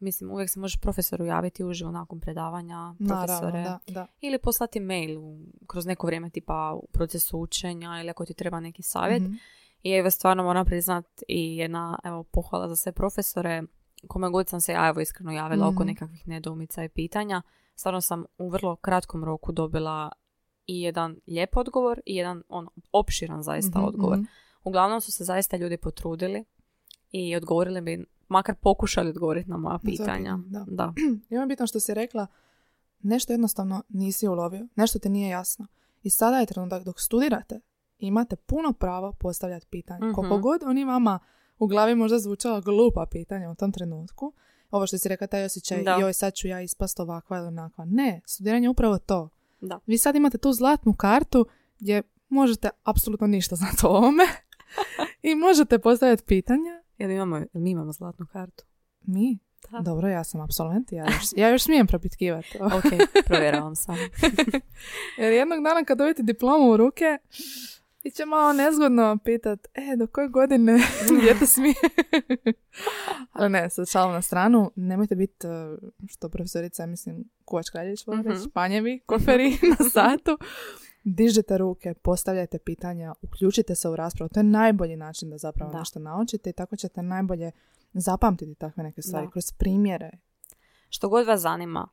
Mislim, 0.00 0.30
uvijek 0.30 0.50
se 0.50 0.60
možeš 0.60 0.76
profesoru 0.76 1.24
javiti 1.24 1.64
uživo 1.64 1.90
nakon 1.90 2.20
predavanja, 2.20 2.94
profesore. 2.98 3.52
Naravno, 3.52 3.78
da, 3.86 3.92
da. 3.92 4.06
Ili 4.20 4.38
poslati 4.38 4.80
mail 4.80 5.20
u- 5.20 5.38
kroz 5.66 5.86
neko 5.86 6.06
vrijeme 6.06 6.30
tipa 6.30 6.72
u 6.74 6.86
procesu 6.88 7.38
učenja 7.38 8.00
ili 8.00 8.10
ako 8.10 8.24
ti 8.24 8.34
treba 8.34 8.60
neki 8.60 8.82
savjet. 8.82 9.22
Mhm. 9.22 9.32
I 9.82 9.90
evo 9.90 10.10
stvarno 10.10 10.42
moram 10.42 10.66
priznat 10.66 11.06
i 11.28 11.56
jedna 11.56 11.98
evo, 12.04 12.22
pohvala 12.24 12.68
za 12.68 12.76
sve 12.76 12.92
profesore. 12.92 13.62
Kome 14.08 14.30
god 14.30 14.48
sam 14.48 14.60
se 14.60 14.72
ja 14.72 14.88
evo 14.88 15.00
iskreno 15.00 15.32
javila 15.32 15.66
oko 15.66 15.74
Mhm. 15.74 15.86
nekakvih 15.86 16.28
nedoumica 16.28 16.84
i 16.84 16.88
pitanja. 16.88 17.42
Stvarno 17.74 18.00
sam 18.00 18.24
u 18.38 18.48
vrlo 18.48 18.76
kratkom 18.76 19.24
roku 19.24 19.52
dobila 19.52 20.12
i 20.66 20.80
jedan 20.80 21.16
lijep 21.26 21.56
odgovor 21.56 22.00
i 22.06 22.16
jedan 22.16 22.42
on 22.48 22.68
opširan 22.92 23.42
zaista 23.42 23.78
Mhm, 23.78 23.88
odgovor. 23.88 24.16
mhm. 24.16 24.26
Uglavnom 24.64 25.00
su 25.00 25.12
se 25.12 25.24
zaista 25.24 25.56
ljudi 25.56 25.76
potrudili 25.76 26.44
i 27.12 27.36
odgovorili 27.36 27.80
bi, 27.80 28.04
makar 28.30 28.54
pokušali 28.54 29.10
odgovoriti 29.10 29.50
na 29.50 29.56
moja 29.56 29.78
pitanja. 29.78 30.38
da. 30.46 30.64
da. 30.68 30.92
I 31.30 31.34
ono 31.34 31.42
je 31.42 31.46
bitno 31.46 31.66
što 31.66 31.80
si 31.80 31.94
rekla, 31.94 32.26
nešto 33.02 33.32
jednostavno 33.32 33.82
nisi 33.88 34.28
ulovio, 34.28 34.68
nešto 34.76 34.98
ti 34.98 35.08
nije 35.08 35.28
jasno. 35.28 35.66
I 36.02 36.10
sada 36.10 36.38
je 36.38 36.46
trenutak 36.46 36.84
dok 36.84 37.00
studirate, 37.00 37.60
imate 37.98 38.36
puno 38.36 38.72
pravo 38.72 39.12
postavljati 39.12 39.66
pitanje. 39.66 40.06
Mhm. 40.06 40.14
Koliko 40.14 40.38
god 40.38 40.62
oni 40.62 40.84
vama 40.84 41.18
u 41.58 41.66
glavi 41.66 41.94
možda 41.94 42.18
zvučala 42.18 42.60
glupa 42.60 43.06
pitanja 43.10 43.50
u 43.50 43.54
tom 43.54 43.72
trenutku, 43.72 44.32
ovo 44.70 44.86
što 44.86 44.98
si 44.98 45.08
rekla, 45.08 45.26
taj 45.26 45.44
osjećaj, 45.44 45.82
Da. 45.82 45.96
joj 45.96 46.12
sad 46.12 46.34
ću 46.34 46.48
ja 46.48 46.60
ispast 46.60 47.00
ovakva 47.00 47.38
ili 47.38 47.46
onakva. 47.46 47.84
Ne, 47.84 48.20
studiranje 48.26 48.64
je 48.66 48.70
upravo 48.70 48.98
to. 48.98 49.28
Da. 49.60 49.80
Vi 49.86 49.98
sad 49.98 50.16
imate 50.16 50.38
tu 50.38 50.52
zlatnu 50.52 50.94
kartu 50.94 51.46
gdje 51.78 52.02
možete 52.28 52.70
apsolutno 52.82 53.26
ništa 53.26 53.56
znati 53.56 53.76
o 53.86 53.88
ovome 53.88 54.24
i 55.22 55.34
možete 55.34 55.78
postavljati 55.78 56.24
pitanja. 56.24 56.79
Jel 57.00 57.10
imamo, 57.10 57.36
jel 57.36 57.48
mi 57.54 57.70
imamo 57.70 57.92
zlatnu 57.92 58.26
kartu? 58.26 58.64
Mi? 59.02 59.38
Da. 59.70 59.78
Dobro, 59.80 60.08
ja 60.08 60.24
sam 60.24 60.40
absolvent, 60.40 60.92
ja 60.92 61.04
još, 61.04 61.24
ja 61.36 61.48
još 61.48 61.62
smijem 61.62 61.86
propitkivati. 61.86 62.58
Ok, 62.76 62.84
provjeravam 63.26 63.76
samo. 63.76 63.98
Jer 65.18 65.32
jednog 65.32 65.64
dana 65.64 65.84
kad 65.84 65.98
dobijete 65.98 66.22
diplomu 66.22 66.70
u 66.70 66.76
ruke, 66.76 67.18
i 68.02 68.10
će 68.10 68.24
malo 68.24 68.52
nezgodno 68.52 69.18
pitat, 69.24 69.66
e, 69.74 69.96
do 69.96 70.06
koje 70.06 70.28
godine 70.28 70.78
dijete 71.20 71.46
smije? 71.46 71.74
Ali 73.32 73.48
ne, 73.50 73.70
sad 73.70 73.88
šalim 73.88 74.12
na 74.12 74.22
stranu, 74.22 74.72
nemojte 74.76 75.14
biti, 75.14 75.46
eh, 75.46 75.50
što 76.08 76.28
profesorica, 76.28 76.86
mislim, 76.86 77.24
Kuvač 77.44 77.70
Kraljević 77.70 78.06
Mhm. 78.06 78.30
panjevi, 78.54 79.00
koferi 79.06 79.50
na 79.50 79.90
satu. 79.90 80.38
Dižite 81.04 81.58
ruke, 81.58 81.94
postavljajte 81.94 82.58
pitanja, 82.58 83.14
uključite 83.22 83.74
se 83.74 83.88
u 83.88 83.96
raspravu. 83.96 84.28
To 84.28 84.40
je 84.40 84.44
najbolji 84.44 84.96
način 84.96 85.30
da 85.30 85.38
zapravo 85.38 85.72
Da. 85.72 85.78
nešto 85.78 85.98
naučite 85.98 86.50
i 86.50 86.52
tako 86.52 86.76
ćete 86.76 87.02
najbolje 87.02 87.50
zapamtiti 87.94 88.54
takve 88.54 88.82
neke 88.82 89.02
stvari 89.02 89.26
Da. 89.26 89.30
kroz 89.30 89.52
primjere. 89.52 90.10
Što 90.88 91.08
god 91.08 91.26
vas 91.26 91.40
zanima, 91.40 91.88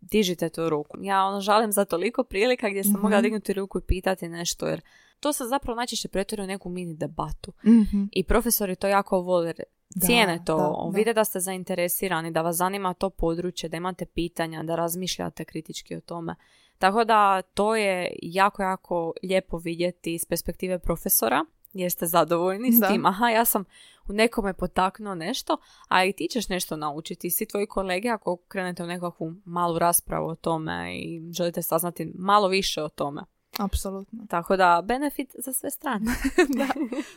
dižite 0.00 0.48
tu 0.48 0.68
ruku. 0.68 0.98
Ja 1.00 1.24
ono 1.24 1.40
žalim 1.40 1.72
za 1.72 1.84
toliko 1.84 2.24
prilika 2.24 2.68
gdje 2.68 2.84
sam 2.84 2.92
Mhm. 2.92 3.00
mogla 3.02 3.20
dignuti 3.20 3.52
ruku 3.52 3.78
i 3.78 3.82
pitati 3.82 4.28
nešto, 4.28 4.66
jer 4.66 4.80
to 5.20 5.32
se 5.32 5.44
zapravo 5.44 5.76
najčešće 5.76 6.08
pretvori 6.08 6.42
u 6.42 6.46
neku 6.46 6.68
mini 6.68 6.94
debatu. 6.94 7.52
Mhm. 7.66 8.02
I 8.12 8.24
profesori 8.24 8.76
to 8.76 8.88
jako 8.88 9.20
vole, 9.20 9.52
Da, 9.94 10.06
cijene 10.06 10.42
to, 10.46 10.56
da, 10.56 10.62
da. 10.62 10.96
vide 10.96 11.12
da 11.14 11.24
ste 11.24 11.40
zainteresirani, 11.40 12.30
da 12.30 12.42
vas 12.42 12.56
zanima 12.56 12.94
to 12.94 13.10
područje, 13.10 13.68
da 13.68 13.76
imate 13.76 14.06
pitanja, 14.06 14.62
da 14.62 14.74
razmišljate 14.76 15.44
kritički 15.44 15.96
o 15.96 16.00
tome. 16.00 16.34
Tako 16.80 17.04
da 17.04 17.42
to 17.42 17.76
je 17.76 18.12
jako, 18.22 18.62
jako 18.62 19.12
lijepo 19.22 19.58
vidjeti 19.58 20.14
iz 20.14 20.24
perspektive 20.24 20.78
profesora, 20.78 21.44
jer 21.72 21.90
ste 21.90 22.06
zadovoljni 22.06 22.72
s 22.72 22.80
Da. 22.80 22.88
tim. 22.88 23.06
Aha, 23.06 23.28
ja 23.28 23.44
sam 23.44 23.64
u 24.08 24.12
nekome 24.12 24.54
potaknuo 24.54 25.14
nešto, 25.14 25.56
a 25.88 26.04
i 26.04 26.12
ti 26.12 26.28
ćeš 26.30 26.48
nešto 26.48 26.76
naučiti. 26.76 27.30
Svi 27.30 27.46
tvoji 27.46 27.66
kolege, 27.66 28.08
ako 28.08 28.36
krenete 28.48 28.82
u 28.82 28.86
nekakvu 28.86 29.34
malu 29.44 29.78
raspravu 29.78 30.28
o 30.28 30.34
tome 30.34 30.94
i 30.98 31.32
želite 31.32 31.62
saznati 31.62 32.12
malo 32.14 32.48
više 32.48 32.82
o 32.82 32.88
tome. 32.88 33.22
Apsolutno. 33.58 34.26
Tako 34.28 34.56
da, 34.56 34.82
benefit 34.84 35.34
za 35.38 35.52
sve 35.52 35.70
strane. 35.70 36.04
da. 36.58 36.66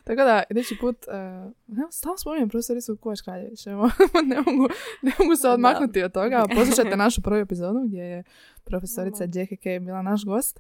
Tako 0.04 0.24
da, 0.24 0.44
idući 0.50 0.78
put, 0.82 0.98
uh, 1.08 1.78
evo, 1.80 1.92
stalno 1.92 2.18
spominjem 2.18 2.50
profesoricu 2.50 2.98
Kuvač 2.98 3.22
Kraljević, 3.22 3.68
evo, 3.68 3.90
ne 4.30 4.36
mogu, 4.36 4.70
ne 5.02 5.12
mogu 5.20 5.36
se 5.36 5.48
Da. 5.48 5.54
odmaknuti 5.54 6.04
od 6.04 6.12
toga. 6.12 6.46
Poslušajte 6.56 6.98
našu 6.98 7.22
prvu 7.22 7.38
epizodu 7.38 7.80
gdje 7.86 8.02
je 8.02 8.24
profesorica 8.64 9.24
Kay 9.28 9.80
bila 9.86 10.02
naš 10.02 10.26
gost. 10.26 10.60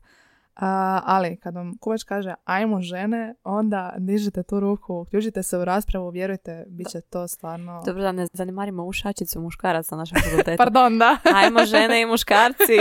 A, 0.55 1.01
ali 1.05 1.37
kad 1.37 1.55
vam 1.55 1.77
Kuvač 1.77 2.03
kaže 2.03 2.33
ajmo 2.43 2.81
žene, 2.81 3.35
onda 3.43 3.93
dižite 3.97 4.43
tu 4.43 4.59
ruku, 4.59 4.93
uključite 4.93 5.43
se 5.43 5.57
u 5.57 5.65
raspravu, 5.65 6.09
vjerujte, 6.09 6.65
bit 6.67 6.87
će 6.89 7.01
to 7.01 7.27
stvarno... 7.27 7.83
Dobro 7.85 8.01
da 8.01 8.11
ne 8.11 8.27
zanimarimo 8.33 8.85
u 8.85 8.91
šačicu 8.91 9.41
muškaraca 9.41 9.95
na 9.95 9.99
našem 10.01 10.17
fakultetu. 10.21 10.57
Pardon, 10.57 10.99
da. 10.99 11.17
Ajmo 11.35 11.65
žene 11.65 12.01
i 12.01 12.05
muškarci. 12.05 12.77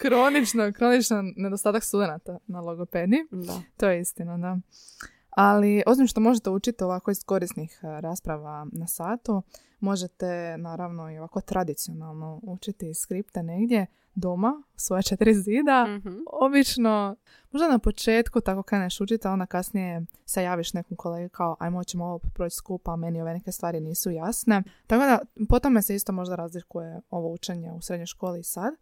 Kronično, 0.00 0.72
kronično 0.72 1.22
nedostatak 1.36 1.84
studenata 1.84 2.38
na 2.46 2.60
logopediji. 2.60 3.20
da. 3.30 3.62
To 3.76 3.88
je 3.88 4.00
istina, 4.00 4.38
da. 4.38 4.58
Ali 5.30 5.82
osim 5.86 6.06
što 6.06 6.20
možete 6.20 6.50
učiti 6.50 6.84
ovako 6.84 7.10
iz 7.10 7.24
korisnih 7.24 7.80
e, 7.82 8.00
rasprava 8.00 8.66
na 8.72 8.86
satu, 8.86 9.42
možete 9.80 10.56
naravno 10.58 11.10
i 11.10 11.18
ovako 11.18 11.40
tradicionalno 11.40 12.40
učiti 12.42 12.94
skripte 12.94 13.42
negdje 13.42 13.86
doma, 14.14 14.62
svoje 14.76 15.02
četiri 15.02 15.34
zida. 15.34 15.86
Mhm. 15.86 16.18
Obično, 16.26 17.16
možda 17.50 17.68
na 17.68 17.78
početku 17.78 18.40
tako 18.40 18.62
kreneš 18.62 19.00
učiti, 19.00 19.28
a 19.28 19.30
onda 19.30 19.46
kasnije 19.46 20.02
se 20.26 20.42
javiš 20.42 20.72
nekom 20.72 20.96
kolegi 20.96 21.28
kao 21.28 21.56
ajmo 21.58 21.84
ćemo 21.84 22.04
ovo 22.04 22.18
proći 22.34 22.56
skupa, 22.56 22.96
meni 22.96 23.22
ove 23.22 23.32
neke 23.32 23.52
stvari 23.52 23.80
nisu 23.80 24.10
jasne. 24.10 24.62
Tako 24.86 25.04
da, 25.04 25.18
po 25.48 25.58
tome 25.58 25.82
se 25.82 25.94
isto 25.94 26.12
možda 26.12 26.34
razlikuje 26.34 27.00
ovo 27.10 27.32
učenje 27.32 27.72
u 27.72 27.80
srednjoj 27.80 28.06
školi 28.06 28.40
i 28.40 28.44
sad. 28.44 28.74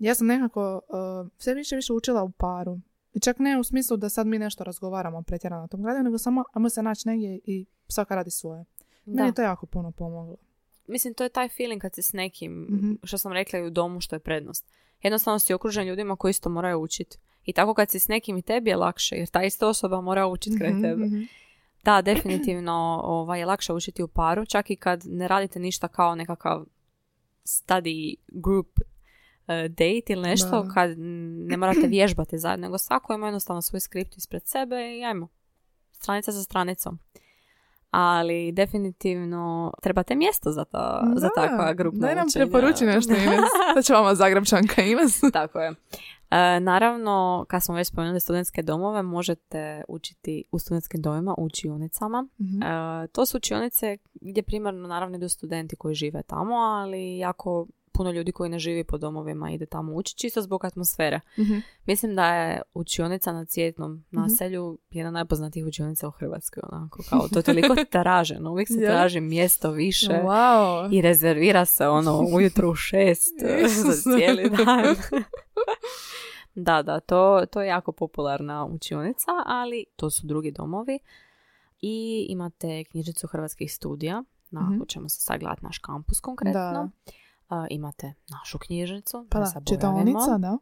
Ja 0.00 0.14
sam 0.14 0.26
nekako 0.26 0.80
uh, 0.88 1.30
sve 1.38 1.54
više 1.54 1.76
više 1.76 1.92
učila 1.92 2.22
u 2.22 2.30
paru. 2.30 2.78
I 3.14 3.20
čak 3.20 3.38
ne 3.38 3.58
u 3.58 3.64
smislu 3.64 3.96
da 3.96 4.08
sad 4.08 4.26
mi 4.26 4.38
nešto 4.38 4.64
razgovaramo 4.64 5.22
pretjerano 5.22 5.62
na 5.62 5.68
tom 5.68 5.82
gradivu, 5.82 6.04
nego 6.04 6.18
samo 6.18 6.44
ajmo 6.52 6.68
se 6.70 6.82
naći 6.82 7.08
negdje 7.08 7.40
i 7.44 7.66
svaka 7.88 8.14
radi 8.14 8.30
svoje. 8.30 8.64
Meni 9.04 9.16
Da. 9.16 9.24
je 9.24 9.34
to 9.34 9.42
jako 9.42 9.66
puno 9.66 9.92
pomoglo. 9.92 10.36
Mislim, 10.86 11.14
to 11.14 11.22
je 11.22 11.28
taj 11.28 11.48
feeling 11.48 11.82
kad 11.82 11.94
si 11.94 12.02
s 12.02 12.12
nekim, 12.12 12.52
Mhm. 12.70 12.92
što 13.02 13.18
sam 13.18 13.32
rekla 13.32 13.58
i 13.58 13.62
u 13.62 13.70
domu, 13.70 14.00
što 14.00 14.16
je 14.16 14.20
prednost. 14.20 14.66
Jednostavno 15.02 15.38
si 15.38 15.54
okružen 15.54 15.86
ljudima 15.86 16.16
koji 16.16 16.30
isto 16.30 16.48
moraju 16.50 16.78
učiti. 16.78 17.18
I 17.44 17.52
tako 17.52 17.74
kad 17.74 17.90
si 17.90 17.98
s 17.98 18.08
nekim 18.08 18.36
i 18.36 18.42
tebi 18.42 18.70
je 18.70 18.76
lakše, 18.76 19.16
jer 19.16 19.28
ta 19.28 19.42
ista 19.42 19.68
osoba 19.68 20.00
mora 20.00 20.26
učiti 20.26 20.58
kraj 20.58 20.70
Mhm, 20.72 20.82
tebe. 20.82 21.04
mhm. 21.06 21.20
Da, 21.84 22.02
definitivno 22.02 22.72
ovaj, 23.04 23.38
je 23.38 23.46
lakše 23.46 23.72
učiti 23.72 24.02
u 24.02 24.08
paru, 24.08 24.46
čak 24.46 24.70
i 24.70 24.76
kad 24.76 25.02
ne 25.04 25.28
radite 25.28 25.58
ništa 25.58 25.88
kao 25.88 26.14
nekakav 26.14 26.64
study 27.44 28.14
group 28.28 28.66
date 29.68 30.12
ili 30.12 30.22
nešto, 30.22 30.62
Da. 30.62 30.68
kad 30.74 30.98
ne 31.48 31.56
morate 31.56 31.86
vježbati 31.86 32.38
zajedno, 32.38 32.66
nego 32.66 32.78
svako 32.78 33.12
ima 33.12 33.26
jednostavno 33.26 33.62
svoj 33.62 33.80
skript 33.80 34.16
ispred 34.16 34.42
sebe 34.46 34.98
i 34.98 35.04
ajmo, 35.04 35.28
stranica 35.92 36.32
za 36.32 36.42
stranicom. 36.42 36.98
Ali 37.90 38.52
definitivno 38.52 39.72
trebate 39.82 40.14
mjesto 40.14 40.52
za, 40.52 40.64
ta, 40.64 41.12
za 41.16 41.28
Da, 41.28 41.42
takva 41.42 41.72
grupna 41.72 42.06
Daj 42.06 42.14
nam 42.14 42.26
preporuči 42.34 42.84
nešto 42.84 43.14
Ines. 43.24 43.50
To 43.74 43.82
će 43.82 43.92
vama 43.92 44.14
Zagrebčanka 44.14 44.82
Ines. 44.82 45.20
Tako 45.32 45.60
je. 45.60 45.74
E, 46.30 46.60
naravno, 46.60 47.44
kad 47.48 47.64
smo 47.64 47.74
već 47.74 47.88
spomenuli 47.88 48.20
studentske 48.20 48.62
domove, 48.62 49.02
možete 49.02 49.82
učiti 49.88 50.44
u 50.52 50.58
studentskim 50.58 51.02
domovima, 51.02 51.34
u 51.38 51.44
učionicama. 51.44 52.28
Mhm. 52.40 52.62
E, 52.62 53.06
to 53.06 53.26
su 53.26 53.36
učionice 53.36 53.96
gdje 54.14 54.42
primarno 54.42 54.88
naravno 54.88 55.16
idu 55.16 55.28
studenti 55.28 55.76
koji 55.76 55.94
žive 55.94 56.22
tamo, 56.22 56.54
ali 56.54 57.18
jako 57.18 57.66
puno 57.92 58.10
ljudi 58.10 58.32
koji 58.32 58.50
ne 58.50 58.58
živi 58.58 58.84
po 58.84 58.98
domovima 58.98 59.50
ide 59.50 59.66
tamo 59.66 59.92
učiti, 59.92 60.18
čisto 60.18 60.42
zbog 60.42 60.64
atmosfere. 60.64 61.20
Mhm. 61.38 61.58
Mislim 61.86 62.14
da 62.14 62.26
je 62.26 62.62
učionica 62.74 63.32
na 63.32 63.44
Cvjetnom 63.44 64.04
naselju 64.10 64.78
jedna 64.90 65.08
od 65.08 65.14
najpoznatijih 65.14 65.66
učionica 65.66 66.08
u 66.08 66.10
Hrvatskoj. 66.10 66.62
Onako, 66.72 67.02
kao, 67.08 67.28
to 67.28 67.38
je 67.38 67.42
toliko 67.42 67.74
traženo, 67.92 68.50
uvijek 68.50 68.68
se 68.68 68.74
Je? 68.74 68.86
traži 68.86 69.20
mjesto 69.20 69.70
više. 69.70 70.12
Wow. 70.24 70.88
I 70.92 71.02
rezervira 71.02 71.64
se 71.64 71.88
ono 71.88 72.20
ujutro 72.34 72.70
u 72.70 72.74
šest 72.74 73.34
za 73.86 73.92
cijeli 73.92 74.50
dan. 74.50 74.84
da, 76.56 76.82
da, 76.82 77.00
to, 77.00 77.46
to 77.46 77.62
je 77.62 77.68
jako 77.68 77.92
popularna 77.92 78.64
učionica, 78.66 79.30
ali 79.46 79.84
to 79.96 80.10
su 80.10 80.26
drugi 80.26 80.50
domovi. 80.52 80.98
I 81.80 82.26
imate 82.28 82.84
knjižnicu 82.84 83.26
hrvatskih 83.26 83.74
studija, 83.74 84.22
na 84.50 84.60
Mhm. 84.60 84.70
koju 84.70 84.86
ćemo 84.86 85.08
se 85.08 85.20
sad 85.20 85.40
gledati 85.40 85.64
naš 85.64 85.78
kampus 85.78 86.20
konkretno. 86.20 86.60
Da. 86.60 86.88
Imate 87.70 88.14
našu 88.30 88.58
knjižnicu, 88.58 89.26
Pa 89.30 89.38
da, 89.40 89.60
čitaonica, 89.66 90.38
da. 90.38 90.58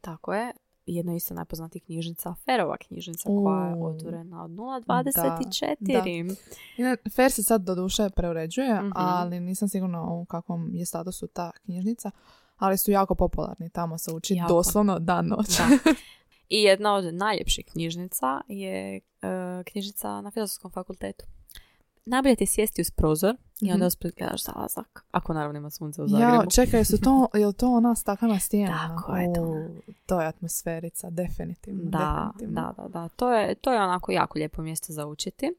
Tako 0.00 0.34
je. 0.34 0.52
Jedna 0.86 1.14
isto 1.14 1.34
najpoznatijih 1.34 1.84
knjižnica, 1.84 2.34
Ferova 2.36 2.76
knjižnica, 2.78 3.28
koja 3.34 3.66
je 3.66 3.74
U. 3.74 3.84
otvorena 3.86 4.44
od 4.44 4.50
0.24. 4.50 6.36
I 6.76 6.82
ne, 6.82 6.96
Fer 7.10 7.32
se 7.32 7.42
sad 7.42 7.62
do 7.62 7.74
duše 7.74 8.10
preuređuje, 8.10 8.74
Mhm. 8.74 8.90
ali 8.94 9.40
nisam 9.40 9.68
sigurna 9.68 10.04
u 10.04 10.24
kakvom 10.24 10.70
je 10.72 10.86
statusu 10.86 11.26
ta 11.26 11.50
knjižnica. 11.54 12.10
Ali 12.56 12.78
su 12.78 12.90
jako 12.90 13.14
popularni, 13.14 13.70
tamo 13.70 13.98
se 13.98 14.12
uči 14.12 14.34
Jako. 14.34 14.48
doslovno 14.48 14.98
dan 14.98 15.26
noć. 15.26 15.58
Da. 15.58 15.64
I 16.48 16.62
jedna 16.62 16.94
od 16.94 17.14
najljepših 17.14 17.64
knjižnica 17.66 18.40
je 18.48 18.96
e, 18.96 19.00
knjižnica 19.64 20.20
na 20.20 20.30
Filozofskom 20.30 20.70
fakultetu. 20.70 21.24
Najbolje 22.06 22.36
ti 22.36 22.46
sjesti 22.46 22.80
uz 22.80 22.90
prozor 22.90 23.36
i 23.60 23.66
onda 23.66 23.76
Mhm. 23.76 23.86
uspred 23.86 24.12
gledaš 24.14 24.42
zalazak. 24.44 25.04
Ako 25.10 25.32
naravno 25.32 25.58
ima 25.58 25.70
sunce 25.70 26.02
u 26.02 26.08
Zagrebu. 26.08 26.34
Ja, 26.34 26.46
čekaj, 26.46 26.84
su 26.84 26.98
to, 26.98 27.28
je 27.34 27.46
li 27.46 27.54
to 27.54 27.68
ona 27.68 27.94
staklena 27.94 28.38
stijena? 28.38 28.88
Tako 28.88 29.16
je 29.16 29.32
to. 29.34 29.68
To 30.06 30.20
je 30.20 30.26
atmosferica, 30.26 31.10
definitivno. 31.10 31.80
Da, 31.84 31.98
definitivno. 32.28 32.74
da, 32.76 32.82
da, 32.82 32.88
da. 32.90 33.08
To 33.08 33.32
je, 33.32 33.54
to 33.54 33.72
je 33.72 33.82
onako 33.82 34.12
jako 34.12 34.38
lijepo 34.38 34.62
mjesto 34.62 34.92
za 34.92 35.06
učiti. 35.06 35.54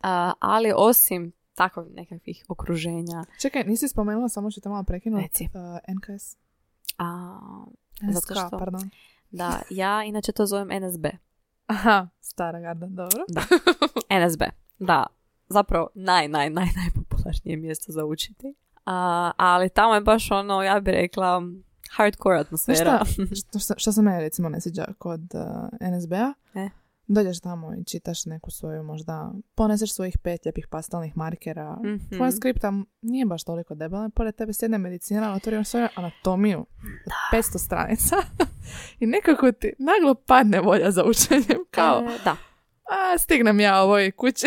A, 0.00 0.32
ali 0.40 0.72
osim 0.76 1.32
takvih 1.54 1.86
nekakvih 1.88 2.44
okruženja, 2.48 3.24
Čekaj, 3.38 3.64
nisi 3.64 3.88
spomenula, 3.88 4.28
samo 4.28 4.50
ću 4.50 4.60
te 4.60 4.68
malo 4.68 4.82
prekinuti. 4.84 5.22
Reci. 5.22 5.44
Uh, 5.44 5.94
NKS. 5.96 6.36
a, 6.98 7.38
NSK, 8.02 8.28
Zato 8.28 8.40
što- 8.40 8.58
pardon. 8.58 8.90
da, 9.30 9.60
ja 9.70 10.04
inače 10.04 10.32
to 10.32 10.46
zovem 10.46 10.68
NSB. 10.82 11.06
Aha, 11.66 12.08
stara 12.20 12.60
garda, 12.60 12.86
dobro. 12.86 13.24
NSB, 14.10 14.42
da, 14.78 15.06
zapravo 15.48 15.88
naj, 15.94 16.28
naj, 16.28 16.50
naj, 16.50 16.68
najpopularnije 16.82 17.56
mjesto 17.56 17.92
za 17.92 18.04
učiti. 18.04 18.54
A, 18.86 19.30
ali 19.36 19.68
tamo 19.68 19.94
je 19.94 20.00
baš 20.00 20.30
ono, 20.30 20.62
ja 20.62 20.80
bih 20.80 20.94
rekla, 20.94 21.42
hardcore 21.90 22.38
atmosfera. 22.38 23.00
šta, 23.60 23.74
što 23.80 23.92
se 23.92 24.02
mene 24.02 24.20
recimo 24.20 24.48
ne 24.48 24.60
sviđa 24.60 24.84
kod 24.98 25.20
uh, 25.20 25.90
NSB-a? 25.96 26.32
E. 26.54 26.68
Dođeš 27.06 27.40
tamo 27.40 27.74
i 27.74 27.84
čitaš 27.84 28.26
neku 28.26 28.50
svoju 28.50 28.82
možda, 28.82 29.32
poneseš 29.54 29.94
svojih 29.94 30.18
pet 30.18 30.44
lijepih 30.44 30.66
pastelnih 30.70 31.16
markera. 31.16 31.76
Mhm. 31.76 32.16
Tvoja 32.16 32.32
skripta 32.32 32.72
nije 33.02 33.26
baš 33.26 33.44
toliko 33.44 33.74
debela, 33.74 34.10
pored 34.14 34.34
tebe 34.34 34.52
sjedne 34.52 34.78
medicina, 34.78 35.34
otvoriš 35.34 35.68
svoju 35.68 35.88
anatomiju 35.94 36.66
od 37.06 37.12
500 37.32 37.58
stranica 37.58 38.16
i 39.00 39.06
nekako 39.06 39.52
ti 39.52 39.72
naglo 39.78 40.14
padne 40.14 40.60
volja 40.60 40.90
za 40.90 41.04
učenjem, 41.04 41.64
kao, 41.70 42.00
E, 42.00 42.18
da, 42.24 42.36
a 42.84 43.18
stignem 43.18 43.60
ja 43.60 43.82
ovoj 43.82 44.10
kući. 44.10 44.46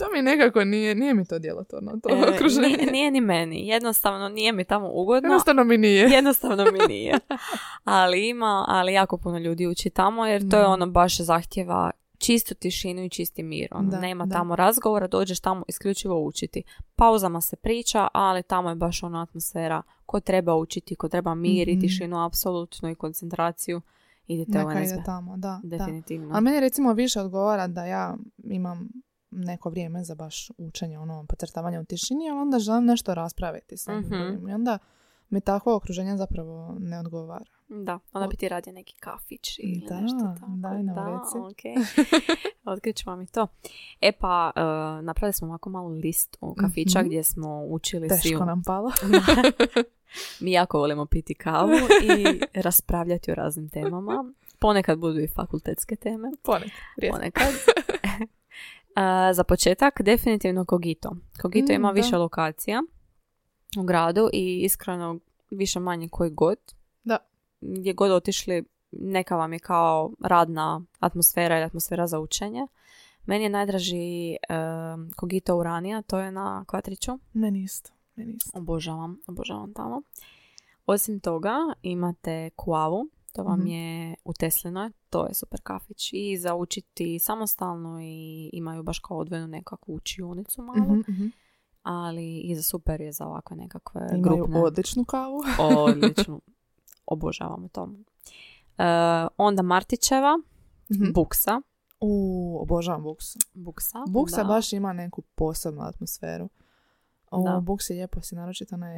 To 0.00 0.14
mi 0.14 0.22
nekako 0.22 0.64
nije, 0.64 0.94
nije 0.94 1.14
mi 1.14 1.24
to 1.24 1.38
djelotvorno, 1.38 1.92
to 1.98 2.08
E, 2.10 2.30
okruženje. 2.30 2.68
nije, 2.68 2.92
nije 2.92 3.10
ni 3.10 3.20
meni. 3.22 3.68
Jednostavno 3.68 4.28
nije 4.28 4.52
mi 4.52 4.64
tamo 4.64 4.90
ugodno. 4.92 5.26
Jednostavno 5.26 5.64
mi 5.64 5.78
nije. 5.78 6.08
Jednostavno 6.10 6.64
mi 6.64 6.78
nije. 6.88 7.18
Ali 7.84 8.28
ima, 8.28 8.64
ali 8.68 8.92
jako 8.92 9.16
puno 9.16 9.38
ljudi 9.38 9.66
uči 9.66 9.90
tamo 9.90 10.26
jer 10.26 10.40
to 10.40 10.56
je 10.56 10.62
Da. 10.62 10.68
ono 10.68 10.86
baš 10.86 11.18
zahtjeva 11.18 11.90
čistu 12.18 12.54
tišinu 12.54 13.04
i 13.04 13.10
čisti 13.10 13.42
mir. 13.42 13.68
Ono, 13.70 13.90
Da, 13.90 14.00
nema 14.00 14.26
da. 14.26 14.34
tamo 14.34 14.56
razgovora, 14.56 15.06
dođeš 15.06 15.40
tamo 15.40 15.64
isključivo 15.68 16.20
učiti. 16.20 16.62
Pauzama 16.96 17.40
se 17.40 17.56
priča, 17.56 18.08
ali 18.12 18.42
tamo 18.42 18.68
je 18.68 18.74
baš 18.74 19.02
ona 19.02 19.22
atmosfera 19.22 19.82
ko 20.06 20.20
treba 20.20 20.54
učiti, 20.54 20.94
ko 20.94 21.08
treba 21.08 21.34
mir 21.34 21.68
i 21.68 21.72
Mhm. 21.72 21.80
tišinu 21.80 22.24
apsolutno 22.24 22.90
i 22.90 22.94
koncentraciju. 22.94 23.80
Idite 24.26 24.58
u 24.58 24.60
Neka 24.60 24.74
NSB. 24.74 24.84
ide 24.86 25.02
tamo, 25.04 25.36
da. 25.36 25.60
da. 25.62 25.76
Definitivno. 25.76 26.34
A 26.34 26.40
meni 26.40 26.60
recimo 26.60 26.92
više 26.92 27.20
odgovara 27.20 27.66
da 27.66 27.84
ja 27.84 28.16
imam 28.44 28.88
neko 29.30 29.70
vrijeme 29.70 30.04
za 30.04 30.14
baš 30.14 30.50
učenje, 30.58 30.98
ono, 30.98 31.26
pocrtavanje 31.26 31.80
u 31.80 31.84
tišini, 31.84 32.30
ali 32.30 32.38
onda 32.38 32.58
želim 32.58 32.84
nešto 32.84 33.14
raspraviti 33.14 33.76
sa 33.76 33.92
Mhm. 33.92 34.08
drugim. 34.08 34.48
I 34.48 34.54
onda 34.54 34.78
mi 35.30 35.40
takvo 35.40 35.76
okruženje 35.76 36.16
zapravo 36.16 36.76
ne 36.78 36.98
odgovara. 36.98 37.44
Da, 37.68 37.98
onda 38.12 38.28
bi 38.28 38.36
ti 38.36 38.48
radio 38.48 38.72
neki 38.72 38.94
kafić 38.94 39.58
ili 39.58 39.84
Da, 39.88 40.00
nešto 40.00 40.18
tako. 40.18 40.46
daj 40.52 40.82
nam 40.82 40.94
da, 40.94 41.04
reci. 41.04 41.38
ok. 41.40 41.86
Otkriću 42.66 43.10
vam 43.10 43.22
i 43.22 43.26
to. 43.26 43.46
E 44.00 44.12
pa, 44.12 44.50
uh, 44.56 44.62
napravili 45.04 45.32
smo 45.32 45.48
ovako 45.48 45.70
malu 45.70 45.88
listu 45.88 46.54
kafića 46.54 46.98
Mhm. 46.98 47.06
gdje 47.06 47.22
smo 47.24 47.62
učili 47.62 48.08
svi. 48.10 48.16
Teško 48.22 48.44
nam 48.44 48.62
palo. 48.62 48.90
Mi 50.40 50.52
jako 50.52 50.78
volimo 50.78 51.06
piti 51.06 51.34
kavu 51.34 51.72
i 52.02 52.40
raspravljati 52.54 53.32
o 53.32 53.34
raznim 53.34 53.68
temama. 53.68 54.32
Ponekad 54.60 54.98
budu 54.98 55.18
i 55.18 55.28
fakultetske 55.28 55.96
teme. 55.96 56.30
Ponekad. 56.42 56.70
Ponekad. 57.10 57.52
A, 58.94 59.32
za 59.34 59.44
početak, 59.44 60.02
definitivno 60.02 60.64
Kogito. 60.64 61.16
Kogito 61.42 61.72
Mm, 61.72 61.76
ima 61.76 61.88
da. 61.88 61.92
više 61.92 62.16
lokacija 62.16 62.82
u 63.78 63.82
gradu 63.82 64.30
i 64.32 64.60
iskreno 64.60 65.18
više 65.50 65.80
manje 65.80 66.08
koji 66.08 66.30
god. 66.30 66.56
Da. 67.04 67.16
Gdje 67.60 67.92
god 67.92 68.10
otišli, 68.10 68.64
neka 68.92 69.36
vam 69.36 69.52
je 69.52 69.58
kao 69.58 70.10
radna 70.20 70.82
atmosfera 70.98 71.56
ili 71.56 71.64
atmosfera 71.64 72.06
za 72.06 72.20
učenje. 72.20 72.66
Meni 73.26 73.44
je 73.44 73.50
najdraži 73.50 74.36
um, 74.94 75.10
Kogito 75.16 75.56
Uranija, 75.56 76.02
to 76.02 76.18
je 76.18 76.32
na 76.32 76.64
Kvatriću. 76.64 77.18
Meni 77.32 77.62
isto. 77.62 77.90
Meni 78.16 78.32
isto. 78.32 78.58
Obožavam, 78.58 79.18
obožavam 79.26 79.72
tamo. 79.74 80.02
Osim 80.86 81.20
toga 81.20 81.54
imate 81.82 82.50
Kuavu, 82.50 83.08
to 83.32 83.42
vam 83.42 83.58
Mhm. 83.58 83.68
je 83.68 84.14
u 84.24 84.32
Teslinoj, 84.32 84.90
to 85.10 85.26
je 85.26 85.34
super 85.34 85.60
kafić 85.62 86.10
i 86.12 86.38
za 86.38 86.54
učiti 86.54 87.18
samostalno 87.18 88.00
i 88.00 88.50
imaju 88.52 88.82
baš 88.82 88.98
kao 88.98 89.16
odvojenu 89.16 89.46
nekakvu 89.48 89.94
učionicu 89.94 90.62
malu, 90.62 90.78
Mhm, 90.90 91.00
mhm. 91.10 91.26
ali 91.82 92.38
i 92.38 92.56
za 92.56 92.62
super 92.62 93.00
je 93.00 93.12
za 93.12 93.26
ovakve 93.26 93.56
nekakve 93.56 94.00
Imaju 94.08 94.22
grupne. 94.36 94.60
odličnu 94.60 95.04
kavu. 95.04 95.40
Odlično. 95.78 96.40
Obožavam 97.06 97.68
to. 97.68 97.88
E, 98.78 98.84
onda 99.36 99.62
Martićeva, 99.62 100.38
Mhm. 100.90 101.12
Buksa. 101.12 101.60
U, 102.00 102.58
obožavam 102.60 103.02
buksu. 103.02 103.38
Buksa. 103.54 103.98
Buksa 104.08 104.36
da. 104.36 104.44
baš 104.44 104.72
ima 104.72 104.92
neku 104.92 105.22
posebnu 105.24 105.80
atmosferu. 105.82 106.48
U 107.32 107.44
Da. 107.44 107.60
buksi 107.60 107.92
lijepo 107.92 108.20
si 108.20 108.34
naročito 108.34 108.76
na 108.76 108.94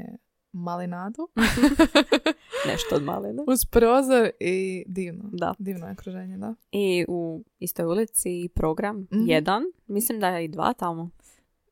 malinadu. 0.52 1.28
Nešto 2.68 2.96
od 2.96 3.02
malene. 3.02 3.42
Uz 3.46 3.64
prozor 3.64 4.30
i 4.40 4.84
divno. 4.86 5.24
Da. 5.32 5.54
Divno 5.58 5.86
je 5.86 5.92
okruženje, 5.92 6.36
da. 6.38 6.54
I 6.72 7.04
u 7.08 7.44
istoj 7.58 7.84
ulici 7.84 8.48
program 8.54 8.96
Mhm. 9.12 9.22
jedan. 9.22 9.62
Mislim 9.86 10.20
da 10.20 10.28
je 10.28 10.44
i 10.44 10.48
dva 10.48 10.72
tamo. 10.72 11.10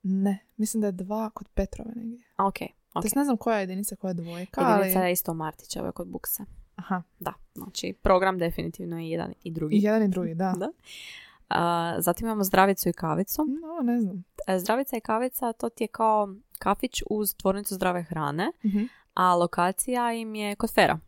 Ne, 0.03 0.39
mislim 0.57 0.81
da 0.81 0.87
je 0.87 0.93
dva 0.93 1.31
kod 1.31 1.49
Petrove 1.49 1.91
negdje. 1.97 2.19
A, 2.37 2.47
ok. 2.47 2.57
ok. 2.95 3.03
To 3.05 3.09
ne 3.17 3.25
znam 3.25 3.37
koja 3.37 3.57
je 3.57 3.63
jedinica, 3.63 3.97
koja 3.97 4.09
je 4.09 4.15
dvojka, 4.15 4.61
ali... 4.61 4.81
Jedinica 4.81 5.01
je 5.01 5.13
isto 5.13 5.35
Martićeve 5.35 5.93
kod 5.93 6.09
Bukse. 6.09 6.43
Aha, 6.77 7.03
Da, 7.21 7.33
znači 7.55 7.95
program 7.95 8.39
definitivno 8.39 8.99
je 8.99 9.11
jedan 9.11 9.33
i 9.43 9.51
drugi. 9.51 9.77
i 9.77 9.83
jedan 9.83 10.03
i 10.03 10.09
drugi, 10.09 10.35
da. 10.35 10.55
Da. 10.59 10.69
A, 11.51 11.95
zatim 11.99 12.27
imamo 12.27 12.45
zdravicu 12.45 12.89
i 12.89 12.93
kavicu. 12.93 13.43
No, 13.43 13.83
ne 13.85 14.01
znam. 14.01 14.25
E, 14.47 14.59
Zdravica 14.59 14.97
i 14.97 15.01
kavica 15.01 15.53
to 15.53 15.69
ti 15.69 15.85
je 15.85 15.89
kao 15.89 16.29
kafić 16.59 17.03
uz 17.11 17.35
tvornicu 17.35 17.75
zdrave 17.75 18.03
hrane, 18.03 18.53
Mhm. 18.65 18.83
a 19.15 19.35
lokacija 19.35 20.13
im 20.13 20.35
je 20.35 20.55
kod 20.57 20.71
Fera. 20.73 20.99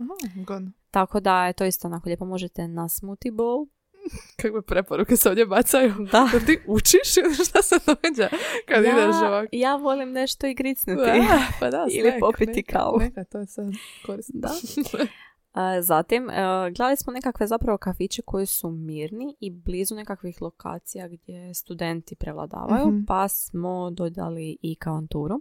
Aha, 0.00 0.44
godno. 0.44 0.70
Tako 0.90 1.20
da 1.20 1.46
je 1.46 1.52
to 1.52 1.64
isto 1.64 1.88
onako 1.88 2.08
lijepo 2.08 2.24
možete 2.24 2.68
na 2.68 2.88
smoothie 2.88 3.32
bowl. 3.32 3.68
Kakve 4.42 4.62
preporuke 4.62 5.16
se 5.16 5.28
ovdje 5.28 5.46
bacaju? 5.46 5.94
Da. 6.12 6.28
Ti 6.46 6.58
učiš 6.66 7.16
ili 7.16 7.34
šta 7.36 7.62
se 7.62 7.74
događa 7.86 8.28
kad 8.68 8.84
ja, 8.84 8.92
ideš 8.92 9.16
ovako? 9.18 9.48
ja 9.52 9.76
volim 9.76 10.10
nešto 10.10 10.46
i 10.46 10.54
gricnuti. 10.54 11.00
Da, 11.02 11.38
pa 11.60 11.70
da, 11.70 11.86
Ili 11.92 12.12
popiti 12.20 12.52
neka, 12.52 12.72
kavu. 12.72 12.98
Neka, 12.98 13.24
to 13.24 13.38
je 13.38 13.46
sad 13.46 13.66
korisno. 14.06 14.40
Da. 14.40 14.48
Zatim, 15.80 16.30
e, 16.30 16.34
gledali 16.66 16.96
smo 16.96 17.12
nekakve 17.12 17.46
zapravo 17.46 17.78
kafiće 17.78 18.22
koji 18.22 18.46
su 18.46 18.70
mirni 18.70 19.36
i 19.40 19.50
blizu 19.52 19.94
nekakvih 19.94 20.42
lokacija 20.42 21.08
gdje 21.08 21.54
studenti 21.54 22.14
prevladavaju, 22.14 22.86
Mhm. 22.88 23.04
pa 23.04 23.28
smo 23.28 23.90
dodali 23.90 24.58
i 24.62 24.74
kavanturu. 24.74 25.40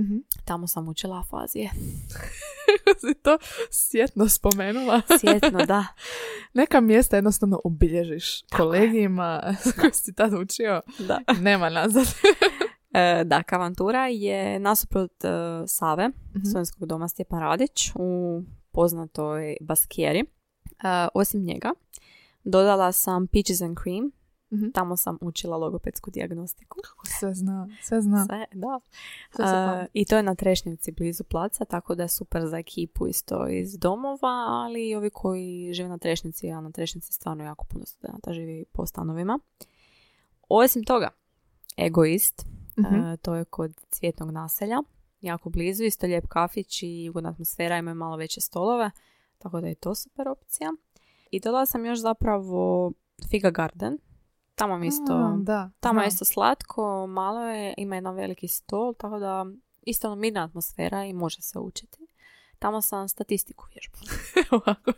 Mhm. 0.00 0.16
Tamo 0.44 0.66
sam 0.66 0.88
učila 0.88 1.18
afazije. 1.18 1.70
si 3.00 3.14
to 3.14 3.38
sjetno 3.72 4.28
spomenula. 4.28 5.00
Sjetno, 5.20 5.66
da. 5.66 5.86
Neka 6.54 6.80
mjesta 6.80 7.16
jednostavno 7.16 7.60
obilježiš 7.64 8.42
kolegijima 8.46 9.42
koji 9.80 9.92
si 9.94 10.14
tad 10.14 10.32
učio. 10.34 10.80
da. 10.98 11.20
Nema 11.40 11.68
nazad. 11.70 12.06
E, 12.92 13.24
da, 13.24 13.42
kavantura 13.42 14.06
je 14.06 14.58
nasuprot 14.60 15.24
e, 15.24 15.28
Save, 15.66 16.08
Mhm. 16.08 16.44
studentskog 16.44 16.86
doma 16.86 17.08
Stjepan 17.08 17.40
Radić, 17.40 17.90
u 17.94 18.42
poznatoj 18.78 19.56
Baskijeri. 19.60 20.24
Osim 21.14 21.42
njega, 21.42 21.70
dodala 22.44 22.92
sam 22.92 23.26
Peaches 23.26 23.60
and 23.60 23.76
Cream. 23.82 24.10
Mhm. 24.52 24.70
Tamo 24.74 24.96
sam 24.96 25.18
učila 25.20 25.56
logopedsku 25.56 26.10
dijagnostiku. 26.10 26.78
Kako 26.84 27.06
sve 27.06 27.34
zna, 27.34 27.68
sve 27.82 28.00
zna. 28.00 28.24
Sve, 28.26 28.46
da. 28.52 28.80
Sve 29.36 29.44
pamti. 29.44 29.90
I 29.92 30.04
to 30.04 30.16
je 30.16 30.22
na 30.22 30.34
Trešnjevci 30.34 30.92
blizu 30.92 31.24
placa, 31.24 31.64
tako 31.64 31.94
da 31.94 32.02
je 32.02 32.08
super 32.08 32.46
za 32.46 32.58
ekipu 32.58 33.06
isto 33.08 33.48
iz 33.48 33.78
domova, 33.78 34.28
ali 34.48 34.88
i 34.88 34.94
ovi 34.94 35.10
koji 35.10 35.70
žive 35.72 35.88
na 35.88 35.98
Trešnjevci, 35.98 36.50
a 36.50 36.60
na 36.60 36.70
Trešnjevci 36.70 37.12
stvarno 37.12 37.44
jako 37.44 37.64
puno 37.64 37.86
studenta 37.86 38.32
živi 38.32 38.64
po 38.72 38.86
stanovima. 38.86 39.38
Osim 40.48 40.84
toga, 40.84 41.08
Egoist, 41.76 42.46
Mhm. 42.78 42.94
e, 42.94 43.16
to 43.16 43.34
je 43.34 43.44
kod 43.44 43.80
cvjetnog 43.90 44.30
naselja, 44.30 44.82
jako 45.20 45.50
blizu, 45.50 45.84
isto 45.84 46.06
lijep 46.06 46.26
kafić 46.28 46.82
i 46.82 47.08
ugodna 47.10 47.30
atmosfera, 47.30 47.78
imaju 47.78 47.94
malo 47.94 48.16
veće 48.16 48.40
stolove, 48.40 48.90
tako 49.38 49.60
da 49.60 49.66
je 49.66 49.74
to 49.74 49.94
super 49.94 50.28
opcija. 50.28 50.72
I 51.30 51.40
dodala 51.40 51.66
sam 51.66 51.86
još 51.86 51.98
zapravo 51.98 52.92
Figa 53.30 53.50
Garden, 53.50 53.98
tamo 54.54 54.78
mi 54.78 54.86
isto... 54.86 55.12
A, 55.12 55.36
da, 55.38 55.70
Tamo 55.80 56.00
je 56.00 56.08
isto 56.08 56.24
slatko, 56.24 57.06
malo 57.06 57.40
je, 57.40 57.74
ima 57.76 57.94
jedan 57.94 58.14
veliki 58.14 58.48
stol, 58.48 58.94
tako 58.94 59.18
da 59.18 59.46
isto 59.82 60.06
ono 60.08 60.16
mirna 60.16 60.44
atmosfera 60.44 61.04
i 61.04 61.12
može 61.12 61.42
se 61.42 61.58
učiti. 61.58 62.06
Tamo 62.58 62.82
sam 62.82 63.08
statistiku 63.08 63.66
vježbala. 63.74 64.18
Ovako. 64.62 64.92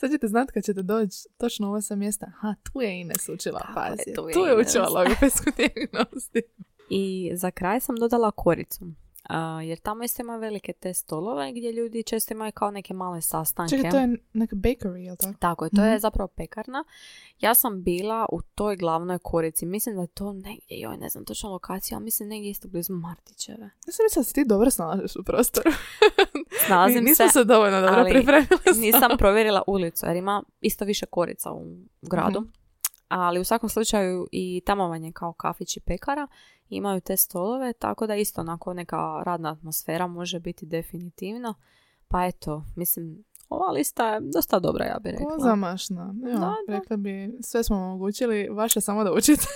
Sad 0.00 0.10
ćete 0.10 0.28
znati 0.28 0.52
kad 0.52 0.64
ćete 0.64 0.82
doći 0.82 1.28
točno 1.38 1.66
u 1.66 1.70
ovo 1.70 1.80
sa 1.80 1.96
mjesta. 1.96 2.26
Aha, 2.26 2.54
tu 2.62 2.80
je 2.80 3.00
Ines 3.00 3.28
učila 3.28 3.60
je, 3.60 3.66
afazije. 3.70 4.14
tu 4.14 4.28
je 4.28 4.34
Tu 4.34 4.40
je 4.40 4.56
učila 4.56 4.88
logopedsku 4.88 5.50
dijagnostiku. 5.56 6.62
I 6.90 7.30
za 7.34 7.50
kraj 7.50 7.80
sam 7.80 7.96
dodala 7.96 8.30
koricu. 8.30 8.84
A, 9.24 9.62
jer 9.62 9.78
tamo 9.78 10.04
isto 10.04 10.22
ima 10.22 10.36
velike 10.36 10.72
te 10.72 10.94
stolove 10.94 11.52
gdje 11.52 11.72
ljudi 11.72 12.02
često 12.02 12.34
imaju 12.34 12.52
kao 12.52 12.70
neke 12.70 12.94
male 12.94 13.20
sastanke. 13.22 13.76
Čekaj, 13.76 13.90
to 13.90 13.98
je 13.98 14.08
neka 14.32 14.56
bakery, 14.56 14.94
jel 14.96 15.16
tako? 15.16 15.34
Tako 15.38 15.64
je, 15.64 15.70
to 15.70 15.84
je 15.84 15.90
Mhm. 15.90 15.98
zapravo 15.98 16.28
pekarna. 16.28 16.84
Ja 17.40 17.54
sam 17.54 17.82
bila 17.82 18.26
u 18.32 18.40
toj 18.44 18.76
glavnoj 18.76 19.18
korici. 19.18 19.66
Mislim 19.66 19.94
da 19.94 20.00
je 20.00 20.08
to 20.08 20.32
negdje, 20.32 20.50
joj 20.70 20.96
ne 20.96 21.08
znam 21.08 21.24
točno 21.24 21.50
lokaciju, 21.50 21.96
ali 21.96 22.04
mislim 22.04 22.28
negdje 22.28 22.50
isto 22.50 22.68
blizu 22.68 22.92
Martićeve. 22.92 23.64
Ja 23.86 23.92
sam 23.92 24.04
mislila 24.04 24.20
da 24.20 24.24
se 24.24 24.34
ti 24.34 24.44
dobro 24.44 24.70
snalažeš 24.70 25.16
u 25.16 25.24
prostoru. 25.24 25.70
Snalazim 26.66 27.04
Nisam 27.04 27.28
se, 27.28 27.32
se 27.32 27.44
dovoljno 27.44 27.80
dobro 27.80 27.96
ali 27.96 28.10
pripremila. 28.10 28.46
Nisam 28.76 29.10
provjerila 29.18 29.62
ulicu 29.66 30.06
jer 30.06 30.16
ima 30.16 30.42
isto 30.60 30.84
više 30.84 31.06
korica 31.06 31.52
u 31.52 31.76
gradu. 32.02 32.40
Mhm. 32.40 32.50
Ali 33.16 33.40
u 33.40 33.44
svakom 33.44 33.68
slučaju 33.68 34.26
i 34.32 34.62
tamo 34.66 34.88
vam 34.88 35.04
je 35.04 35.12
kao 35.12 35.32
kafić 35.32 35.76
i 35.76 35.80
pekara. 35.80 36.26
Imaju 36.68 37.00
te 37.00 37.16
stolove, 37.16 37.72
tako 37.72 38.06
da 38.06 38.14
isto 38.14 38.40
onako 38.40 38.74
neka 38.74 38.96
radna 39.22 39.50
atmosfera 39.50 40.06
može 40.06 40.40
biti 40.40 40.66
definitivno. 40.66 41.54
Pa 42.08 42.24
eto, 42.24 42.64
mislim, 42.76 43.24
ova 43.48 43.70
lista 43.70 44.08
je 44.08 44.20
dosta 44.24 44.58
dobra, 44.58 44.84
ja 44.84 44.98
bih 44.98 45.12
rekla. 45.12 45.28
Pozamašna. 45.28 46.14
Evo, 46.24 46.32
Da, 46.32 46.54
da. 46.66 46.78
Rekla 46.78 46.96
bi, 46.96 47.38
sve 47.40 47.62
smo 47.64 47.76
omogućili, 47.76 48.48
vaše 48.48 48.80
samo 48.80 49.04
da 49.04 49.12
učite. 49.12 49.46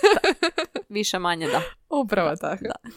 Više 0.89 1.19
manje 1.19 1.47
da. 1.47 1.61
Upravo 1.97 2.35
tako. 2.35 2.63
da. 2.63 2.89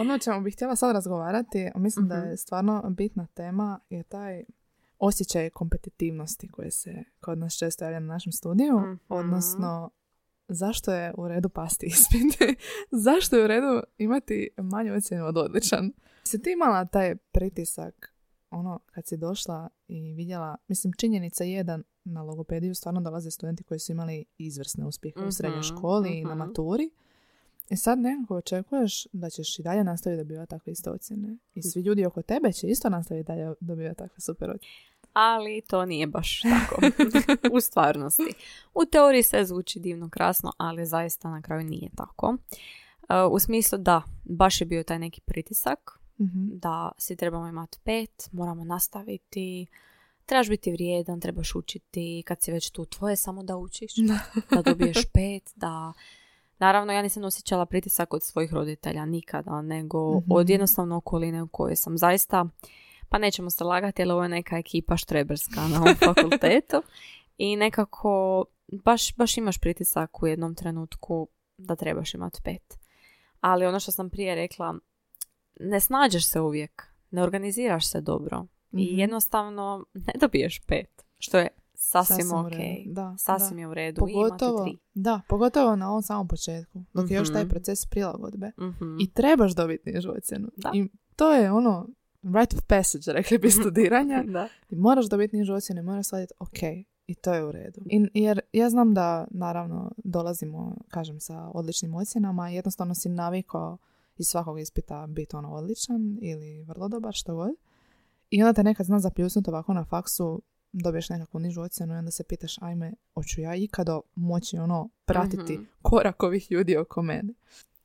Ono 0.00 0.14
o 0.14 0.18
čemu 0.18 0.40
bih 0.40 0.54
htjela 0.54 0.76
sad 0.76 0.92
razgovarati, 0.92 1.70
mislim 1.74 2.08
da 2.08 2.16
Mhm. 2.16 2.26
je 2.26 2.36
stvarno 2.36 2.82
bitna 2.88 3.26
tema, 3.26 3.80
je 3.90 4.02
taj 4.02 4.44
osjećaj 4.98 5.50
kompetitivnosti 5.50 6.48
koje 6.48 6.70
se 6.70 6.90
kod 7.20 7.38
nas 7.38 7.54
često 7.54 7.84
javlja 7.84 8.00
na 8.00 8.06
našem 8.06 8.32
studiju, 8.32 8.78
Mhm. 8.80 8.92
odnosno 9.08 9.90
zašto 10.48 10.92
je 10.92 11.14
u 11.16 11.28
redu 11.28 11.48
pasti 11.48 11.86
ispit? 11.92 12.56
zašto 12.90 13.36
je 13.36 13.44
u 13.44 13.46
redu 13.46 13.82
imati 13.98 14.48
manju 14.56 14.94
ocjenu 14.94 15.26
od 15.26 15.36
odličan? 15.36 15.92
Si 16.24 16.42
ti 16.42 16.52
imala 16.52 16.84
taj 16.84 17.16
pritisak 17.16 18.14
ono 18.50 18.80
kad 18.86 19.06
si 19.06 19.16
došla 19.16 19.68
i 19.88 20.14
vidjela, 20.14 20.56
mislim 20.68 20.92
činjenica 20.92 21.44
je 21.44 21.64
da 21.64 21.78
na 22.04 22.22
logopediju 22.22 22.74
stvarno 22.74 23.00
dolaze 23.00 23.30
studenti 23.30 23.64
koji 23.64 23.80
su 23.80 23.92
imali 23.92 24.24
izvrsne 24.38 24.86
uspjehe 24.86 25.20
u 25.20 25.32
srednjoj 25.32 25.60
Mhm, 25.60 25.76
školi 25.76 26.18
i 26.18 26.24
na 26.24 26.34
mhm. 26.34 26.38
maturi. 26.38 26.90
I 27.70 27.76
sad 27.76 27.98
nekako 27.98 28.36
očekuješ 28.36 29.06
da 29.12 29.30
ćeš 29.30 29.58
i 29.58 29.62
dalje 29.62 29.84
nastaviti 29.84 30.18
dobivati 30.18 30.50
takve 30.50 30.72
iste 30.72 30.90
ocjene. 30.90 31.36
I 31.54 31.62
svi 31.62 31.80
ljudi 31.80 32.06
oko 32.06 32.22
tebe 32.22 32.52
će 32.52 32.66
isto 32.66 32.88
nastaviti 32.88 33.26
dalje 33.26 33.54
dobivati 33.60 33.98
takve 33.98 34.20
super 34.20 34.50
ocjene. 34.50 34.72
Ali 35.20 35.62
to 35.68 35.84
nije 35.84 36.06
baš 36.06 36.40
tako 36.52 36.80
u 37.52 37.60
stvarnosti. 37.60 38.32
U 38.74 38.84
teoriji 38.84 39.22
sve 39.22 39.44
zvuči 39.44 39.80
divno 39.80 40.08
krasno, 40.08 40.52
ali 40.58 40.86
zaista 40.86 41.30
na 41.30 41.42
kraju 41.42 41.64
nije 41.64 41.90
tako. 41.96 42.26
Uh, 42.28 43.32
u 43.32 43.38
smislu 43.38 43.78
da, 43.78 44.02
baš 44.24 44.60
je 44.60 44.66
bio 44.66 44.82
taj 44.82 44.98
neki 44.98 45.20
pritisak 45.20 45.98
Mhm. 46.20 46.48
da 46.52 46.92
svi 46.98 47.16
trebamo 47.16 47.46
imati 47.48 47.78
pet, 47.84 48.28
moramo 48.32 48.64
nastaviti, 48.64 49.66
trebaš 50.26 50.48
biti 50.48 50.72
vrijedan, 50.72 51.20
trebaš 51.20 51.54
učiti, 51.54 52.22
kad 52.26 52.42
si 52.42 52.52
već 52.52 52.70
tu, 52.70 52.84
tvoje 52.84 53.12
je 53.12 53.16
samo 53.16 53.42
da 53.42 53.56
učiš, 53.56 53.92
da 54.50 54.62
dobiješ 54.62 54.98
pet, 55.14 55.52
da... 55.56 55.92
Naravno, 56.58 56.92
ja 56.92 57.02
nisam 57.02 57.24
osjećala 57.24 57.66
pritisak 57.66 58.14
od 58.14 58.22
svojih 58.22 58.52
roditelja 58.52 59.04
nikada, 59.04 59.62
nego 59.62 60.18
Mhm. 60.18 60.32
od 60.32 60.50
jednostavno 60.50 60.96
okoline 60.96 61.42
u 61.42 61.48
kojoj 61.48 61.76
sam 61.76 61.98
zaista, 61.98 62.46
pa 63.08 63.18
nećemo 63.18 63.50
se 63.50 63.64
lagati, 63.64 64.02
jer 64.02 64.10
ovo 64.10 64.22
je 64.22 64.28
neka 64.28 64.58
ekipa 64.58 64.96
štreberska 64.96 65.60
na 65.62 65.80
ovom 65.80 65.94
fakultetu 65.96 66.82
i 67.38 67.56
nekako 67.56 68.44
baš, 68.74 69.16
baš 69.16 69.36
imaš 69.36 69.58
pritisak 69.58 70.22
u 70.22 70.26
jednom 70.26 70.54
trenutku 70.54 71.28
da 71.58 71.76
trebaš 71.76 72.14
imati 72.14 72.40
pet. 72.44 72.78
Ali 73.40 73.66
ono 73.66 73.80
što 73.80 73.92
sam 73.92 74.10
prije 74.10 74.34
rekla, 74.34 74.74
ne 75.60 75.80
snađeš 75.80 76.26
se 76.26 76.40
uvijek, 76.40 76.82
ne 77.10 77.22
organiziraš 77.22 77.86
se 77.86 78.00
dobro 78.00 78.46
i 78.72 78.84
Mhm. 78.84 78.98
jednostavno 78.98 79.84
ne 79.94 80.12
dobiješ 80.20 80.60
pet, 80.60 81.04
što 81.18 81.38
je 81.38 81.48
sasvim, 81.74 82.32
u 82.34 82.38
ok. 82.38 82.52
Da, 82.86 83.14
Sasvim 83.18 83.56
da. 83.56 83.60
je 83.60 83.68
u 83.68 83.74
redu 83.74 83.98
Pogotovo, 83.98 84.62
imati 84.62 84.78
da, 84.94 85.20
pogotovo 85.28 85.76
na 85.76 85.88
ovom 85.90 86.02
samom 86.02 86.28
početku, 86.28 86.82
dok 86.94 87.10
je 87.10 87.16
još 87.16 87.32
taj 87.32 87.42
Mhm. 87.42 87.50
proces 87.50 87.86
prilagodbe. 87.86 88.52
tri. 88.52 88.66
Mhm. 88.66 88.96
I 89.00 89.10
trebaš 89.10 89.52
dobiti 89.52 89.90
nižu 89.90 90.10
ocjenu. 90.10 90.48
Da. 90.56 90.70
I 90.74 90.88
to 91.16 91.32
je 91.32 91.52
ono 91.52 91.88
right 92.22 92.54
of 92.54 92.60
passage, 92.66 93.12
rekli 93.12 93.38
bi 93.38 93.50
studiranja. 93.50 94.22
da. 94.36 94.48
I 94.70 94.76
moraš 94.76 95.06
dobiti 95.06 95.36
nižu 95.36 95.54
ocjenu 95.54 95.80
i 95.80 95.84
moraš 95.84 96.06
shvatiti 96.06 96.34
ok, 96.38 96.62
i 97.06 97.14
to 97.14 97.34
je 97.34 97.44
u 97.44 97.52
redu. 97.52 97.80
I, 97.86 98.08
jer 98.14 98.40
ja 98.52 98.70
znam 98.70 98.94
da, 98.94 99.26
naravno, 99.30 99.92
dolazimo, 100.04 100.76
kažem, 100.88 101.20
sa 101.20 101.50
odličnim 101.54 101.94
ocjenama 101.94 102.50
i 102.50 102.54
jednostavno 102.54 102.94
si 102.94 103.08
navikao 103.08 103.78
iz 104.16 104.26
svakog 104.26 104.60
ispita 104.60 105.06
biti 105.06 105.36
ono 105.36 105.52
odličan 105.54 106.18
ili 106.20 106.62
vrlo 106.62 106.88
dobar, 106.88 107.14
što 107.14 107.34
god. 107.34 107.50
I 108.30 108.42
onda 108.42 108.52
te 108.52 108.62
nekad 108.62 108.86
zna 108.86 108.98
zapljusnuti 109.00 109.50
ovako 109.50 109.74
na 109.74 109.84
faksu 109.84 110.42
dobiješ 110.72 111.08
nekakvu 111.08 111.40
nižu 111.40 111.60
ocjenu 111.62 111.94
i 111.94 111.98
onda 111.98 112.10
se 112.10 112.24
pitaš, 112.24 112.58
ajme, 112.60 112.92
hoću 113.14 113.40
ja 113.40 113.54
ikado 113.54 114.02
moći 114.14 114.58
ono 114.58 114.88
pratiti 115.04 115.52
Mhm. 115.54 115.62
korak 115.82 116.22
ovih 116.22 116.52
ljudi 116.52 116.76
oko 116.76 117.02
mene. 117.02 117.34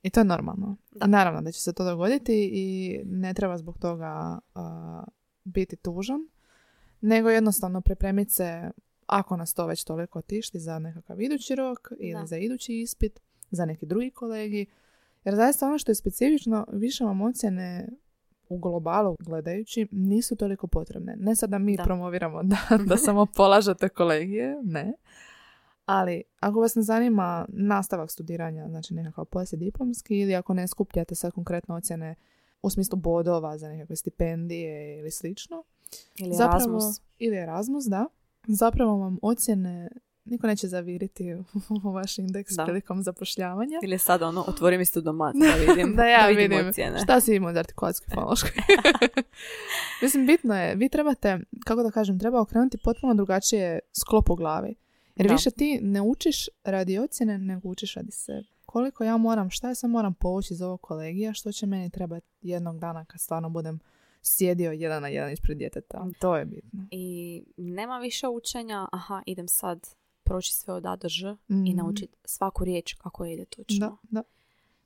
I 0.03 0.09
to 0.09 0.19
je 0.19 0.23
normalno. 0.23 0.77
Da. 0.91 1.07
Naravno 1.07 1.41
da 1.41 1.51
će 1.51 1.59
se 1.61 1.73
to 1.73 1.83
dogoditi 1.83 2.49
i 2.53 2.99
ne 3.05 3.33
treba 3.33 3.57
zbog 3.57 3.77
toga 3.77 4.39
a, 4.55 5.03
biti 5.43 5.75
tužan, 5.75 6.19
nego 7.01 7.29
jednostavno 7.29 7.81
pripremiti 7.81 8.31
se, 8.31 8.71
ako 9.07 9.37
nas 9.37 9.53
to 9.53 9.65
već 9.65 9.83
toliko 9.83 10.21
tišti, 10.21 10.59
za 10.59 10.79
nekakav 10.79 11.21
idući 11.21 11.55
rok 11.55 11.91
ili 11.99 12.19
Da. 12.21 12.25
za 12.25 12.37
idući 12.37 12.73
ispit, 12.79 13.19
za 13.51 13.65
neki 13.65 13.85
drugi 13.85 14.11
kolegi. 14.11 14.65
Jer 15.25 15.35
zaista 15.35 15.67
ono 15.67 15.77
što 15.77 15.91
je 15.91 15.95
specifično, 15.95 16.65
više 16.71 17.03
vam 17.03 17.21
ocjene 17.21 17.87
u 18.49 18.57
globalu 18.57 19.15
gledajući 19.19 19.87
nisu 19.91 20.35
toliko 20.35 20.67
potrebne. 20.67 21.15
Ne 21.19 21.35
sad 21.35 21.49
da 21.49 21.57
mi 21.57 21.77
Da. 21.77 21.83
promoviramo 21.83 22.43
da, 22.43 22.57
da 22.87 22.97
samo 22.97 23.25
polažete 23.25 23.89
kolegije, 23.89 24.57
ne. 24.63 24.93
Ali 25.85 26.23
ako 26.39 26.59
vas 26.59 26.75
ne 26.75 26.81
zanima 26.81 27.45
nastavak 27.49 28.11
studiranja, 28.11 28.67
znači 28.69 28.93
nekakav 28.93 29.25
poslijediplomski 29.25 30.19
ili 30.19 30.35
ako 30.35 30.53
ne 30.53 30.67
skupljate 30.67 31.15
sad 31.15 31.31
konkretno 31.31 31.75
ocjene 31.75 32.15
u 32.61 32.69
smislu 32.69 32.97
bodova 32.97 33.57
za 33.57 33.69
nekakve 33.69 33.95
stipendije 33.95 34.99
ili 34.99 35.11
slično, 35.11 35.63
Ili 36.17 36.33
zapravo, 36.33 36.55
Erasmus. 36.55 37.01
ili 37.19 37.37
Erasmus, 37.37 37.85
da, 37.85 38.05
zapravo 38.43 38.97
vam 38.97 39.17
ocjene 39.21 39.89
niko 40.25 40.47
neće 40.47 40.67
zaviriti 40.67 41.33
u 41.83 41.91
vaš 41.91 42.17
indeks 42.17 42.53
Da. 42.53 42.63
prilikom 42.63 43.03
zapošljavanja. 43.03 43.79
Ili 43.83 43.97
sad 43.97 44.21
ono, 44.21 44.45
otvori 44.47 44.77
mi 44.77 44.85
studomat 44.85 45.35
da 45.65 45.73
vidim. 45.73 45.95
da 45.95 46.05
ja 46.05 46.27
vidim 46.27 46.41
vidim 46.49 46.67
ocjene. 46.67 46.99
šta 46.99 47.19
si 47.19 47.35
imao 47.35 47.53
za 47.53 47.59
artikulacijski 47.59 48.11
fonološki. 48.13 48.49
Mislim, 50.01 50.25
bitno 50.27 50.55
je, 50.55 50.75
vi 50.75 50.89
trebate, 50.89 51.39
kako 51.65 51.83
da 51.83 51.91
kažem, 51.91 52.19
treba 52.19 52.41
okrenuti 52.41 52.77
potpuno 52.77 53.13
drugačije 53.13 53.79
sklop 53.93 54.29
u 54.29 54.35
glavi. 54.35 54.75
Jer 55.15 55.27
Da. 55.27 55.33
više 55.33 55.51
ti 55.51 55.79
ne 55.81 56.01
učiš 56.01 56.47
radi 56.63 56.99
ocjene, 56.99 57.37
nego 57.37 57.69
učiš 57.69 57.95
radi 57.95 58.11
sebe. 58.11 58.43
Koliko 58.65 59.03
ja 59.03 59.17
moram, 59.17 59.49
šta 59.49 59.67
ja 59.67 59.75
sam 59.75 59.91
moram 59.91 60.13
povući 60.13 60.53
iz 60.53 60.61
ovog 60.61 60.81
kolegija, 60.81 61.33
što 61.33 61.51
će 61.51 61.65
meni 61.65 61.89
trebati 61.89 62.27
jednog 62.41 62.79
dana 62.79 63.05
kad 63.05 63.21
stvarno 63.21 63.49
budem 63.49 63.79
sjedio 64.21 64.71
jedan 64.71 65.01
na 65.01 65.07
jedan 65.07 65.31
ispred 65.31 65.57
djeteta. 65.57 66.05
To 66.19 66.35
je 66.37 66.45
bitno. 66.45 66.85
I 66.91 67.43
nema 67.57 67.97
više 67.99 68.27
učenja, 68.27 68.87
aha, 68.91 69.21
idem 69.25 69.47
sad 69.47 69.87
proći 70.23 70.53
sve 70.53 70.73
od 70.73 70.85
A 70.85 70.95
do 70.95 71.09
Ž 71.09 71.29
i 71.49 71.53
Mhm. 71.53 71.77
naučiti 71.77 72.13
svaku 72.25 72.63
riječ 72.65 72.93
kako 72.93 73.25
ide 73.25 73.45
točno. 73.45 73.79
Da, 73.79 73.97
da. 74.11 74.23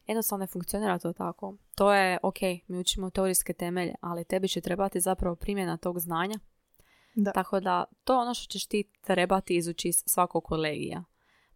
Jednostavno 0.07 0.43
ne 0.43 0.47
funkcionira 0.47 0.99
to 0.99 1.13
tako. 1.13 1.55
To 1.75 1.93
je, 1.93 2.17
ok, 2.23 2.41
mi 2.67 2.79
učimo 2.79 3.09
teorijske 3.09 3.53
temelje, 3.53 3.95
ali 4.01 4.23
tebi 4.25 4.47
će 4.47 4.61
trebati 4.61 4.99
zapravo 5.01 5.35
primjena 5.35 5.77
tog 5.77 5.99
znanja. 5.99 6.39
Da. 7.19 7.31
Tako 7.31 7.59
da 7.59 7.83
to 8.03 8.13
je 8.13 8.19
ono 8.19 8.33
što 8.33 8.51
ćeš 8.51 8.65
ti 8.65 8.83
trebati 9.01 9.55
izući 9.55 9.87
iz 9.87 10.03
svakog 10.05 10.43
kolegija. 10.43 11.03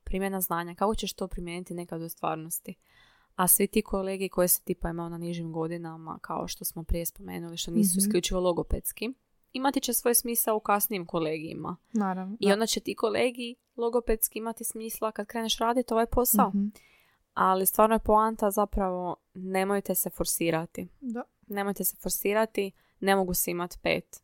Primjena 0.03 0.41
znanja, 0.41 0.75
kako 0.75 0.95
ćeš 0.95 1.13
to 1.13 1.27
primijeniti 1.27 1.73
nekad 1.73 2.01
u 2.01 2.09
stvarnosti. 2.09 2.75
A 3.35 3.47
svi 3.47 3.67
ti 3.67 3.81
kolegi 3.81 4.29
koji 4.29 4.47
se 4.47 4.61
tipa 4.63 4.89
imao 4.89 5.09
na 5.09 5.17
nižim 5.17 5.51
godinama, 5.51 6.19
kao 6.21 6.47
što 6.47 6.65
smo 6.65 6.83
prije 6.83 7.05
spomenuli, 7.05 7.57
što 7.57 7.71
nisu 7.71 7.93
Mhm. 7.93 7.99
isključivo 7.99 8.39
logopedski, 8.39 9.09
imati 9.53 9.81
će 9.81 9.93
svoj 9.93 10.15
smisao 10.15 10.55
u 10.55 10.59
kasnijim 10.59 11.05
kolegijima. 11.05 11.75
Naravno. 11.93 12.37
I 12.39 12.47
da. 12.47 12.53
onda 12.53 12.65
će 12.65 12.79
ti 12.79 12.95
kolegi 12.95 13.55
logopedski 13.77 14.39
imati 14.39 14.63
smisla 14.63 15.11
kad 15.11 15.27
kreneš 15.27 15.57
raditi 15.57 15.93
ovaj 15.93 16.05
posao. 16.05 16.49
Mhm. 16.49 16.65
Ali 17.33 17.65
stvarno 17.65 17.95
je 17.95 17.99
poanta 17.99 18.51
zapravo 18.51 19.15
nemojte 19.33 19.95
se 19.95 20.09
forsirati. 20.09 20.87
Da. 21.01 21.23
Nemojte 21.47 21.83
se 21.83 21.95
forsirati, 21.95 22.71
ne 22.99 23.15
mogu 23.15 23.33
se 23.33 23.51
imati 23.51 23.77
pet. 23.81 24.23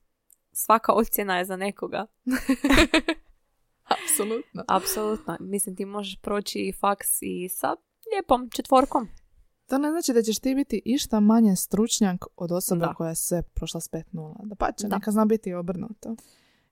Svaka 0.60 0.94
ocjena 0.94 1.38
je 1.38 1.46
za 1.46 1.56
nekoga. 1.56 2.06
Apsolutno. 3.96 4.64
Apsolutno. 4.68 5.38
Mislim 5.40 5.76
ti 5.76 5.86
možeš 5.86 6.20
proći 6.22 6.60
i 6.60 6.74
faks 6.74 7.08
i 7.22 7.50
sa 7.50 7.76
lijepom 8.14 8.50
četvorkom. 8.50 9.08
To 9.66 9.78
ne 9.78 9.92
znači 9.92 10.14
da 10.14 10.22
ćeš 10.22 10.40
ti 10.40 10.56
biti 10.56 10.82
išta 10.86 11.20
manje 11.20 11.56
stručnjak 11.56 12.26
od 12.36 12.52
osobe 12.52 12.80
Da. 12.86 12.94
koja 12.94 13.16
se 13.16 13.42
prošla 13.54 13.82
s 13.82 13.90
5-0. 13.90 14.36
Da 14.44 14.56
pače, 14.56 14.88
Da. 14.88 14.96
neka 14.96 15.12
zna 15.12 15.26
biti 15.26 15.54
obrnuto. 15.54 16.16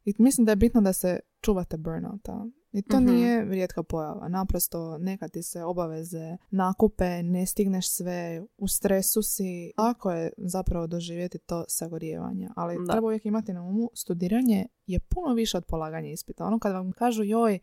I 0.05 0.13
mislim 0.17 0.45
da 0.45 0.51
je 0.51 0.55
bitno 0.55 0.81
da 0.81 0.93
se 0.93 1.19
čuvate 1.41 1.77
burnouta. 1.77 2.45
I 2.75 2.81
to 2.81 2.97
Mhm. 2.97 3.05
nije 3.05 3.45
rijetka 3.45 3.83
pojava. 3.83 4.27
Naprosto 4.29 4.97
nekad 4.97 5.31
ti 5.31 5.43
se 5.43 5.63
obaveze 5.63 6.37
nakupe, 6.51 7.23
ne 7.23 7.45
stigneš 7.45 7.89
sve, 7.89 8.43
u 8.57 8.67
stresu 8.67 9.21
si. 9.21 9.71
Ako 9.77 10.11
je 10.11 10.31
zapravo 10.37 10.87
doživjeti 10.87 11.37
to 11.39 11.65
sagorijevanje. 11.67 12.49
Ali 12.55 12.77
Da. 12.77 12.91
treba 12.91 13.07
uvijek 13.07 13.25
imati 13.25 13.53
na 13.53 13.63
umu, 13.63 13.89
studiranje 13.93 14.65
je 14.87 14.99
puno 15.01 15.33
više 15.33 15.57
od 15.57 15.65
polaganja 15.65 16.09
ispita. 16.09 16.45
Ono 16.45 16.59
kad 16.59 16.73
vam 16.73 16.91
kažu 16.91 17.23
joj, 17.23 17.59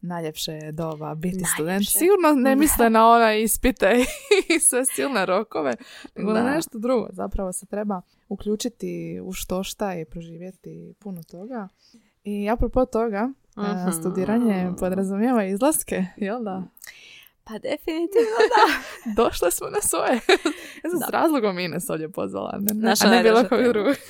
najljepše 0.00 0.52
je 0.52 0.72
doba 0.72 1.14
biti 1.14 1.34
Najljepše. 1.34 1.52
student. 1.54 1.88
Sigurno 1.88 2.32
ne 2.40 2.56
misle 2.56 2.90
na 2.90 3.08
one 3.08 3.42
ispite 3.42 3.86
i 4.50 4.60
sve 4.60 4.84
silne 4.86 5.26
rokove, 5.26 5.72
nego 6.16 6.32
na 6.32 6.42
nešto 6.44 6.78
drugo. 6.78 7.08
Zapravo 7.12 7.52
se 7.52 7.66
treba 7.66 8.00
uključiti 8.28 8.90
u 9.20 9.32
što 9.32 9.62
šta 9.62 9.94
i 9.94 10.04
proživjeti 10.04 10.94
puno 10.98 11.22
toga. 11.22 11.68
I 12.24 12.48
apropo 12.50 12.84
toga, 12.86 13.32
a, 13.56 13.62
Mhm. 13.74 13.90
studiranje 13.92 14.72
podrazumijeva 14.74 15.44
izlaske, 15.44 16.04
jel 16.16 16.40
da? 16.40 16.62
Pa 17.44 17.52
definitivno 17.54 18.36
Došle 19.16 19.50
smo 19.50 19.66
na 19.68 19.80
svoje. 19.80 20.12
ja 20.84 20.90
sam 20.90 20.98
Da. 21.00 21.06
s 21.06 21.10
razlogom 21.10 21.58
Ines 21.58 21.90
ovdje 21.90 22.08
pozvala, 22.08 22.58
ne, 22.60 22.74
ne, 22.74 22.80
Naša 22.80 23.06
a 23.06 23.10
ne 23.10 23.22
bilo 23.22 23.42
tema. 23.42 23.62
drugog. 23.62 23.94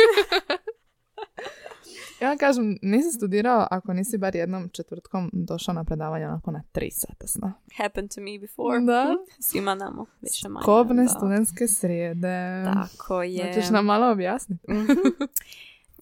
ja 2.21 2.29
vam 2.29 2.39
kažem, 2.39 2.79
nisi 2.83 3.11
studirao 3.11 3.67
ako 3.71 3.93
nisi 3.93 4.19
bar 4.19 4.37
jednom 4.37 4.69
četvrtkom 4.69 5.31
došao 5.35 5.75
na 5.75 5.85
predavanje 5.85 6.27
onako 6.27 6.51
na 6.51 6.63
tri 6.73 6.91
sata 6.91 7.27
sna. 7.27 7.53
happened 7.77 8.11
to 8.11 8.21
me 8.21 8.39
before. 8.39 8.81
Da. 8.81 9.15
Svima 9.41 9.75
nama, 9.75 10.07
više 10.21 10.49
manje. 10.49 10.65
Kobne 10.65 11.03
da. 11.03 11.09
studentske 11.09 11.67
srijede. 11.69 12.65
Tako 12.75 13.23
je. 13.23 13.47
Hoćeš 13.47 13.71
nam 13.71 13.85
malo 13.85 14.07
objasniti? 14.09 14.73
Mhm. 14.73 14.93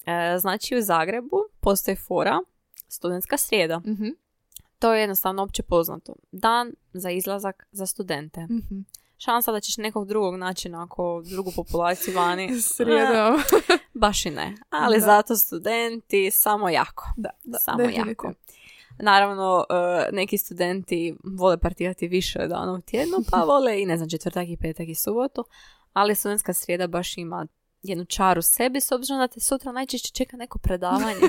E, 0.07 0.39
znači 0.39 0.77
u 0.77 0.83
Zagrebu 0.83 1.37
postoji 1.61 1.97
fora 1.99 2.41
studentska 2.93 3.37
srijeda. 3.37 3.79
Mhm, 3.79 4.09
To 4.79 4.95
je 4.95 5.01
jednostavno 5.01 5.43
opće 5.43 5.63
poznato. 5.63 6.15
Dan 6.33 6.73
za 6.93 7.11
izlazak 7.11 7.67
za 7.73 7.87
studente. 7.87 8.41
mhm. 8.41 8.81
Šansa 9.19 9.53
da 9.53 9.61
ćeš 9.61 9.77
nekog 9.77 10.09
drugog 10.09 10.37
naći 10.37 10.71
ako 10.75 11.23
drugu 11.25 11.53
populaciju 11.57 12.15
vani. 12.15 12.61
Srijedom. 12.75 13.41
baš 14.03 14.27
i 14.27 14.31
ne. 14.31 14.55
Ali 14.71 14.97
Da. 14.99 15.05
zato 15.05 15.37
studenti 15.37 16.31
samo 16.31 16.69
jako. 16.69 17.05
Da, 17.17 17.31
da, 17.45 17.59
samo 17.59 17.83
jako. 17.83 18.33
Naravno, 18.99 19.65
e, 19.71 20.09
neki 20.13 20.39
studenti 20.39 21.17
vole 21.25 21.59
partirati 21.59 22.09
više 22.09 22.39
dana 22.39 22.73
u 22.73 22.81
tjednu, 22.81 23.17
pa 23.31 23.45
vole 23.53 23.83
i 23.83 23.87
ne 23.87 23.97
znam, 23.97 24.09
četvrtak 24.09 24.49
i 24.49 24.57
petak 24.57 24.89
i 24.89 24.95
subotu, 24.95 25.45
ali 25.93 26.15
studentska 26.15 26.53
srijeda 26.53 26.87
baš 26.87 27.19
ima 27.19 27.47
jednu 27.83 28.05
čaru 28.05 28.43
sebi, 28.43 28.81
s 28.81 28.93
obzirom 28.93 29.19
da 29.21 29.29
te 29.29 29.41
sutra 29.41 29.73
najčešće 29.73 30.11
čeka 30.11 30.37
neko 30.37 30.59
predavanje 30.59 31.29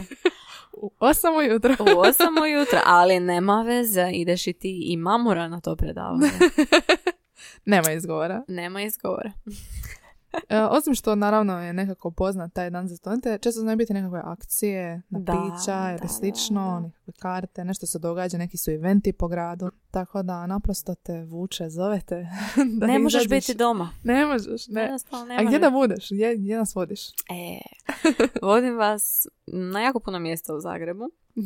U 0.74 0.92
osam 1.00 1.36
ujutro. 1.36 1.76
u 1.80 1.86
8 1.86 2.42
ujutro, 2.44 2.80
ali 2.86 3.20
nema 3.20 3.62
veze, 3.62 4.10
ideš 4.14 4.48
i 4.48 4.54
ti 4.54 4.84
i 4.86 4.98
mamura 4.98 5.48
na 5.48 5.62
to 5.62 5.76
predavanje. 5.76 6.30
Nema 7.66 7.92
izgovora. 7.92 8.44
Nema 8.48 8.82
izgovora. 8.82 9.32
E, 10.50 10.62
osim 10.64 10.96
što 10.96 11.16
naravno 11.16 11.60
je 11.60 11.74
nekako 11.74 12.12
poznat 12.12 12.54
taj 12.54 12.70
dan 12.70 12.88
za 12.88 12.96
studente, 12.98 13.38
često 13.42 13.62
znaju 13.62 13.78
biti 13.78 13.94
nekakve 13.94 14.22
akcije, 14.24 15.02
Da, 15.10 15.34
napića 15.34 15.90
ili 15.92 16.00
da, 16.02 16.08
slično, 16.08 16.62
da, 16.66 16.72
da. 16.72 16.80
nekakve 16.80 17.14
karte, 17.20 17.66
nešto 17.66 17.86
se 17.88 18.00
događa, 18.00 18.38
neki 18.38 18.58
su 18.58 18.72
eventi 18.72 19.14
po 19.14 19.28
gradu, 19.28 19.72
tako 19.92 20.24
da 20.24 20.48
naprosto 20.48 20.96
te 20.96 21.24
vuče, 21.24 21.70
zovete. 21.70 22.28
da 22.80 22.88
ne 22.88 23.00
možeš 23.00 23.26
izađeš. 23.26 23.48
biti 23.48 23.58
doma. 23.58 23.90
Ne 24.04 24.26
možeš, 24.26 24.68
ne. 24.68 24.90
Ne 25.28 25.38
A 25.38 25.44
gdje 25.44 25.60
da 25.60 25.70
budeš? 25.70 26.10
Gdje, 26.12 26.36
gdje 26.38 26.58
nas 26.58 26.76
vodiš? 26.76 27.10
E, 27.10 27.60
vodim 28.42 28.78
vas 28.78 29.28
na 29.48 29.82
jako 29.82 30.00
puno 30.00 30.20
mjesta 30.20 30.56
u 30.56 30.60
Zagrebu. 30.60 31.10
E, 31.36 31.42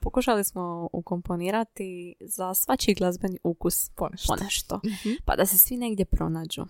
pokušali 0.00 0.44
smo 0.44 0.88
ukomponirati 0.92 2.14
za 2.20 2.54
svačiji 2.54 2.94
glazbeni 2.94 3.38
ukus 3.44 3.90
Ponešto. 3.90 4.34
ponešto. 4.36 4.80
Mhm. 4.84 5.14
Pa 5.24 5.36
da 5.36 5.46
se 5.46 5.58
svi 5.58 5.76
negdje 5.76 6.04
pronađu. 6.04 6.64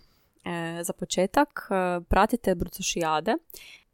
E, 0.46 0.84
za 0.84 0.92
početak, 0.92 1.68
e, 1.70 2.00
pratite 2.04 2.54
Brucošijade. 2.54 3.34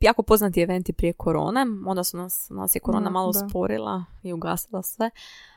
Jako 0.01 0.23
poznati 0.23 0.61
eventi 0.61 0.93
prije 0.93 1.13
korone. 1.13 1.67
Onda 1.87 2.05
su 2.05 2.17
nas, 2.17 2.47
nas 2.51 2.75
je 2.75 2.81
korona 2.81 3.05
Da, 3.05 3.11
malo 3.11 3.33
da. 3.33 3.49
sporila 3.49 4.05
i 4.23 4.33
ugasila 4.33 4.83
sve. 4.83 5.11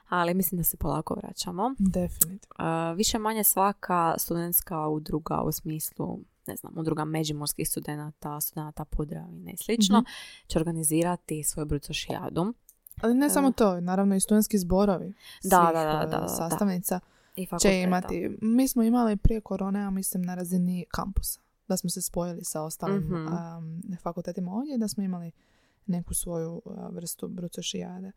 Ali 0.09 0.33
mislim 0.33 0.57
da 0.57 0.63
se 0.63 0.77
polako 0.77 1.13
vraćamo. 1.13 1.75
Definitivno. 1.79 2.89
E, 2.91 2.95
više 2.95 3.19
manje 3.19 3.43
svaka 3.43 4.15
studentska 4.17 4.87
udruga 4.87 5.41
u 5.41 5.51
smislu 5.51 6.19
ne 6.47 6.55
znam, 6.55 6.73
udruga 6.77 7.05
međimurskih 7.05 7.69
studenata, 7.69 8.41
studenata 8.41 8.85
Podravine 8.85 9.51
i 9.51 9.57
slično, 9.57 9.97
Mhm. 9.97 10.05
će 10.47 10.59
organizirati 10.59 11.43
svoju 11.43 11.65
brucošijadu. 11.65 12.53
Ali 13.01 13.13
ne 13.13 13.29
samo 13.29 13.51
to, 13.51 13.81
naravno 13.81 14.15
i 14.15 14.19
studentski 14.19 14.57
zborovi 14.57 15.13
Da, 15.43 15.49
svih, 15.49 15.73
da, 15.73 15.83
da, 15.83 16.03
e, 16.03 16.07
da, 16.89 16.99
I 17.35 17.41
će 17.41 17.49
fakulteta. 17.49 17.75
imati. 17.77 18.37
Mi 18.41 18.67
smo 18.67 18.83
imali 18.83 19.17
prije 19.17 19.41
korone, 19.41 19.79
ja 19.79 19.89
mislim, 19.89 20.23
na 20.23 20.35
razini 20.35 20.85
kampusa. 20.89 21.39
Da 21.67 21.77
smo 21.77 21.89
se 21.89 22.01
spojili 22.01 22.43
sa 22.43 22.61
ostalim 22.61 22.97
Mhm. 22.97 23.15
um, 23.15 23.81
fakultetima 23.97 24.51
ovdje 24.51 24.75
i 24.75 24.79
da 24.79 24.87
smo 24.87 25.03
imali 25.03 25.31
neku 25.85 26.13
svoju 26.13 26.61
vrstu 26.91 27.27
brucošijade. 27.27 28.11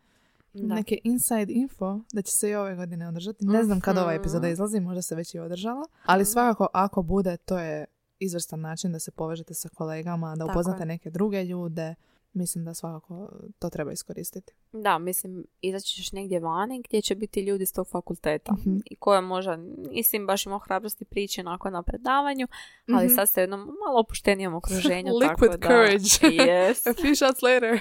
Da. 0.55 0.75
Neke 0.75 0.99
inside 1.05 1.47
info 1.49 2.01
da 2.13 2.23
će 2.23 2.33
se 2.33 2.51
i 2.51 2.55
ove 2.55 2.77
godine 2.77 3.09
održati. 3.09 3.47
Ne 3.47 3.65
znam 3.65 3.81
kad 3.81 3.99
ova 3.99 4.07
Mhm. 4.07 4.21
epizoda 4.21 4.49
izlazi, 4.49 4.81
možda 4.81 5.03
se 5.03 5.15
već 5.15 5.35
i 5.35 5.39
održala. 5.39 5.85
Ali 6.05 6.25
svakako 6.25 6.67
ako 6.73 7.03
bude, 7.03 7.37
to 7.37 7.59
je 7.59 7.85
izvrstan 8.19 8.61
način 8.61 8.93
da 8.93 8.99
se 8.99 9.11
povežete 9.11 9.55
sa 9.55 9.69
kolegama, 9.69 10.29
da 10.29 10.39
Tako 10.39 10.51
upoznate 10.51 10.83
je. 10.83 10.87
neke 10.87 11.11
druge 11.11 11.45
ljude. 11.45 11.95
Mislim 12.33 12.65
da 12.65 12.75
svakako 12.75 13.29
to 13.59 13.71
treba 13.71 13.93
iskoristiti. 13.93 14.53
Da, 14.73 14.99
mislim, 14.99 15.47
izaći 15.61 15.87
ćeš 15.87 16.13
negdje 16.13 16.41
vani 16.41 16.83
gdje 16.83 17.03
će 17.03 17.15
biti 17.15 17.41
ljudi 17.41 17.63
iz 17.63 17.73
tog 17.73 17.89
fakulteta 17.89 18.53
Mhm. 18.53 18.77
i 18.85 18.97
koje 18.97 19.21
možda 19.21 19.57
nisi 19.91 20.17
im 20.17 20.27
baš 20.27 20.47
imao 20.47 20.59
hrabrosti 20.59 21.05
prići 21.05 21.41
onako 21.41 21.71
na 21.71 21.83
predavanju, 21.83 22.47
ali 22.89 23.07
Mhm. 23.07 23.15
sad 23.15 23.29
ste 23.29 23.41
u 23.41 23.43
jednom 23.43 23.61
malo 23.61 24.01
opuštenijem 24.01 24.55
okruženju. 24.55 25.13
Liquid 25.23 25.29
tako 25.41 25.47
da, 25.49 25.59
courage. 25.59 25.99
Yes, 26.49 26.91
A 26.91 26.95
few 26.95 27.15
shots 27.17 27.43
later. 27.43 27.81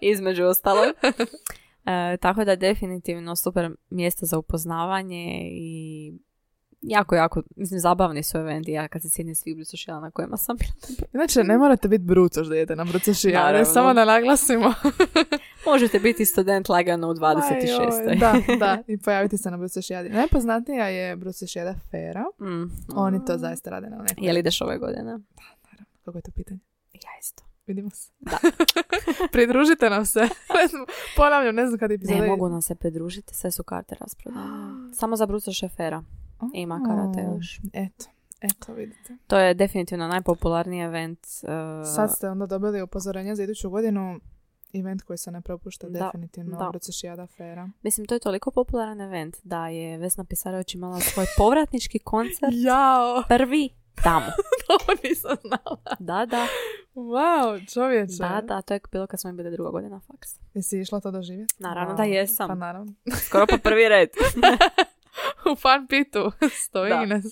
između 0.00 0.44
ostalog. 0.44 0.94
E, 1.86 2.16
tako 2.16 2.44
da 2.44 2.56
definitivno 2.56 3.36
super 3.36 3.70
mjesto 3.90 4.26
za 4.26 4.38
upoznavanje 4.38 5.26
i 5.52 5.89
jako, 6.82 7.14
jako, 7.14 7.42
mislim, 7.56 7.80
zabavni 7.80 8.22
su 8.22 8.38
eventi. 8.38 8.72
Ja 8.72 8.88
kad 8.88 9.02
se 9.02 9.10
sjedim 9.10 9.34
svih 9.34 9.56
brucošijala 9.56 10.00
na 10.00 10.10
kojima 10.10 10.36
sam 10.36 10.56
bila. 10.56 11.06
Inače, 11.12 11.44
ne 11.44 11.58
morate 11.58 11.88
biti 11.88 12.04
brucoš 12.04 12.46
da 12.46 12.56
idete 12.56 12.76
na 12.76 12.84
brucošijade, 12.84 13.44
Naravno. 13.44 13.64
samo 13.64 13.94
da 13.94 14.04
naglasimo. 14.04 14.74
Možete 15.66 15.98
biti 15.98 16.24
student 16.26 16.68
lagano 16.68 17.10
u 17.10 17.14
26. 17.14 18.00
Ajoj, 18.00 18.16
da, 18.16 18.56
da, 18.58 18.82
i 18.92 18.98
pojaviti 18.98 19.38
se 19.38 19.50
na 19.50 19.56
brucošijadi. 19.56 20.08
Najpoznatija 20.08 20.88
je 20.88 21.16
brucošijada 21.16 21.74
Fera. 21.90 22.24
Mm. 22.40 22.70
Oni 22.94 23.24
to 23.24 23.38
zaista 23.38 23.70
rade 23.70 23.90
na 23.90 23.96
nekoj. 23.96 24.26
Je 24.26 24.32
li 24.32 24.40
ideš 24.40 24.60
ove 24.60 24.78
godine? 24.78 25.18
Kako 26.04 26.18
je 26.18 26.22
to 26.22 26.30
pitanje? 26.30 26.60
Ja 26.92 27.10
isto. 27.20 27.42
Vidimo 27.66 27.90
se. 27.90 28.12
Da. 28.20 28.38
Pridružite 29.32 29.90
nam 29.90 30.06
se. 30.06 30.20
Ne 30.20 30.66
znam, 30.68 30.84
ponavljam, 31.16 31.54
ne 31.54 31.66
znam 31.66 31.78
kad 31.78 31.90
epizoda 31.90 32.20
Ne 32.20 32.26
mogu 32.26 32.48
nam 32.48 32.62
se 32.62 32.74
pridružiti, 32.74 33.34
sve 33.34 33.50
su 33.50 33.62
karte 33.62 33.96
rasprodane. 34.00 34.46
Samo 35.00 35.16
za 35.16 35.26
Bruco 35.26 35.52
Šefera. 35.52 36.02
Ima 36.54 36.80
karate 36.86 37.28
još. 37.28 37.60
Eto, 37.72 38.04
eto 38.40 38.72
vidite. 38.72 39.16
To 39.26 39.38
je 39.38 39.54
definitivno 39.54 40.08
najpopularniji 40.08 40.80
event. 40.80 41.18
uh, 41.42 41.48
Sad 41.86 42.10
ste 42.12 42.28
onda 42.28 42.46
dobili 42.46 42.82
upozorenje 42.82 43.34
za 43.34 43.42
iduću 43.42 43.70
godinu. 43.70 44.20
Event 44.74 45.02
koji 45.02 45.18
se 45.18 45.30
ne 45.30 45.40
propušta 45.40 45.88
Da, 45.88 45.98
definitivno. 46.04 46.58
da. 46.58 46.68
Brucošijada 46.70 47.26
Fera. 47.26 47.68
Mislim, 47.82 48.06
to 48.06 48.14
je 48.14 48.20
toliko 48.20 48.50
popularan 48.50 49.00
event 49.00 49.36
da 49.44 49.68
je 49.68 49.98
Vesna 49.98 50.24
Pisarović 50.24 50.74
imala 50.74 51.00
svoj 51.00 51.26
povratnički 51.36 51.98
koncert 51.98 52.52
Jao, 52.52 53.22
prvi 53.28 53.68
tamo. 54.04 54.26
to 54.66 54.76
nisam 55.04 55.36
znala. 55.40 55.76
Da, 55.98 56.26
da, 56.26 56.46
Wow, 56.94 57.72
čovječe. 57.72 58.14
da, 58.18 58.40
da, 58.44 58.62
to 58.62 58.74
je 58.74 58.80
bilo 58.92 59.06
kad 59.06 59.20
smo 59.20 59.32
bili 59.32 59.50
druga 59.50 59.70
godina 59.70 60.00
faks. 60.00 60.30
Jesi 60.54 60.78
išla 60.80 61.00
to 61.00 61.10
doživjeti? 61.10 61.54
Naravno 61.58 61.94
da 61.94 62.02
jesam. 62.04 62.48
Pa 62.48 62.54
naravno. 62.54 62.92
Skoro 63.26 63.46
po 63.46 63.58
prvi 63.58 63.88
red. 63.88 64.08
U 65.52 65.56
fan 65.56 65.86
pitu 65.86 66.32
stoji 66.66 66.90
Da. 66.90 67.02
Ines. 67.02 67.24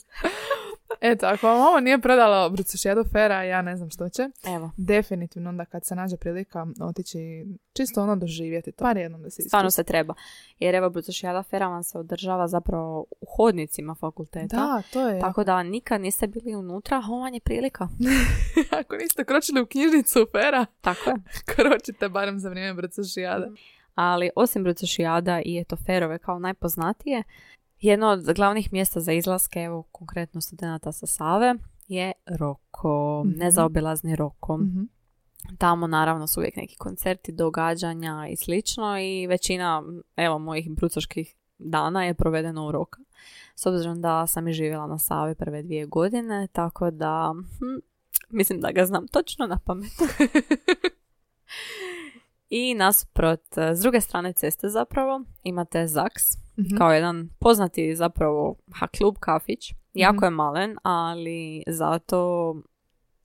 Eto, 1.00 1.26
ako 1.26 1.46
vam 1.46 1.60
ovo 1.60 1.80
nije 1.80 2.00
prodalo 2.00 2.50
Brucošijadu 2.50 3.04
Fera, 3.04 3.42
ja 3.42 3.62
ne 3.62 3.76
znam 3.76 3.90
što 3.90 4.08
će. 4.08 4.22
Evo, 4.46 4.70
Definitivno 4.76 5.48
onda 5.48 5.64
kad 5.64 5.86
se 5.86 5.94
nađe 5.94 6.16
prilika 6.16 6.66
otići 6.80 7.18
čisto 7.72 8.02
ono 8.02 8.16
doživjeti 8.16 8.72
to. 8.72 8.84
Par 8.84 8.96
jednom 8.96 9.22
da 9.22 9.30
se 9.30 9.42
stvarno 9.42 9.66
iskusi. 9.66 9.76
se 9.76 9.84
treba. 9.84 10.14
Jer 10.58 10.74
evo, 10.74 10.90
Brucošijada 10.90 11.42
Fera 11.42 11.68
vam 11.68 11.82
se 11.82 11.98
održava 11.98 12.48
zapravo 12.48 13.00
u 13.10 13.26
hodnicima 13.36 13.94
fakulteta. 13.94 14.56
Da, 14.56 14.82
to 14.92 15.08
je. 15.08 15.20
Tako 15.20 15.44
da 15.44 15.62
nikad 15.62 16.00
niste 16.00 16.26
bili 16.26 16.54
unutra, 16.54 16.98
ovo 16.98 17.18
vam 17.18 17.34
je 17.34 17.40
prilika. 17.40 17.88
Ako 18.80 18.96
niste 18.96 19.24
kročili 19.24 19.60
u 19.60 19.66
knjižnicu 19.66 20.26
Fera, 20.32 20.66
Tako 20.80 21.10
je. 21.10 21.16
kročite 21.46 22.08
barem 22.08 22.38
za 22.38 22.48
vrijeme 22.48 22.74
Brucošijade. 22.74 23.46
Ali 23.94 24.30
osim 24.36 24.62
Brucošijada 24.64 25.40
i 25.40 25.58
eto 25.58 25.76
Ferove 25.76 26.18
kao 26.18 26.38
najpoznatije, 26.38 27.22
jedno 27.80 28.06
od 28.08 28.32
glavnih 28.34 28.72
mjesta 28.72 29.00
za 29.00 29.12
izlaske, 29.12 29.60
evo 29.60 29.82
konkretno 29.82 30.40
studenta 30.40 30.92
sa 30.92 31.06
Save, 31.06 31.54
je 31.88 32.12
Roko, 32.26 33.22
Mhm. 33.26 33.38
nezaobilazni 33.38 34.16
Roko. 34.16 34.56
Mhm. 34.56 34.82
Tamo 35.58 35.86
naravno 35.86 36.26
su 36.26 36.40
uvijek 36.40 36.56
neki 36.56 36.76
koncerti, 36.76 37.32
događanja 37.32 38.26
i 38.30 38.36
slično 38.36 38.98
i 39.00 39.26
većina 39.26 39.82
evo 40.16 40.38
mojih 40.38 40.70
brucoških 40.70 41.34
dana 41.58 42.04
je 42.04 42.14
provedeno 42.14 42.66
u 42.68 42.72
Roka. 42.72 43.00
S 43.54 43.66
obzirom 43.66 44.00
da 44.00 44.26
sam 44.26 44.48
i 44.48 44.52
živjela 44.52 44.86
na 44.86 44.98
Savi 44.98 45.34
prve 45.34 45.62
dvije 45.62 45.86
godine, 45.86 46.48
tako 46.52 46.90
da 46.90 47.34
hm, 47.58 47.78
mislim 48.30 48.60
da 48.60 48.70
ga 48.72 48.84
znam 48.84 49.08
točno 49.08 49.46
na 49.46 49.58
pamet. 49.58 49.92
I 52.50 52.74
nasuprot, 52.74 53.58
e, 53.58 53.74
s 53.74 53.80
druge 53.80 54.00
strane 54.00 54.32
ceste 54.32 54.68
zapravo, 54.68 55.22
imate 55.42 55.86
Zaks, 55.86 56.22
Mhm. 56.56 56.76
kao 56.76 56.92
jedan 56.92 57.28
poznati 57.38 57.96
zapravo 57.96 58.56
ha, 58.72 58.86
klub 58.88 59.16
kafić. 59.20 59.74
Jako 59.94 60.16
Mhm. 60.16 60.24
je 60.24 60.30
malen, 60.30 60.76
ali 60.82 61.62
zato 61.66 62.54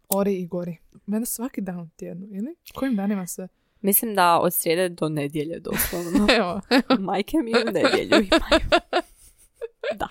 Ori 0.09 0.33
i 0.33 0.47
gori. 0.47 0.77
Mene 1.05 1.25
svaki 1.25 1.61
dan 1.61 1.79
u 1.79 1.89
tjednu, 1.89 2.27
ili? 2.27 2.55
Kojim 2.73 2.95
danima 2.95 3.27
sve? 3.27 3.47
mislim 3.81 4.15
da 4.15 4.39
od 4.39 4.53
srijede 4.53 4.89
do 4.89 5.09
nedjelje 5.09 5.59
doslovno. 5.59 6.27
Evo. 6.39 6.61
Majke 6.99 7.37
mi 7.37 7.51
u 7.51 7.71
nedjelju 7.71 8.27
imaju. 8.27 8.61
Da. 9.95 10.07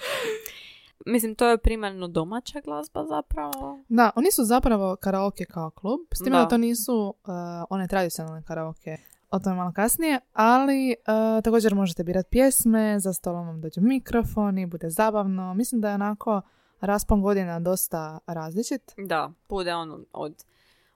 Mislim, 1.07 1.34
to 1.34 1.48
je 1.48 1.59
primarno 1.59 2.09
domaća 2.09 2.61
glazba 2.64 3.05
zapravo. 3.05 3.78
Da, 3.88 4.11
oni 4.16 4.32
su 4.32 4.44
zapravo 4.44 4.96
karaoke 4.96 5.44
kao 5.44 5.70
klub, 5.70 6.00
s 6.14 6.18
time 6.18 6.36
da, 6.36 6.42
Da. 6.42 6.48
to 6.48 6.57
nisu 6.59 7.14
uh, 7.24 7.32
one 7.70 7.88
tradicionalne 7.88 8.42
karaoke. 8.42 8.96
O 9.30 9.38
tome 9.38 9.57
malo 9.57 9.72
kasnije, 9.72 10.20
ali 10.32 10.96
uh, 10.98 11.42
također 11.42 11.74
možete 11.74 12.05
birati 12.05 12.28
pjesme, 12.30 13.00
za 13.00 13.12
stolom 13.12 13.46
vam 13.46 13.61
dođu 13.61 13.80
mikrofoni, 13.80 14.66
bude 14.66 14.90
zabavno. 14.90 15.55
Mislim 15.55 15.80
da 15.80 15.88
je 15.88 15.94
onako 15.94 16.40
raspon 16.80 17.22
godina 17.22 17.61
dosta 17.61 18.18
različit. 18.26 18.92
Da, 18.96 19.30
bude 19.48 19.74
ono 19.74 20.00
od 20.12 20.44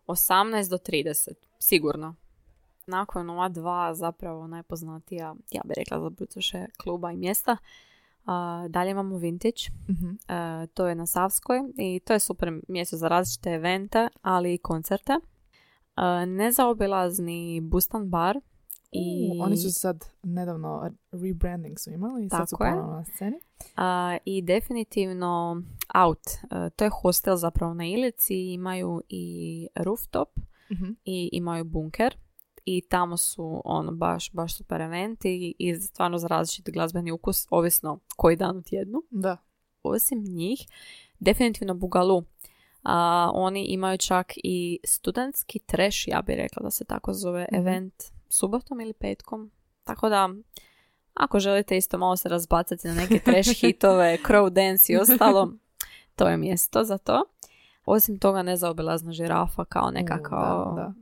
18 0.06 0.70
do 0.70 0.76
30, 0.76 1.32
sigurno. 1.58 2.14
Nakon 2.86 3.30
ova 3.30 3.48
dva 3.48 3.94
zapravo 3.94 4.46
najpoznatija, 4.46 5.34
ja 5.50 5.62
bih 5.64 5.74
rekla 5.76 6.00
za 6.00 6.66
kluba 6.82 7.12
i 7.12 7.16
mjesta. 7.16 7.56
A, 8.26 8.66
dalje 8.68 8.90
imamo 8.90 9.16
Vintage, 9.16 9.62
Mhm. 9.88 10.08
E, 10.28 10.66
to 10.66 10.86
je 10.86 10.94
na 10.94 11.06
Savskoj 11.06 11.58
i 11.76 12.00
to 12.00 12.12
je 12.12 12.20
super 12.20 12.60
mjesto 12.68 12.96
za 12.96 13.08
različite 13.08 13.50
evente, 13.50 14.08
ali 14.22 14.54
i 14.54 14.58
koncerte. 14.58 15.12
E, 15.12 16.26
nezaobilazni 16.26 17.60
Bustan 17.62 18.10
bar 18.10 18.40
i, 18.92 19.30
Oni 19.40 19.56
su 19.56 19.70
sad 19.72 20.04
nedavno 20.22 20.90
rebranding 21.12 21.78
su 21.78 21.90
imali 21.90 22.24
i 22.24 22.28
sad 22.30 22.48
su 22.48 22.56
ponovno 22.58 22.92
na 22.92 23.04
sceni. 23.06 23.36
i 24.24 24.42
definitivno 24.42 25.62
Out. 25.96 26.22
To 26.76 26.84
je 26.84 26.90
hostel 26.92 27.36
zapravo 27.36 27.74
na 27.74 27.84
Ilici, 27.86 28.34
imaju 28.44 29.02
i 29.08 29.68
rooftop 29.76 30.28
Mhm. 30.70 30.84
i 31.04 31.28
imaju 31.32 31.64
bunker 31.64 32.16
i 32.66 32.80
tamo 32.88 33.16
su 33.16 33.62
ono 33.64 33.92
baš, 33.92 34.32
baš 34.32 34.56
super 34.56 34.80
eventi 34.80 35.54
i 35.58 35.74
stvarno 35.74 36.18
za 36.18 36.26
različiti 36.26 36.72
glazbeni 36.72 37.12
ukus, 37.12 37.46
ovisno 37.50 37.98
koji 38.16 38.36
dan 38.36 38.56
u 38.56 38.62
tjednu. 38.62 39.02
Da. 39.10 39.36
osim 39.82 40.24
njih, 40.24 40.58
definitivno 41.18 41.74
Bugalu. 41.74 42.22
A, 42.82 43.30
oni 43.34 43.64
imaju 43.64 43.98
čak 43.98 44.32
i 44.36 44.78
studentski 44.84 45.58
trash, 45.58 46.08
ja 46.08 46.22
bih 46.22 46.36
rekla 46.36 46.62
da 46.62 46.70
se 46.70 46.84
tako 46.84 47.12
zove, 47.12 47.46
Mhm. 47.52 47.60
event 47.60 47.94
subotom 48.28 48.80
ili 48.80 48.92
petkom. 48.92 49.50
Tako 49.84 50.08
da, 50.08 50.28
ako 51.14 51.40
želite 51.40 51.76
isto 51.76 51.98
malo 51.98 52.16
se 52.16 52.28
razbacati 52.28 52.88
na 52.88 52.94
neke 52.94 53.18
trash 53.18 53.48
hitove, 53.60 54.18
crow 54.24 54.50
dance 54.50 54.92
i 54.92 54.96
ostalo, 54.96 55.52
to 56.16 56.28
je 56.28 56.36
mjesto 56.36 56.84
za 56.84 56.98
to. 56.98 57.24
Osim 57.84 58.18
toga, 58.18 58.42
nezaobilazna 58.42 59.12
žirafa 59.12 59.64
kao 59.64 59.90
e, 59.90 60.92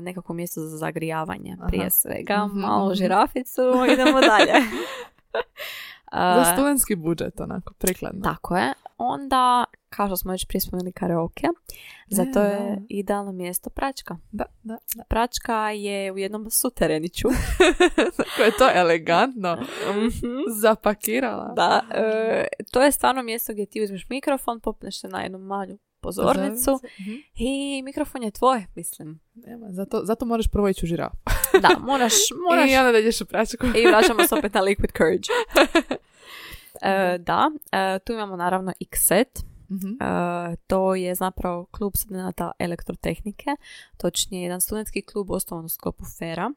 nekako 0.00 0.32
mjesto 0.32 0.60
za 0.60 0.76
zagrijavanje 0.76 1.56
Aha. 1.58 1.66
prije 1.68 1.90
svega. 1.90 2.46
Mhm, 2.46 2.58
Malo 2.58 2.86
mhm. 2.86 2.94
žiraficu, 2.94 3.62
idemo 3.92 4.20
dalje. 4.20 4.52
Za 6.12 6.18
A, 6.40 6.52
studentski 6.54 6.96
budžet, 6.96 7.40
onako, 7.40 7.74
prikladno. 7.74 8.20
tako 8.24 8.56
je. 8.56 8.72
Onda, 8.98 9.64
kao 9.88 10.06
što 10.06 10.16
smo 10.16 10.32
već 10.32 10.46
prije 10.46 10.60
spomenuli 10.60 10.92
karaoke, 10.92 11.46
za 12.08 12.24
to 12.24 12.40
je 12.42 12.82
idealno 12.88 13.32
mjesto 13.32 13.70
pračka. 13.70 14.16
Da, 14.32 14.44
da, 14.62 14.78
da. 14.96 15.04
Pračka 15.04 15.70
je 15.70 16.12
u 16.12 16.18
jednom 16.18 16.50
sutereniću. 16.50 17.28
Kako 18.16 18.42
je 18.42 18.56
to 18.58 18.68
elegantno 18.74 19.56
Mhm. 19.90 20.28
zapakirala. 20.50 21.52
da, 21.56 21.80
e, 21.94 22.44
to 22.72 22.82
je 22.82 22.92
stvarno 22.92 23.22
mjesto 23.22 23.52
gdje 23.52 23.66
ti 23.66 23.82
uzmeš 23.82 24.08
mikrofon, 24.08 24.60
popneš 24.60 25.00
se 25.00 25.08
na 25.08 25.20
jednu 25.20 25.38
malu 25.38 25.78
pozornicu 26.00 26.80
Mhm. 27.00 27.14
i 27.34 27.82
mikrofon 27.82 28.22
je 28.22 28.30
tvoj, 28.30 28.66
mislim. 28.74 29.20
Nema, 29.34 29.66
zato, 29.70 30.00
zato 30.04 30.26
moraš 30.26 30.48
prvo 30.48 30.68
ići 30.68 30.84
u 30.84 30.88
žirafu. 30.88 31.16
Da, 31.62 31.68
moraš, 31.80 32.12
moraš 32.50 32.70
I 32.70 32.76
onda 32.76 32.92
da 32.92 32.98
ideš 32.98 33.20
u 33.20 33.26
pračku. 33.26 33.66
I 33.66 33.86
vraćamo 33.86 34.26
se 34.26 34.34
opet 34.34 34.54
na 34.54 34.60
Liquid 34.62 34.96
Courage. 34.98 35.28
E, 36.82 37.18
da, 37.18 37.50
e, 37.72 37.98
tu 37.98 38.12
imamo 38.12 38.36
naravno 38.36 38.72
X-Set. 38.80 39.38
Mhm. 39.70 39.88
E, 40.02 40.56
to 40.66 40.94
je 40.94 41.14
zapravo 41.14 41.66
klub 41.70 41.92
studenta 41.96 42.52
elektrotehnike, 42.58 43.50
točnije 43.96 44.42
jedan 44.42 44.60
studentski 44.60 45.02
klub 45.02 45.30
osnovan 45.30 45.64
u 45.64 45.68
sklopu 45.68 46.04
Fera. 46.18 46.50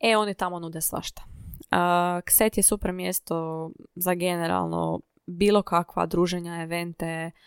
E, 0.00 0.16
oni 0.16 0.34
tamo 0.34 0.58
nude 0.58 0.80
svašta. 0.80 1.22
Uh, 1.70 2.22
Kset 2.24 2.56
je 2.56 2.62
super 2.62 2.92
mjesto 2.92 3.70
za 3.94 4.14
generalno 4.14 5.00
bilo 5.26 5.62
kakva 5.62 6.06
druženja, 6.06 6.62
evente, 6.62 7.30
uh, 7.34 7.40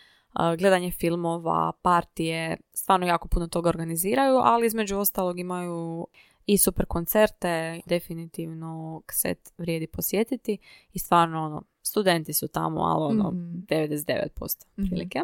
gledanje 0.58 0.90
filmova, 0.90 1.72
partije, 1.82 2.56
stvarno 2.74 3.06
jako 3.06 3.28
puno 3.28 3.46
toga 3.48 3.68
organiziraju, 3.68 4.36
ali 4.36 4.66
između 4.66 4.96
ostalog 4.98 5.38
imaju 5.38 6.06
i 6.46 6.58
super 6.58 6.86
koncerte, 6.86 7.80
definitivno 7.86 9.02
Kset 9.06 9.52
vrijedi 9.58 9.86
posjetiti 9.86 10.58
i 10.92 10.98
stvarno 10.98 11.44
ono, 11.44 11.62
studenti 11.82 12.32
su 12.32 12.48
tamo, 12.48 12.80
ali 12.80 13.04
ono, 13.04 13.30
Mhm. 13.30 13.58
99% 13.68 14.66
Mhm. 14.78 14.86
prilike. 14.86 15.20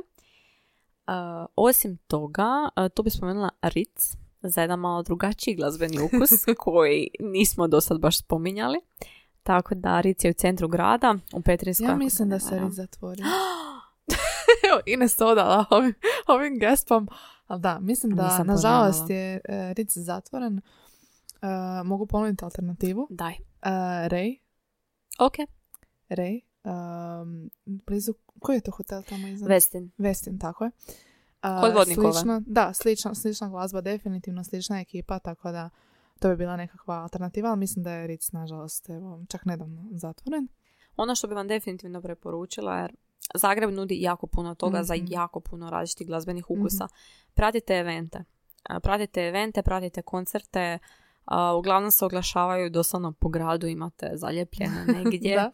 Uh, 1.06 1.12
osim 1.56 1.96
toga, 1.96 2.46
uh, 2.76 2.88
tu 2.88 3.02
bi 3.02 3.10
spomenula 3.10 3.50
Ritz 3.62 4.16
za 4.42 4.60
jedan 4.60 4.78
malo 4.78 5.02
drugačiji 5.02 5.54
glazbeni 5.54 6.00
ukus 6.00 6.30
koji 6.64 7.08
nismo 7.20 7.68
do 7.68 7.80
sad 7.80 8.00
baš 8.00 8.18
spominjali. 8.18 8.78
Tako 9.42 9.74
da 9.74 10.00
Ritz 10.00 10.24
je 10.24 10.30
u 10.30 10.34
centru 10.34 10.68
grada, 10.68 11.14
u 11.34 11.42
Petrinskoj. 11.42 11.86
Ja 11.86 11.96
mislim 11.96 12.28
da 12.28 12.38
se. 12.38 12.58
Ritz 12.58 12.74
zatvorio. 12.74 13.24
Evo, 14.68 14.80
Ines 14.86 15.20
odala 15.20 15.64
ovim, 15.70 15.94
ovim 16.26 16.58
gespom. 16.58 17.08
Ali 17.46 17.60
da, 17.60 17.78
mislim 17.80 18.16
da, 18.16 18.28
Nisam 18.28 18.46
nažalost, 18.46 19.10
je 19.10 19.40
e, 19.44 19.74
Ritz 19.74 19.92
zatvoren. 19.96 20.58
E, 20.58 20.62
mogu 21.84 22.06
ponuditi 22.06 22.44
alternativu. 22.44 23.06
Daj. 23.10 23.32
E, 23.32 23.38
Ray. 24.08 24.38
Ok. 25.18 25.34
Ray. 26.08 26.40
um, 26.64 27.50
blizu, 27.64 28.14
koji 28.40 28.56
je 28.56 28.60
to 28.60 28.70
hotel 28.70 29.02
tamo 29.02 29.26
iza? 29.26 29.46
Vestin. 29.46 29.90
Vestin, 29.98 30.38
tako 30.38 30.64
je. 30.64 30.70
A, 31.40 31.60
Kod 31.60 31.74
Vodnikova. 31.74 32.12
Slična, 32.12 32.42
da, 32.46 32.72
slična, 32.74 33.14
slična 33.14 33.48
glazba, 33.48 33.80
definitivno 33.80 34.44
slična 34.44 34.80
ekipa, 34.80 35.18
tako 35.18 35.52
da 35.52 35.70
to 36.18 36.28
bi 36.28 36.36
bila 36.36 36.56
nekakva 36.56 36.94
alternativa, 36.94 37.48
ali 37.48 37.58
mislim 37.58 37.82
da 37.82 37.92
je 37.92 38.06
Ritz, 38.06 38.32
nažalost, 38.32 38.88
evo, 38.88 39.24
čak 39.28 39.44
nedavno 39.44 39.88
zatvoren. 39.92 40.48
Ono 40.96 41.14
što 41.14 41.28
bi 41.28 41.34
vam 41.34 41.48
definitivno 41.48 42.02
preporučila 42.02 42.78
jer 42.78 42.96
Zagreb 43.34 43.70
nudi 43.70 44.00
jako 44.00 44.26
puno 44.26 44.54
toga 44.54 44.82
za 44.82 44.94
Mhm. 44.94 45.06
jako 45.08 45.40
puno 45.40 45.70
različitih 45.70 46.06
glazbenih 46.06 46.50
ukusa. 46.50 46.88
Pratite 47.34 47.74
evente. 47.74 48.24
A, 48.64 48.80
Pratite 48.80 49.20
evente, 49.20 49.62
pratite 49.62 50.02
koncerte. 50.02 50.78
A, 51.24 51.54
uglavnom 51.54 51.90
se 51.90 52.04
oglašavaju 52.04 52.70
doslovno 52.70 53.12
po 53.12 53.28
gradu, 53.28 53.66
imate 53.66 54.10
zaljepljene 54.14 54.84
negdje. 55.04 55.36
da. 55.36 55.50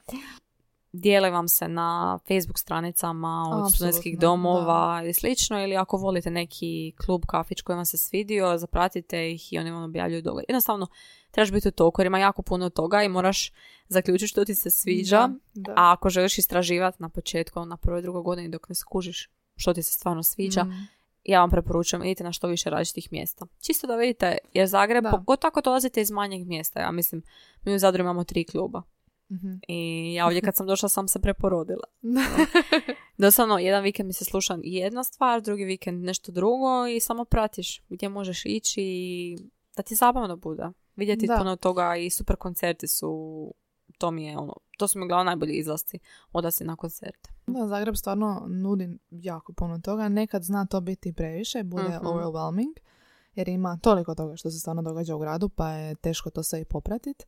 Dijele 1.00 1.30
vam 1.30 1.48
se 1.48 1.68
na 1.68 2.18
Facebook 2.28 2.58
stranicama 2.58 3.44
od 3.52 3.74
studentskih 3.74 4.18
domova 4.18 5.02
i 5.04 5.12
slično 5.12 5.62
ili 5.62 5.76
ako 5.76 5.96
volite 5.96 6.30
neki 6.30 6.92
klub, 7.06 7.22
kafić 7.26 7.60
koji 7.62 7.76
vam 7.76 7.84
se 7.84 7.96
svidio, 7.96 8.58
zapratite 8.58 9.30
ih 9.32 9.52
i 9.52 9.58
oni 9.58 9.70
vam 9.70 9.82
objavljuju 9.82 10.22
događaj. 10.22 10.44
Jednostavno, 10.48 10.86
trebaš 11.30 11.52
biti 11.52 11.68
u 11.68 11.72
toku 11.72 12.00
jer 12.00 12.06
ima 12.06 12.18
jako 12.18 12.42
puno 12.42 12.70
toga 12.70 13.02
i 13.02 13.08
moraš 13.08 13.52
zaključiti 13.88 14.28
što 14.28 14.44
ti 14.44 14.54
se 14.54 14.70
sviđa, 14.70 15.28
Da, 15.54 15.62
da. 15.62 15.72
a 15.76 15.92
ako 15.92 16.08
želiš 16.10 16.38
istraživati 16.38 17.02
na 17.02 17.08
početku, 17.08 17.64
na 17.64 17.76
prvoj, 17.76 18.02
drugoj 18.02 18.22
godini 18.22 18.48
dok 18.48 18.68
ne 18.68 18.74
skužiš 18.74 19.30
što 19.56 19.74
ti 19.74 19.82
se 19.82 19.92
stvarno 19.92 20.22
sviđa, 20.22 20.64
Mm. 20.64 20.88
ja 21.24 21.40
vam 21.40 21.50
preporučujem 21.50 22.04
idite 22.04 22.24
na 22.24 22.32
što 22.32 22.46
više 22.48 22.70
različitih 22.70 23.12
mjesta. 23.12 23.46
Čisto 23.60 23.86
da 23.86 23.96
vidite, 23.96 24.38
jer 24.52 24.66
Zagreb, 24.66 25.04
Da. 25.04 25.10
pogotovo 25.10 25.48
ako 25.48 25.60
dolazite 25.60 26.00
iz 26.00 26.10
manjeg 26.10 26.46
mjesta, 26.46 26.80
ja 26.80 26.90
mislim, 26.90 27.22
mi 27.64 27.74
u 27.74 27.78
Zadru 27.78 28.00
imamo 28.00 28.24
tri 28.24 28.44
kluba. 28.44 28.82
Mhm. 29.30 29.52
I 29.68 30.14
ja 30.14 30.26
ovdje 30.26 30.40
kad 30.40 30.56
sam 30.56 30.66
došla 30.66 30.88
sam 30.88 31.08
se 31.08 31.20
preporodila. 31.20 31.84
Doslovno, 33.18 33.58
jedan 33.58 33.82
vikend 33.82 34.06
mi 34.06 34.12
se 34.12 34.24
sluša 34.24 34.58
jedna 34.62 35.04
stvar, 35.04 35.42
drugi 35.42 35.64
vikend 35.64 36.04
nešto 36.04 36.32
drugo 36.32 36.86
i 36.86 37.00
samo 37.00 37.24
pratiš 37.24 37.82
gdje 37.88 38.08
možeš 38.08 38.46
ići 38.46 38.80
i 38.82 39.38
da 39.76 39.82
ti 39.82 39.94
zabavno 39.94 40.36
bude. 40.36 40.66
Vidjeti 40.96 41.26
Da. 41.26 41.36
puno 41.36 41.56
toga 41.56 41.96
i 41.96 42.10
super 42.10 42.36
koncerti 42.36 42.88
su, 42.88 43.54
to 43.98 44.10
mi 44.10 44.24
je 44.24 44.38
ono, 44.38 44.54
to 44.78 44.88
su 44.88 44.98
mi 44.98 45.04
uglavnom 45.04 45.26
najbolji 45.26 45.52
izlasci 45.52 45.98
odasi 46.32 46.64
na 46.64 46.76
koncerte. 46.76 47.30
Da, 47.46 47.66
Zagreb 47.68 47.94
stvarno 47.96 48.44
nudi 48.48 48.88
jako 49.10 49.52
puno 49.52 49.78
toga. 49.78 50.08
Nekad 50.08 50.42
zna 50.42 50.66
to 50.66 50.80
biti 50.80 51.12
previše, 51.12 51.62
bude 51.62 51.82
Mhm. 51.88 52.06
overwhelming, 52.06 52.76
jer 53.34 53.48
ima 53.48 53.78
toliko 53.82 54.14
toga 54.14 54.36
što 54.36 54.50
se 54.50 54.58
stvarno 54.58 54.82
događa 54.82 55.16
u 55.16 55.18
gradu, 55.18 55.48
pa 55.48 55.68
je 55.70 55.94
teško 55.94 56.30
to 56.30 56.42
sve 56.42 56.60
i 56.60 56.64
popratiti. 56.64 57.24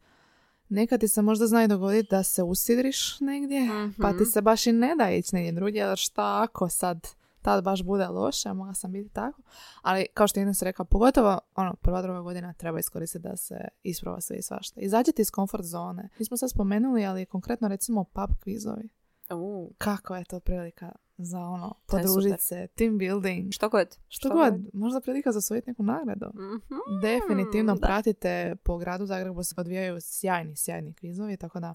Nekad 0.70 1.00
ti 1.00 1.08
se 1.08 1.22
možda 1.22 1.46
zna 1.46 1.64
i 1.64 1.68
dogoditi 1.68 2.08
da 2.10 2.22
se 2.22 2.42
usidriš 2.42 3.20
negdje, 3.20 3.68
pa 4.02 4.10
ti 4.10 4.14
Mhm. 4.16 4.24
se 4.24 4.40
baš 4.40 4.66
i 4.66 4.72
ne 4.72 4.94
da 4.98 5.10
ići 5.10 5.34
negdje 5.34 5.52
drugdje, 5.52 5.78
jer 5.80 5.98
šta 5.98 6.42
ako 6.42 6.68
sad 6.68 7.08
tad 7.42 7.64
baš 7.64 7.82
bude 7.82 8.06
loše, 8.06 8.52
mogla 8.52 8.74
sam 8.74 8.92
biti 8.92 9.08
tako. 9.10 9.42
Ali 9.82 10.06
kao 10.14 10.26
što 10.28 10.40
je 10.40 10.42
Ines 10.42 10.62
rekao, 10.62 10.84
pogotovo 10.84 11.38
ono, 11.56 11.74
prva, 11.74 12.02
druga 12.02 12.20
godina 12.20 12.52
treba 12.52 12.78
iskoristiti 12.78 13.22
da 13.22 13.36
se 13.36 13.54
isprova 13.82 14.20
sve 14.20 14.36
i 14.36 14.42
svašta. 14.42 14.80
Izađite 14.80 15.22
iz 15.22 15.30
komfort 15.30 15.64
zone. 15.64 16.08
Mi 16.18 16.24
smo 16.24 16.36
sad 16.36 16.50
spomenuli, 16.50 17.04
ali 17.06 17.26
konkretno 17.26 17.68
recimo 17.68 18.04
pub 18.04 18.30
kvizovi 18.42 18.88
U, 19.34 19.72
kakva 19.78 20.18
je 20.18 20.24
to 20.24 20.40
prilika 20.40 20.92
za 21.18 21.38
ono, 21.38 21.74
podružiti 21.86 22.42
se, 22.42 22.66
team 22.74 22.98
building, 22.98 23.52
što 23.52 23.68
god. 23.68 23.98
što 24.08 24.28
god, 24.28 24.54
možda 24.72 25.00
prilika 25.00 25.32
za 25.32 25.38
osvojiti 25.38 25.70
neku 25.70 25.82
nagradu. 25.82 26.26
Mhm. 26.34 27.00
Definitivno 27.02 27.74
da. 27.74 27.86
pratite 27.86 28.56
po 28.62 28.78
gradu 28.78 29.06
Zagrebu 29.06 29.42
se 29.42 29.54
odvijaju 29.58 29.96
sjajni, 30.00 30.56
sjajni 30.56 30.94
kvizovi, 30.94 31.36
tako 31.36 31.60
da 31.60 31.74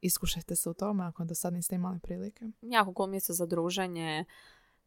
iskušajte 0.00 0.56
se 0.56 0.70
u 0.70 0.74
tome 0.74 1.04
ako 1.04 1.24
do 1.24 1.34
sad 1.34 1.52
niste 1.52 1.74
imali 1.74 1.98
prilike. 1.98 2.44
Jako 2.62 2.92
cool 2.96 3.08
mjesto 3.08 3.32
za 3.32 3.46
druženje. 3.46 4.24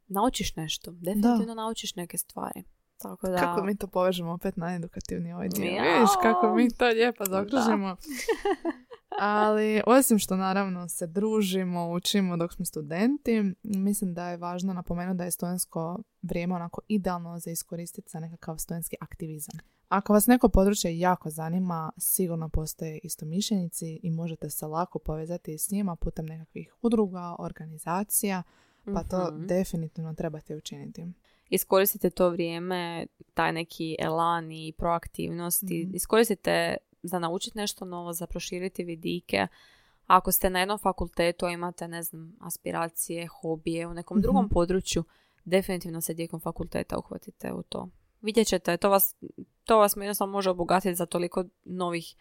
Naučiš 0.07 0.55
nešto. 0.55 0.91
Definitivno 0.91 1.53
naučiš 1.55 1.95
neke 1.95 2.17
stvari. 2.17 2.63
Tako 3.03 3.27
da... 3.29 3.37
Kako 3.37 3.63
mi 3.63 3.75
to 3.77 3.87
povežemo 3.87 4.31
opet 4.31 4.57
na 4.57 4.75
edukativni 4.75 5.33
ovaj 5.33 5.49
dio. 5.49 5.63
Vidiš 5.63 6.09
kako 6.21 6.55
mi 6.55 6.73
to 6.73 6.87
lijepo 6.87 7.25
zaokružimo. 7.25 7.95
Ali 9.19 9.81
osim 9.85 10.19
što 10.19 10.35
naravno 10.35 10.89
se 10.89 11.07
družimo, 11.07 11.91
učimo 11.91 12.37
dok 12.37 12.53
smo 12.53 12.65
studenti, 12.65 13.53
mislim 13.63 14.13
da 14.13 14.29
je 14.29 14.37
važno 14.37 14.73
napomenuti 14.73 15.17
da 15.17 15.23
je 15.23 15.31
studentsko 15.31 15.99
vrijeme 16.21 16.55
onako 16.55 16.81
idealno 16.87 17.39
za 17.39 17.51
iskoristiti 17.51 18.09
za 18.11 18.19
nekakav 18.19 18.57
studentski 18.57 18.95
aktivizam. 19.01 19.59
Ako 19.89 20.13
vas 20.13 20.27
neko 20.27 20.49
područje 20.49 20.99
jako 20.99 21.29
zanima, 21.29 21.91
sigurno 21.97 22.49
postoje 22.49 22.99
istomišljenici 23.03 23.99
i 24.03 24.11
možete 24.11 24.49
se 24.49 24.67
lako 24.67 24.99
povezati 24.99 25.57
s 25.57 25.71
njima 25.71 25.95
putem 25.95 26.25
nekakvih 26.25 26.73
udruga, 26.81 27.35
organizacija, 27.39 28.43
pa 28.85 29.03
to 29.03 29.31
Mhm. 29.31 29.45
definitivno 29.47 30.13
trebate 30.13 30.55
učiniti. 30.55 31.07
Iskoristite 31.53 32.09
to 32.09 32.29
vrijeme, 32.29 33.05
taj 33.33 33.51
neki 33.51 33.95
elan 33.99 34.51
i 34.51 34.73
proaktivnost 34.77 35.63
i 35.63 35.83
Mhm. 35.85 35.95
iskoristite 35.95 36.77
za 37.03 37.19
naučiti 37.19 37.57
nešto 37.57 37.85
novo, 37.85 38.13
za 38.13 38.27
proširiti 38.27 38.83
vidike. 38.83 39.47
Ako 40.07 40.31
ste 40.31 40.49
na 40.49 40.59
jednom 40.59 40.77
fakultetu, 40.77 41.45
a 41.45 41.51
imate, 41.51 41.87
ne 41.87 42.03
znam, 42.03 42.35
aspiracije, 42.39 43.27
hobije 43.27 43.87
u 43.87 43.93
nekom 43.93 44.17
Mhm. 44.17 44.21
drugom 44.21 44.49
području, 44.49 45.03
definitivno 45.45 46.01
se 46.01 46.15
tijekom 46.15 46.39
fakulteta 46.39 46.97
uhvatite 46.97 47.53
u 47.53 47.63
to. 47.63 47.89
Vidjet 48.21 48.47
ćete, 48.47 48.77
to 48.77 48.89
vas, 48.89 49.15
to 49.63 49.77
vas 49.77 49.95
jednostavno 49.95 50.31
može 50.31 50.49
obogatiti 50.49 50.95
za 50.95 51.05
toliko 51.05 51.43
novih 51.65 52.15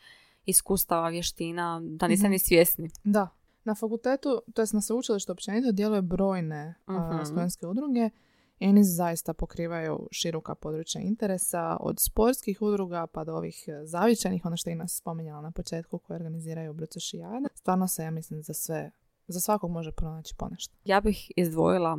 iskustava, 0.47 1.09
vještina, 1.09 1.81
da 1.83 2.09
niste 2.09 2.27
Mhm. 2.27 2.33
ni 2.33 2.39
svjesni. 2.39 2.91
Da. 3.05 3.29
Na 3.65 3.75
fakultetu, 3.75 4.43
to 4.55 4.63
jest 4.63 4.73
na 4.73 4.81
sveučilištu 4.81 5.33
općenito, 5.33 5.73
djeluje 5.73 6.03
brojne 6.03 6.75
Mhm. 6.89 7.25
studentske 7.25 7.67
udruge 7.67 8.11
i 8.59 8.69
oni 8.69 8.85
zaista 8.85 9.35
pokrivaju 9.35 10.09
široka 10.11 10.55
područja 10.55 11.01
interesa 11.01 11.77
od 11.81 12.01
sportskih 12.01 12.63
udruga 12.63 13.07
pa 13.07 13.25
do 13.25 13.35
ovih 13.37 13.65
e, 13.67 13.87
zavičajnih, 13.87 14.45
ono 14.45 14.57
što 14.57 14.71
je 14.71 14.75
Ina 14.75 14.89
spominjala 14.89 15.41
na 15.43 15.51
početku, 15.51 15.99
koje 15.99 16.15
organiziraju 16.17 16.73
Brucošijade. 16.73 17.49
Stvarno 17.55 17.89
se, 17.89 18.03
ja 18.03 18.11
mislim, 18.11 18.43
za 18.43 18.55
sve, 18.55 18.91
za 19.27 19.41
svakog 19.41 19.71
može 19.71 19.93
pronaći 19.93 20.35
ponešto. 20.39 20.75
Ja 20.85 21.01
bih 21.01 21.33
izdvojila, 21.37 21.99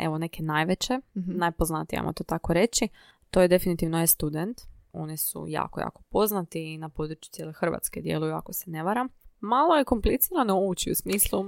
evo, 0.00 0.18
neke 0.18 0.42
najveće, 0.42 0.98
Mhm. 1.14 1.32
najpoznatije, 1.38 1.98
ajmo 2.00 2.12
to 2.12 2.24
tako 2.24 2.52
reći. 2.52 2.88
To 3.30 3.40
je 3.40 3.48
definitivno 3.48 4.02
e-student. 4.02 4.60
Oni 4.92 5.16
su 5.16 5.44
jako, 5.48 5.80
jako 5.80 6.02
poznati 6.10 6.72
i 6.74 6.78
na 6.78 6.88
području 6.88 7.30
cijele 7.32 7.52
Hrvatske 7.52 8.00
djeluju, 8.00 8.34
ako 8.34 8.52
se 8.52 8.70
ne 8.70 8.82
varam. 8.82 9.08
Malo 9.40 9.74
je 9.74 9.84
komplicirano 9.84 10.60
ući 10.60 10.90
u 10.90 10.94
smislu... 10.94 11.44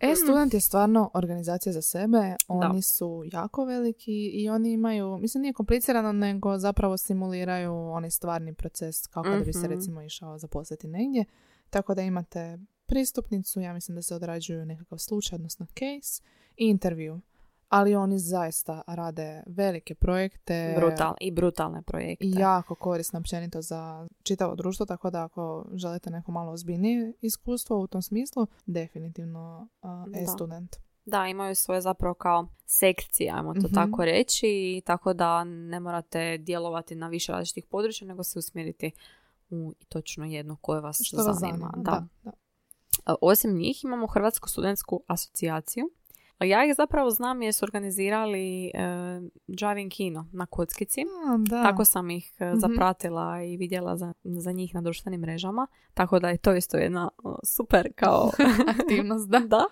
E-student 0.00 0.54
je 0.54 0.60
stvarno 0.60 1.10
organizacija 1.14 1.72
za 1.72 1.82
sebe, 1.82 2.36
oni 2.48 2.82
su 2.82 3.22
jako 3.32 3.64
veliki 3.64 4.30
i 4.34 4.48
oni 4.48 4.72
imaju, 4.72 5.18
mislim 5.18 5.42
nije 5.42 5.52
komplicirano, 5.52 6.12
nego 6.12 6.58
zapravo 6.58 6.96
simuliraju 6.96 7.72
onaj 7.74 8.10
stvarni 8.10 8.54
proces 8.54 9.06
kao 9.06 9.22
kada 9.22 9.44
bi 9.44 9.52
se 9.52 9.58
Mhm. 9.58 9.68
recimo 9.70 10.02
išao 10.02 10.38
zaposliti 10.38 10.88
negdje, 10.88 11.24
tako 11.70 11.94
da 11.94 12.02
imate 12.02 12.58
pristupnicu, 12.86 13.60
ja 13.60 13.72
mislim 13.72 13.94
da 13.94 14.02
se 14.02 14.14
odrađuju 14.14 14.66
nekakav 14.66 14.98
slučaj, 14.98 15.36
odnosno 15.36 15.66
case 15.66 16.22
i 16.56 16.66
intervju. 16.66 17.20
Ali 17.68 17.94
oni 17.94 18.18
zaista 18.18 18.82
rade 18.86 19.42
velike 19.46 19.94
projekte 19.94 20.74
Brutal, 20.76 21.14
I 21.20 21.30
brutalne 21.30 21.82
projekte. 21.82 22.24
i 22.26 22.30
jako 22.30 22.74
korisno 22.74 23.18
općenito 23.18 23.62
za 23.62 24.08
čitavo 24.22 24.54
društvo, 24.54 24.86
tako 24.86 25.10
da 25.10 25.24
ako 25.24 25.66
želite 25.74 26.10
neko 26.10 26.32
malo 26.32 26.52
ozbiljnije 26.52 27.12
iskustvo 27.20 27.78
u 27.78 27.86
tom 27.86 28.02
smislu, 28.02 28.46
definitivno 28.66 29.68
uh, 29.82 29.90
Da. 30.12 30.20
e-student. 30.20 30.76
Da, 31.04 31.26
imaju 31.26 31.54
svoje 31.54 31.80
zapravo 31.80 32.14
kao 32.14 32.46
sekcije, 32.66 33.32
ajmo 33.32 33.54
to 33.54 33.60
Mhm. 33.60 33.74
tako 33.74 34.04
reći, 34.04 34.48
tako 34.84 35.12
da 35.12 35.44
ne 35.44 35.80
morate 35.80 36.38
djelovati 36.38 36.94
na 36.94 37.08
više 37.08 37.32
različitih 37.32 37.64
područja, 37.64 38.08
nego 38.08 38.24
se 38.24 38.38
usmjeriti 38.38 38.90
u 39.50 39.74
točno 39.88 40.24
jedno 40.24 40.56
koje 40.56 40.80
vas 40.80 41.00
Što 41.04 41.16
vas 41.16 41.38
zanima. 41.38 41.70
zanima. 41.72 41.72
Da. 41.76 42.06
Da, 42.24 42.30
da. 43.04 43.14
Osim 43.20 43.56
njih 43.56 43.84
imamo 43.84 44.06
Hrvatsku 44.06 44.48
studentsku 44.48 45.02
asocijaciju. 45.06 45.90
Ja 46.40 46.64
ih 46.64 46.74
zapravo 46.76 47.10
znam 47.10 47.42
jer 47.42 47.54
su 47.54 47.64
organizirali 47.64 48.66
e, 48.66 48.70
Driving 49.46 49.92
Kino 49.92 50.26
na 50.32 50.46
Kockici. 50.46 51.00
A, 51.00 51.36
da. 51.38 51.62
Tako 51.62 51.84
sam 51.84 52.10
ih 52.10 52.32
e, 52.38 52.44
Mhm. 52.46 52.58
zapratila 52.58 53.42
i 53.42 53.56
vidjela 53.56 53.96
za, 53.96 54.12
za 54.24 54.52
njih 54.52 54.74
na 54.74 54.80
društvenim 54.80 55.20
mrežama. 55.20 55.66
Tako 55.94 56.18
da 56.18 56.28
je 56.28 56.36
to 56.36 56.54
isto 56.54 56.76
jedna 56.76 57.08
super 57.44 57.92
kao 57.94 58.30
Aktivnost, 58.74 59.28
da. 59.28 59.38
da. 59.48 59.64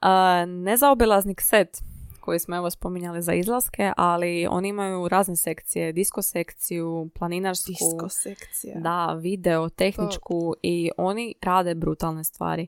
A, 0.00 0.44
nezaobilaznik 0.46 1.40
set 1.40 1.78
koji 2.20 2.38
smo 2.38 2.56
evo 2.56 2.70
spominjali 2.70 3.22
za 3.22 3.34
izlaske, 3.34 3.92
ali 3.96 4.46
oni 4.46 4.68
imaju 4.68 5.08
razne 5.08 5.36
sekcije, 5.36 5.92
disko 5.92 6.22
sekciju, 6.22 7.08
planinarsku, 7.14 7.68
Disko 7.68 8.08
sekcija. 8.08 8.80
da, 8.80 9.12
video, 9.12 9.68
tehničku 9.68 10.54
i 10.62 10.90
oni 10.96 11.34
rade 11.42 11.74
brutalne 11.74 12.24
stvari. 12.24 12.66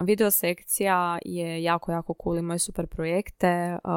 Video 0.00 0.30
sekcija 0.30 1.18
je 1.24 1.62
jako, 1.62 1.92
jako 1.92 2.14
cool, 2.22 2.38
imaju 2.38 2.58
super 2.58 2.86
projekte. 2.86 3.78
Uh, 3.84 3.90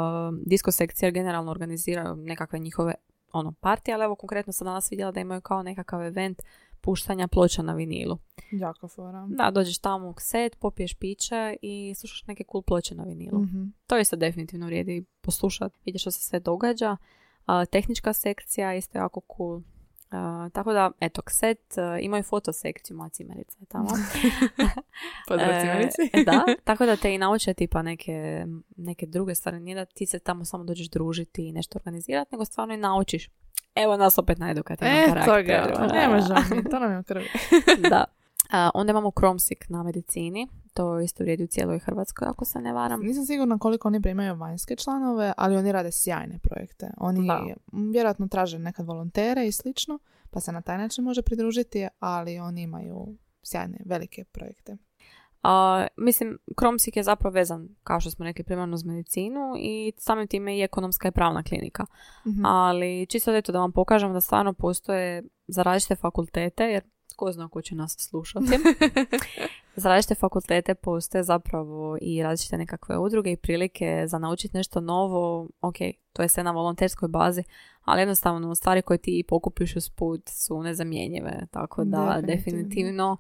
disko 0.46 0.72
sekcija 0.72 1.12
generalno 1.12 1.52
organiziraju 1.52 2.16
nekakve 2.16 2.60
njihove 2.60 2.94
ono, 3.32 3.52
partije, 3.52 3.96
ali 3.96 4.04
evo 4.04 4.16
konkretno 4.16 4.54
sam 4.54 4.66
danas 4.66 4.92
vidjela 4.92 5.12
da 5.12 5.20
imaju 5.20 5.42
kao 5.42 5.64
nekakav 5.64 6.04
event 6.04 6.42
puštanja 6.82 7.28
ploča 7.28 7.62
na 7.62 7.74
vinilu. 7.74 8.18
Jako 8.52 8.88
fora. 8.88 9.28
Da, 9.30 9.52
dođeš 9.52 9.78
tamo 9.78 10.10
u 10.10 10.14
set, 10.18 10.56
popiješ 10.60 10.94
piće 10.94 11.56
i 11.62 11.94
slušaš 11.96 12.28
neke 12.28 12.44
cool 12.52 12.62
ploče 12.62 12.96
na 12.96 13.04
vinilu. 13.04 13.40
Mhm. 13.40 13.64
To 13.88 13.98
isto 13.98 14.16
definitivno 14.16 14.66
vrijedi 14.66 15.06
poslušati, 15.22 15.80
vidjeti 15.86 16.00
što 16.02 16.12
se 16.12 16.22
sve 16.22 16.40
događa. 16.40 16.98
A, 17.46 17.66
tehnička 17.66 18.14
sekcija 18.14 18.76
isto 18.76 18.98
jako 18.98 19.22
cool. 19.38 19.62
A, 20.12 20.50
tako 20.50 20.74
da, 20.74 20.92
eto, 21.00 21.22
set, 21.30 21.78
a, 21.78 22.00
imaju 22.00 22.24
fotosekciju, 22.24 22.98
moja 22.98 23.10
cimerica 23.10 23.58
je 23.60 23.66
tamo. 23.66 23.88
Pozdrav 25.28 25.50
E, 25.52 25.60
cimerici. 25.62 26.26
da, 26.26 26.46
tako 26.64 26.86
da 26.86 26.96
te 26.96 27.14
i 27.14 27.18
nauče 27.18 27.54
tipa 27.54 27.82
neke, 27.82 28.46
neke 28.78 29.06
druge 29.06 29.36
stvari. 29.36 29.60
Nije 29.60 29.76
da 29.76 29.86
ti 29.86 30.06
se 30.06 30.20
tamo 30.20 30.46
samo 30.46 30.64
dođeš 30.64 30.90
družiti 30.90 31.48
i 31.48 31.52
nešto 31.52 31.80
organizirati, 31.80 32.30
nego 32.32 32.46
stvarno 32.46 32.74
i 32.74 32.78
naučiš. 32.78 33.30
Evo 33.76 33.98
nas 33.98 34.18
opet 34.18 34.38
na 34.38 34.52
edukativnom 34.52 34.96
E, 34.96 35.06
karakteru. 35.06 35.66
toga, 35.66 35.74
pa 35.78 35.88
ne 35.88 36.08
možemo 36.10 36.70
to 36.72 36.80
nam 36.80 36.92
je 36.92 37.00
u 37.00 37.04
krvi. 37.04 37.26
da. 37.90 38.04
A, 38.52 38.70
onda 38.74 38.92
imamo 38.92 39.12
Kromsik 39.12 39.66
na 39.70 39.84
medicini. 39.84 40.48
To 40.74 41.00
isto 41.00 41.24
vrijedi 41.24 41.44
u 41.44 41.48
cijeloj 41.48 41.80
Hrvatskoj, 41.80 42.28
ako 42.28 42.46
se 42.46 42.60
ne 42.60 42.74
varam. 42.74 43.02
Nisam 43.02 43.26
sigurna 43.26 43.58
koliko 43.58 43.88
oni 43.88 44.02
primaju 44.02 44.36
vanjske 44.36 44.76
članove, 44.76 45.34
ali 45.38 45.58
oni 45.58 45.72
rade 45.72 45.92
sjajne 45.92 46.40
projekte. 46.44 46.92
Oni 46.98 47.28
Da. 47.28 47.46
vjerojatno 47.92 48.28
traže 48.28 48.60
nekad 48.60 48.86
volontere 48.86 49.48
i 49.48 49.52
slično, 49.52 50.00
pa 50.30 50.40
se 50.40 50.52
na 50.52 50.62
taj 50.62 50.78
način 50.78 51.04
može 51.04 51.22
pridružiti, 51.22 51.88
ali 52.00 52.40
oni 52.40 52.62
imaju 52.62 53.18
sjajne, 53.44 53.78
velike 53.86 54.24
projekte. 54.24 54.78
A, 55.44 55.88
mislim, 55.98 56.38
Kromsik 56.58 56.98
je 56.98 57.04
zapravo 57.04 57.34
vezan, 57.34 57.70
kao 57.84 58.00
što 58.00 58.12
smo 58.12 58.26
rekli, 58.26 58.44
primarno 58.44 58.76
uz 58.76 58.86
medicinu 58.86 59.54
i 59.60 59.94
samim 59.98 60.28
time 60.28 60.58
i 60.58 60.62
ekonomska 60.62 61.08
i 61.08 61.12
pravna 61.12 61.44
klinika. 61.44 61.86
Mhm. 62.28 62.46
Ali 62.46 63.06
čisto 63.10 63.36
eto 63.36 63.52
da 63.52 63.60
vam 63.60 63.72
pokažem 63.72 64.14
da 64.14 64.22
stvarno 64.22 64.54
postoje 64.54 65.24
za 65.48 65.64
različite 65.64 65.96
fakultete, 65.96 66.64
jer 66.64 66.84
ko 67.14 67.32
zna 67.32 67.48
ko 67.48 67.62
će 67.62 67.76
nas 67.76 67.96
slušati. 68.00 68.46
za 69.76 69.90
različite 69.90 70.16
fakultete 70.16 70.76
postoje 70.76 71.24
zapravo 71.24 71.98
i 72.02 72.24
različite 72.24 72.58
nekakve 72.58 72.98
udruge 72.98 73.32
i 73.32 73.38
prilike 73.38 74.04
za 74.08 74.20
naučiti 74.20 74.58
nešto 74.58 74.82
novo. 74.82 75.48
Ok, 75.62 75.76
to 76.14 76.22
je 76.22 76.30
sve 76.30 76.44
na 76.44 76.52
volonterskoj 76.52 77.10
bazi, 77.10 77.44
ali 77.84 78.02
jednostavno 78.02 78.56
stvari 78.56 78.82
koje 78.82 78.98
ti 78.98 79.24
pokupiš 79.28 79.76
uz 79.76 79.90
put 79.90 80.30
su 80.30 80.64
nezamjenjive. 80.64 81.48
Tako 81.52 81.84
da 81.84 81.98
Definitivno. 81.98 82.28
definitivno 82.36 83.18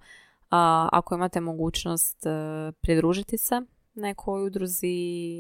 a, 0.49 0.89
ako 0.91 1.15
imate 1.15 1.41
mogućnost 1.41 2.25
e, 2.25 2.29
pridružiti 2.81 3.37
se 3.37 3.61
nekoj 3.93 4.45
udruzi, 4.45 4.95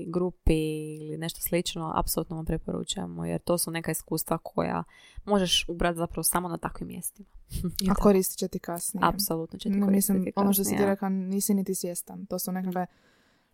grupi 0.07 0.95
ili 0.95 1.17
nešto 1.17 1.41
slično, 1.41 1.91
apsolutno 1.95 2.35
vam 2.35 2.45
preporučujemo 2.45 3.25
jer 3.25 3.41
to 3.41 3.57
su 3.57 3.71
neka 3.71 3.91
iskustva 3.91 4.37
koja 4.37 4.83
možeš 5.25 5.65
ubrati 5.69 5.97
zapravo 5.97 6.23
samo 6.23 6.47
na 6.49 6.57
takvim 6.57 6.87
mjestima. 6.87 7.29
A 7.91 7.95
koristit 7.95 8.37
će 8.37 8.47
ti 8.47 8.59
kasnije. 8.59 9.07
Apsolutno 9.07 9.59
će 9.59 9.69
ti 9.69 9.81
koristiti 9.81 10.17
mislim, 10.17 10.33
ono 10.35 10.53
što 10.53 10.63
si 10.63 10.69
ti 10.77 10.85
rekla, 10.85 11.09
nisi 11.09 11.53
niti 11.53 11.75
svjestan. 11.75 12.25
To 12.25 12.39
su 12.39 12.51
nekakve, 12.51 12.85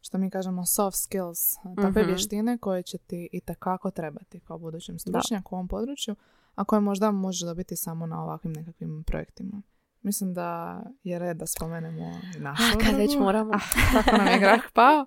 što 0.02 0.18
mi 0.18 0.30
kažemo, 0.30 0.66
soft 0.66 0.98
skills. 0.98 1.56
Takve 1.76 2.02
Mhm. 2.02 2.10
vještine 2.12 2.58
koje 2.58 2.84
će 2.84 2.98
ti 2.98 3.30
i 3.32 3.42
tekako 3.42 3.92
trebati 3.92 4.40
kao 4.40 4.58
budućem 4.58 5.00
stručnjaku 5.00 5.56
u 5.56 5.58
ovom 5.58 5.68
području, 5.68 6.16
a 6.56 6.64
koje 6.64 6.80
možda 6.80 7.12
možeš 7.12 7.42
dobiti 7.42 7.76
samo 7.76 8.06
na 8.06 8.24
ovakvim 8.24 8.54
nekakvim 8.54 9.04
projektima. 9.08 9.62
Mislim 10.08 10.34
da 10.34 10.82
je 11.04 11.20
red 11.20 11.38
da 11.38 11.46
spomenemo 11.48 12.12
i 12.38 12.40
našu 12.40 12.64
Ah, 12.64 12.86
kad 12.86 12.96
već 12.96 13.18
moramo. 13.20 13.54
Ah, 13.54 13.94
tako 13.94 14.18
nam 14.18 14.28
je 14.28 14.40
grah 14.40 14.62
pao. 14.74 15.06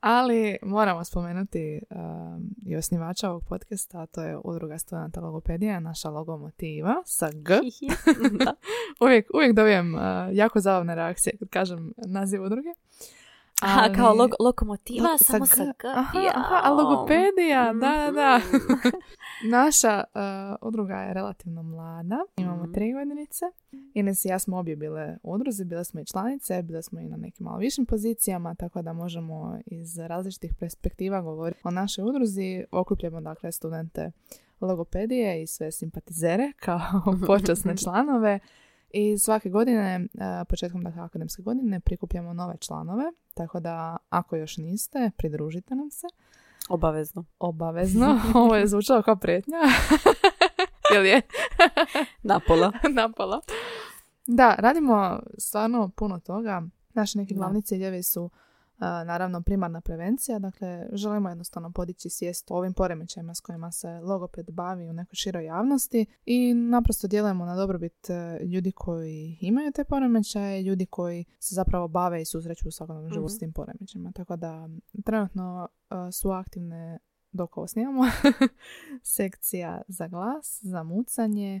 Ali 0.00 0.56
moramo 0.62 1.04
spomenuti 1.04 1.80
um, 1.90 2.50
i 2.66 2.76
osnivača 2.76 3.30
ovog 3.30 3.44
podcasta, 3.48 4.00
a 4.00 4.06
to 4.06 4.22
je 4.22 4.38
udruga 4.44 4.78
studenta 4.78 5.20
logopedija, 5.20 5.80
naša 5.80 6.10
logomotiva 6.10 6.94
sa 7.04 7.30
G. 7.34 7.54
Uvijek, 9.04 9.26
uvijek 9.34 9.52
dobijem 9.52 9.94
uh, 9.94 10.00
jako 10.32 10.60
zabavne 10.60 10.94
reakcije 10.94 11.36
kad 11.38 11.48
kažem 11.48 11.92
naziv 12.06 12.42
udruge. 12.42 12.70
Aha, 13.66 13.80
Ali- 13.82 13.94
kao 13.94 14.14
log- 14.14 14.34
lokomotiva, 14.40 15.08
Lo- 15.08 15.18
samo 15.18 15.46
sa 15.46 15.64
G. 15.64 15.70
Aha, 15.86 16.60
a 16.62 16.70
logopedija, 16.72 17.72
da, 17.74 18.06
da, 18.06 18.12
da. 18.12 18.40
Naša 19.50 20.04
uh, 20.06 20.20
udruga 20.62 20.94
je 20.94 21.14
relativno 21.14 21.62
mlada, 21.64 22.18
imamo 22.36 22.62
Mhm. 22.62 22.72
tri 22.72 22.92
godinice. 22.92 23.44
Ines 23.94 24.24
i 24.24 24.28
ja 24.28 24.38
smo 24.38 24.58
obje 24.58 24.76
bile 24.76 25.16
u 25.22 25.32
udruzi, 25.32 25.64
bile 25.64 25.84
smo 25.84 26.00
i 26.00 26.06
članice, 26.06 26.62
bile 26.62 26.82
smo 26.82 27.00
i 27.00 27.04
na 27.04 27.16
nekim 27.16 27.44
malo 27.44 27.58
višim 27.58 27.86
pozicijama, 27.86 28.54
tako 28.54 28.82
da 28.82 28.92
možemo 28.94 29.58
iz 29.66 29.98
različitih 29.98 30.54
perspektiva 30.54 31.20
govoriti 31.20 31.60
o 31.64 31.70
našoj 31.70 32.04
udruzi. 32.04 32.64
Okupljamo 32.72 33.20
dakle 33.20 33.52
studente 33.52 34.10
logopedije 34.60 35.42
i 35.42 35.46
sve 35.46 35.72
simpatizere 35.72 36.52
kao 36.56 36.80
počasne 37.26 37.76
članove. 37.76 38.38
I 38.98 39.18
svake 39.18 39.48
godine, 39.50 40.00
uh, 40.14 40.20
početkom 40.48 40.82
dakle, 40.82 41.02
akademske 41.02 41.42
godine, 41.42 41.80
prikupljamo 41.80 42.32
nove 42.32 42.56
članove, 42.60 43.04
tako 43.34 43.60
da 43.60 43.96
ako 44.08 44.36
još 44.36 44.56
niste, 44.56 45.10
pridružite 45.16 45.74
nam 45.74 45.90
se 45.90 46.06
Obavezno. 46.68 47.24
obavezno. 47.38 48.20
Ovo 48.34 48.56
je 48.56 48.66
zvučalo 48.66 49.02
kao 49.02 49.16
pretnja. 49.16 49.56
Jel 50.94 51.06
je? 51.06 51.22
Napola. 52.22 52.72
Napala. 52.92 53.40
Da, 54.26 54.54
radimo 54.58 55.20
stvarno 55.38 55.88
puno 55.88 56.20
toga. 56.20 56.62
Naši 56.94 57.18
neki 57.18 57.34
glavni 57.34 57.62
ciljevi 57.62 58.02
su 58.02 58.30
naravno 58.78 59.42
primarna 59.42 59.80
prevencija, 59.80 60.38
dakle 60.38 60.88
želimo 60.92 61.28
jednostavno 61.28 61.72
podići 61.72 62.10
svijest 62.10 62.50
o 62.50 62.54
ovim 62.56 62.74
poremećajima 62.74 63.34
s 63.34 63.40
kojima 63.40 63.72
se 63.72 63.88
logoped 63.88 64.50
bavi 64.50 64.88
u 64.88 64.92
nekoj 64.92 65.14
široj 65.14 65.44
javnosti 65.44 66.06
i 66.24 66.54
naprosto 66.54 67.06
djelujemo 67.08 67.44
na 67.44 67.56
dobrobit 67.56 68.10
e, 68.10 68.38
ljudi 68.44 68.72
koji 68.72 69.38
imaju 69.40 69.72
te 69.72 69.84
poremećaje, 69.84 70.62
ljudi 70.62 70.86
koji 70.86 71.24
se 71.38 71.54
zapravo 71.54 71.88
bave 71.88 72.22
i 72.22 72.24
susreću 72.24 72.68
u 72.68 72.72
svakodnevnom 72.72 73.12
životu 73.12 73.32
s 73.32 73.36
Mhm. 73.36 73.38
tim 73.40 73.52
poremećajima. 73.52 74.12
Tako 74.12 74.36
da 74.36 74.68
trenutno 75.04 75.68
e, 76.08 76.12
su 76.12 76.30
aktivne 76.30 76.98
dok 77.32 77.56
ovo 77.56 77.66
snimamo 77.66 78.02
sekcija 79.16 79.82
za 79.88 80.08
glas, 80.08 80.58
za 80.62 80.82
mucanje 80.82 81.60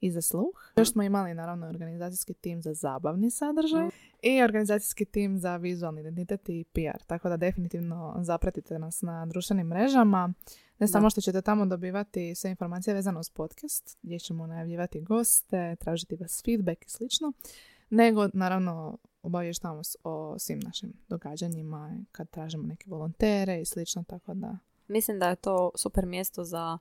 i 0.00 0.10
za 0.10 0.22
sluh. 0.22 0.72
Još 0.76 0.92
smo 0.92 1.02
imali 1.02 1.34
naravno 1.34 1.66
organizacijski 1.66 2.34
tim 2.34 2.62
za 2.62 2.74
zabavni 2.74 3.30
sadržaj 3.30 3.88
i 4.22 4.42
organizacijski 4.42 5.04
tim 5.04 5.38
za 5.38 5.56
vizualni 5.56 6.00
identitet 6.00 6.48
i 6.48 6.64
PR. 6.72 7.02
Tako 7.06 7.28
da 7.28 7.36
definitivno 7.36 8.16
zapratite 8.20 8.78
nas 8.78 9.02
na 9.02 9.26
društvenim 9.26 9.66
mrežama. 9.66 10.32
Ne 10.78 10.88
samo 10.88 11.10
što 11.10 11.20
ćete 11.20 11.42
tamo 11.42 11.66
dobivati 11.66 12.34
sve 12.34 12.50
informacije 12.50 12.94
vezano 12.94 13.20
uz 13.20 13.30
podcast, 13.30 13.98
gdje 14.02 14.18
ćemo 14.18 14.46
najavljivati 14.46 15.00
goste, 15.00 15.76
tražiti 15.76 16.16
vas 16.16 16.42
feedback 16.44 16.86
i 16.86 16.90
slično, 16.90 17.32
nego 17.90 18.28
naravno 18.32 18.98
obavještavamo 19.22 19.82
o 20.04 20.38
svim 20.38 20.60
našim 20.60 20.92
događanjima 21.08 21.96
kad 22.12 22.30
tražimo 22.30 22.66
neke 22.66 22.90
volontere 22.90 23.60
i 23.60 23.64
slično, 23.64 24.04
tako 24.08 24.34
da 24.34 24.58
Mislim 24.90 25.18
da 25.18 25.28
je 25.28 25.36
to 25.36 25.70
super 25.74 26.06
mjesto 26.06 26.44
za 26.44 26.78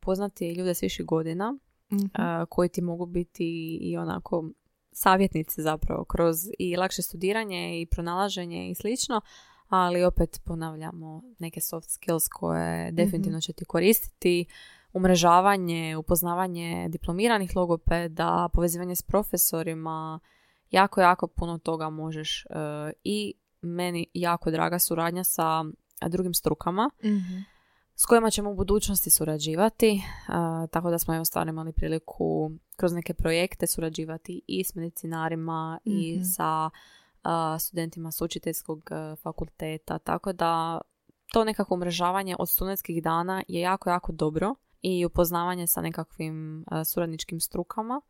poznati 0.00 0.52
ljude 0.52 0.74
s 0.74 0.82
viših 0.82 1.06
godina 1.06 1.58
Mhm. 1.92 2.06
a, 2.14 2.46
koji 2.46 2.68
ti 2.68 2.82
mogu 2.82 3.06
biti 3.06 3.78
i 3.80 3.96
onako 3.96 4.44
savjetnici 4.92 5.62
zapravo 5.62 6.04
kroz 6.04 6.36
i 6.58 6.76
lakše 6.76 7.02
studiranje 7.02 7.80
i 7.80 7.86
pronalaženje 7.86 8.70
i 8.70 8.74
slično, 8.74 9.20
ali 9.68 10.04
opet 10.04 10.40
ponavljamo 10.44 11.22
neke 11.38 11.60
soft 11.60 11.90
skills 11.90 12.28
koje 12.28 12.92
definitivno 12.92 13.40
će 13.40 13.52
ti 13.52 13.64
koristiti, 13.64 14.44
umrežavanje, 14.92 15.96
upoznavanje 15.96 16.88
diplomiranih 16.88 17.56
logopeda, 17.56 18.48
povezivanje 18.52 18.96
s 18.96 19.02
profesorima, 19.02 20.20
jako, 20.70 21.00
jako 21.00 21.26
puno 21.26 21.58
toga 21.58 21.90
možeš 21.90 22.44
e, 22.44 22.48
i 23.04 23.34
meni 23.62 24.06
jako 24.14 24.50
draga 24.50 24.78
suradnja 24.78 25.24
sa 25.24 25.64
drugim 26.08 26.34
strukama 26.34 26.90
Mhm. 27.04 27.38
S 28.00 28.04
kojima 28.06 28.30
ćemo 28.30 28.50
u 28.50 28.54
budućnosti 28.54 29.10
surađivati, 29.10 30.02
a, 30.28 30.66
tako 30.70 30.90
da 30.90 30.98
smo 30.98 31.14
evo 31.14 31.24
stvarno 31.24 31.50
imali 31.50 31.72
priliku 31.72 32.50
kroz 32.76 32.92
neke 32.92 33.14
projekte 33.14 33.66
surađivati 33.66 34.42
i 34.46 34.64
s 34.64 34.74
medicinarima 34.74 35.78
i 35.84 36.14
Mhm. 36.16 36.24
sa 36.24 36.70
a, 37.22 37.58
studentima 37.58 38.12
s 38.12 38.20
učiteljskog 38.20 38.88
a, 38.90 39.16
fakulteta, 39.22 39.98
tako 39.98 40.32
da 40.32 40.80
to 41.32 41.44
nekako 41.44 41.74
umrežavanje 41.74 42.36
od 42.38 42.48
studentskih 42.48 43.02
dana 43.02 43.42
je 43.48 43.60
jako, 43.60 43.90
jako 43.90 44.12
dobro 44.12 44.54
i 44.82 45.04
upoznavanje 45.04 45.66
sa 45.66 45.80
nekakvim 45.80 46.64
a, 46.66 46.84
suradničkim 46.84 47.40
strukama, 47.40 48.00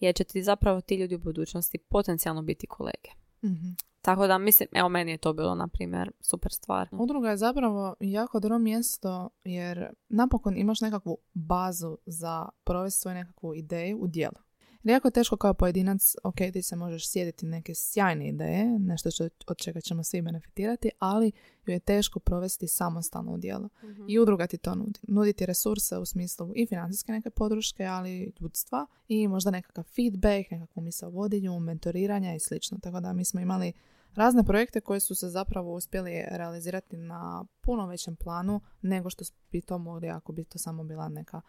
jer 0.00 0.14
će 0.14 0.24
ti 0.24 0.42
zapravo 0.42 0.80
ti 0.80 0.96
ljudi 0.96 1.14
u 1.14 1.18
budućnosti 1.18 1.78
potencijalno 1.78 2.42
biti 2.42 2.66
kolege. 2.66 3.27
Mhm. 3.44 3.68
Tako 4.02 4.26
da 4.26 4.38
mislim, 4.38 4.68
evo 4.72 4.88
meni 4.88 5.10
je 5.10 5.18
to 5.18 5.32
bilo, 5.32 5.54
na 5.54 5.68
primjer, 5.68 6.10
super 6.20 6.52
stvar. 6.52 6.88
Udruga 6.92 7.30
je 7.30 7.36
zapravo 7.36 7.94
jako 8.00 8.40
dobro 8.40 8.58
mjesto 8.58 9.28
jer 9.44 9.88
napokon 10.08 10.56
imaš 10.56 10.80
nekakvu 10.80 11.18
bazu 11.34 11.98
za 12.06 12.48
provesti 12.64 13.00
svoju 13.00 13.14
nekakvu 13.14 13.54
ideju 13.54 13.98
u 13.98 14.06
djelo. 14.06 14.47
Jer 14.82 14.92
jako 14.92 15.10
teško 15.10 15.36
kao 15.36 15.54
pojedinac, 15.54 16.14
ok, 16.24 16.36
ti 16.52 16.62
se 16.62 16.76
možeš 16.76 17.10
sjediti 17.10 17.46
neke 17.46 17.74
sjajne 17.74 18.28
ideje, 18.28 18.78
nešto 18.78 19.10
što, 19.10 19.28
od 19.46 19.56
čega 19.56 19.80
ćemo 19.80 20.04
svi 20.04 20.22
benefitirati, 20.22 20.90
ali 20.98 21.32
ju 21.66 21.72
je 21.72 21.80
teško 21.80 22.18
provesti 22.20 22.68
samostalno 22.68 23.32
u 23.32 23.38
djelo. 23.38 23.68
I 24.08 24.18
udruga 24.18 24.46
ti 24.46 24.58
to 24.58 24.74
nudi. 24.74 25.00
Nudi 25.02 25.32
ti 25.32 25.46
resurse 25.46 25.98
u 25.98 26.04
smislu 26.04 26.52
i 26.54 26.66
financijske 26.66 27.12
neke 27.12 27.30
podrške, 27.30 27.84
ali 27.84 28.10
i 28.10 28.32
ljudstva 28.40 28.86
i 29.08 29.28
možda 29.28 29.50
nekakav 29.50 29.84
feedback, 29.84 30.50
nekakvu 30.50 30.82
misao 30.82 31.10
vodilju, 31.10 31.60
mentoriranja 31.60 32.34
i 32.34 32.40
slično. 32.40 32.78
Tako 32.82 33.00
da 33.00 33.12
mi 33.12 33.24
smo 33.24 33.40
imali 33.40 33.72
razne 34.14 34.44
projekte 34.44 34.80
koji 34.80 35.00
su 35.00 35.14
se 35.14 35.28
zapravo 35.28 35.74
uspjeli 35.74 36.24
realizirati 36.30 36.96
na 36.96 37.44
puno 37.60 37.86
većem 37.86 38.16
planu 38.16 38.60
nego 38.82 39.10
što 39.10 39.24
bi 39.52 39.60
to 39.60 39.78
mogli 39.78 40.08
ako 40.08 40.32
bi 40.32 40.44
to 40.44 40.58
samo 40.58 40.84
bila 40.84 41.08
neka 41.08 41.40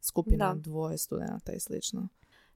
skupina 0.00 0.54
Da. 0.54 0.60
dvoje 0.60 0.98
studenata 0.98 1.52
i 1.52 1.60
slično. 1.60 2.08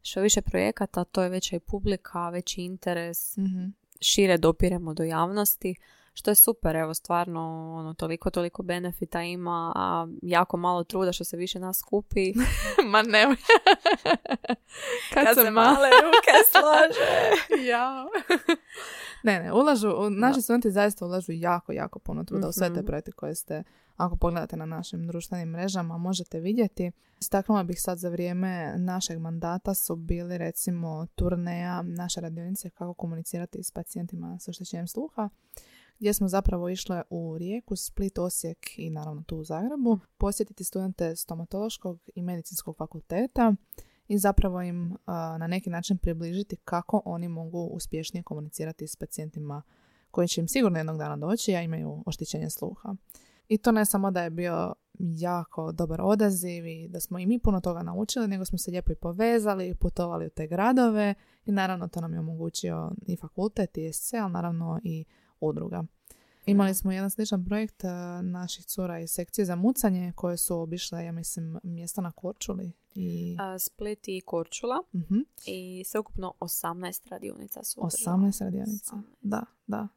Što 0.03 0.21
više 0.21 0.43
projekata, 0.43 1.05
to 1.05 1.23
je 1.23 1.29
veća 1.29 1.57
i 1.57 1.61
publika, 1.61 2.29
veći 2.29 2.63
interes, 2.63 3.37
Mhm. 3.37 3.65
šire 4.01 4.37
dopiremo 4.39 4.95
do 4.95 5.03
javnosti, 5.03 5.75
što 6.15 6.31
je 6.31 6.35
super, 6.37 6.77
evo 6.77 6.95
stvarno 6.95 7.41
ono, 7.75 7.95
toliko, 7.95 8.31
toliko 8.31 8.63
benefita 8.63 9.23
ima, 9.23 9.73
a 9.77 10.07
jako 10.23 10.57
malo 10.57 10.85
truda 10.85 11.13
što 11.13 11.25
se 11.25 11.37
više 11.37 11.59
nas 11.59 11.79
skupi. 11.79 12.33
Ma 12.85 13.03
nemoj. 13.03 13.37
Kad, 15.15 15.25
Kad 15.25 15.29
se 15.29 15.35
se 15.37 15.49
ma- 15.49 15.53
male 15.53 15.89
ruke 16.03 16.33
slože. 16.51 17.11
ja. 17.71 18.07
ne, 19.23 19.41
ne, 19.41 19.53
ulažu, 19.53 19.89
naši 20.11 20.43
studenti 20.43 20.71
zaista 20.71 21.05
ulažu 21.05 21.33
jako, 21.33 21.73
jako 21.73 21.99
puno 21.99 22.25
truda 22.25 22.49
u 22.49 22.53
sve 22.53 22.67
te 22.67 22.73
Mhm. 22.73 22.87
projekte 22.87 23.13
koje 23.13 23.35
ste, 23.35 23.63
ako 23.97 24.17
pogledate 24.17 24.57
na 24.57 24.67
našim 24.67 25.07
društvenim 25.07 25.49
mrežama, 25.49 25.99
možete 25.99 26.41
vidjeti. 26.41 26.93
Istaknula 27.21 27.63
bih 27.63 27.77
sad 27.81 27.99
za 27.99 28.09
vrijeme 28.09 28.75
našeg 28.79 29.19
mandata 29.19 29.75
su 29.75 29.97
bili 29.97 30.39
recimo 30.39 31.07
turneja 31.15 31.83
naše 31.83 32.21
radionice 32.21 32.71
kako 32.71 32.95
komunicirati 32.95 33.63
s 33.63 33.71
pacijentima 33.71 34.39
s 34.39 34.49
oštećenjem 34.49 34.89
sluha 34.89 35.29
gdje 36.03 36.15
smo 36.15 36.29
zapravo 36.29 36.69
išle 36.69 37.03
u 37.11 37.39
Rijeku, 37.39 37.77
Split, 37.77 38.19
Osijek 38.19 38.79
i 38.79 38.91
naravno 38.91 39.23
tu 39.23 39.37
u 39.37 39.45
Zagrebu 39.45 39.99
posjetiti 40.19 40.65
studente 40.65 41.17
stomatološkog 41.17 42.01
i 42.15 42.23
medicinskog 42.23 42.77
fakulteta 42.77 43.55
i 44.09 44.19
zapravo 44.19 44.63
im 44.63 44.97
a, 45.07 45.39
na 45.39 45.47
neki 45.47 45.71
način 45.71 45.99
približiti 45.99 46.57
kako 46.57 47.03
oni 47.05 47.29
mogu 47.29 47.59
uspješnije 47.59 48.23
komunicirati 48.23 48.87
s 48.87 48.97
pacijentima 48.97 49.63
koji 50.11 50.29
će 50.29 50.41
im 50.41 50.49
sigurno 50.49 50.79
jednog 50.79 50.99
dana 50.99 51.17
doći, 51.17 51.55
a 51.55 51.63
imaju 51.63 52.03
oštećenje 52.07 52.51
sluha. 52.51 52.95
I 53.49 53.59
to 53.59 53.73
ne 53.73 53.85
samo 53.85 54.11
da 54.11 54.23
je 54.23 54.31
bio 54.31 54.75
jako 54.99 55.73
dobar 55.73 56.01
odaziv 56.01 56.67
i 56.67 56.89
da 56.89 57.01
smo 57.01 57.19
i 57.19 57.27
mi 57.27 57.39
puno 57.39 57.61
toga 57.61 57.83
naučili, 57.83 58.29
nego 58.29 58.45
smo 58.45 58.59
se 58.59 58.71
lijepo 58.71 58.93
i 58.93 58.97
povezali, 58.97 59.75
putovali 59.75 60.27
u 60.27 60.31
te 60.31 60.47
gradove 60.47 61.15
i 61.45 61.53
naravno 61.53 61.89
to 61.89 62.01
nam 62.01 62.13
je 62.13 62.21
omogućio 62.21 62.93
i 63.07 63.17
fakultet 63.17 63.79
i 63.79 63.93
SC, 63.93 64.15
ali 64.15 64.33
naravno 64.33 64.81
i 64.85 65.05
udruga. 65.41 65.85
Imali 66.47 66.75
smo 66.75 66.93
jedan 66.93 67.11
sličan 67.11 67.45
projekt 67.45 67.85
a, 67.85 68.23
naših 68.23 68.67
cura 68.67 68.99
iz 69.01 69.11
sekcije 69.11 69.45
za 69.45 69.57
mucanje 69.57 70.13
koje 70.17 70.37
su 70.37 70.59
obišle, 70.61 71.05
ja 71.05 71.13
mislim, 71.13 71.59
mjesta 71.63 72.01
na 72.01 72.11
Korčuli. 72.13 72.73
I, 72.95 73.37
A, 73.41 73.59
Split 73.59 74.09
i 74.09 74.21
Korčula 74.21 74.83
Mhm. 74.95 75.19
i 75.47 75.85
sveukupno 75.87 76.35
18 76.41 77.09
radionica 77.09 77.65
su 77.65 77.81
održali. 77.85 78.17
18 78.17 78.45
radionica. 78.45 78.97
18. 78.97 79.03
Da, 79.23 79.43
da. 79.67 79.89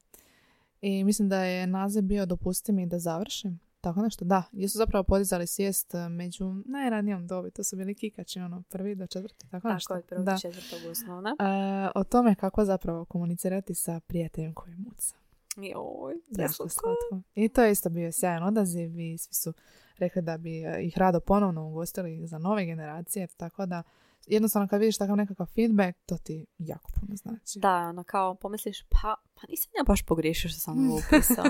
I 0.82 1.03
mislim 1.03 1.30
da 1.30 1.43
je 1.43 1.67
naziv 1.67 2.03
bio 2.03 2.26
Dopusti 2.26 2.71
mi 2.71 2.86
da 2.86 2.99
završim. 2.99 3.59
Tako 3.82 4.01
nešto, 4.01 4.26
da. 4.26 4.43
Gdje 4.51 4.69
su 4.69 4.78
zapravo 4.78 5.03
podizali 5.03 5.47
svijest 5.47 5.93
e, 5.93 6.09
među 6.09 6.55
najranijom 6.65 7.28
dobi. 7.28 7.51
To 7.51 7.63
su 7.63 7.76
bili 7.76 7.95
kikači, 7.95 8.39
ono, 8.39 8.63
prvi 8.69 8.95
do 8.95 9.07
četvrti. 9.07 9.49
Tako, 9.49 9.69
nešto. 9.69 9.88
Tako 9.88 9.97
je, 9.97 10.03
prvog 10.07 10.26
da. 10.26 10.32
do 10.32 10.39
četvrtog 10.39 10.91
osnovna. 10.91 11.36
E, 11.39 11.91
o 11.95 12.03
tome 12.03 12.36
kako 12.36 12.65
zapravo 12.65 13.05
komunicirati 13.05 13.76
sa 13.76 13.99
prijateljem 13.99 14.53
koji 14.53 14.76
muca. 14.76 15.15
Joj, 15.57 16.13
Jako 16.13 16.36
preslatko. 16.36 16.69
slatko. 16.69 17.30
I 17.36 17.49
to 17.49 17.63
je 17.63 17.71
isto 17.71 17.89
bio 17.89 18.11
sjajan 18.11 18.43
odaziv 18.43 18.99
i 18.99 19.17
svi 19.17 19.34
su 19.34 19.53
rekli 19.97 20.21
da 20.21 20.38
bi 20.38 20.63
e, 20.63 20.80
ih 20.82 20.97
rado 20.97 21.19
ponovno 21.19 21.67
ugostili 21.67 22.28
za 22.28 22.38
nove 22.38 22.65
generacije. 22.65 23.28
Tako 23.28 23.65
da 23.65 23.84
jednostavno 24.28 24.67
kad 24.67 24.80
vidiš 24.80 24.97
takav 24.97 25.15
nekakav 25.17 25.45
feedback, 25.55 25.97
to 26.05 26.17
ti 26.17 26.45
jako 26.57 26.91
puno 26.99 27.15
znači. 27.15 27.59
Da, 27.59 27.76
ono 27.78 28.03
kao 28.03 28.36
pomisliš, 28.36 28.84
pa, 28.84 29.15
pa 29.36 29.41
nisam 29.49 29.71
ja 29.78 29.84
baš 29.84 30.01
pogriješio 30.05 30.49
što 30.49 30.59
sam 30.59 30.89
ovo 30.89 30.99
upisao. 31.07 31.45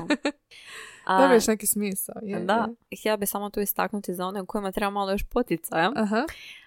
Dobiješ 1.21 1.47
neki 1.47 1.67
smisao. 1.67 2.15
Je, 2.21 2.39
Da, 2.39 2.67
je. 2.91 2.97
htjela 2.99 3.17
bi 3.17 3.25
samo 3.25 3.49
tu 3.49 3.59
istaknuti 3.59 4.13
za 4.13 4.25
one 4.25 4.41
u 4.41 4.45
kojima 4.45 4.71
treba 4.71 4.89
malo 4.89 5.11
još 5.11 5.23
poticaja. 5.23 5.91
Aha. 5.95 6.25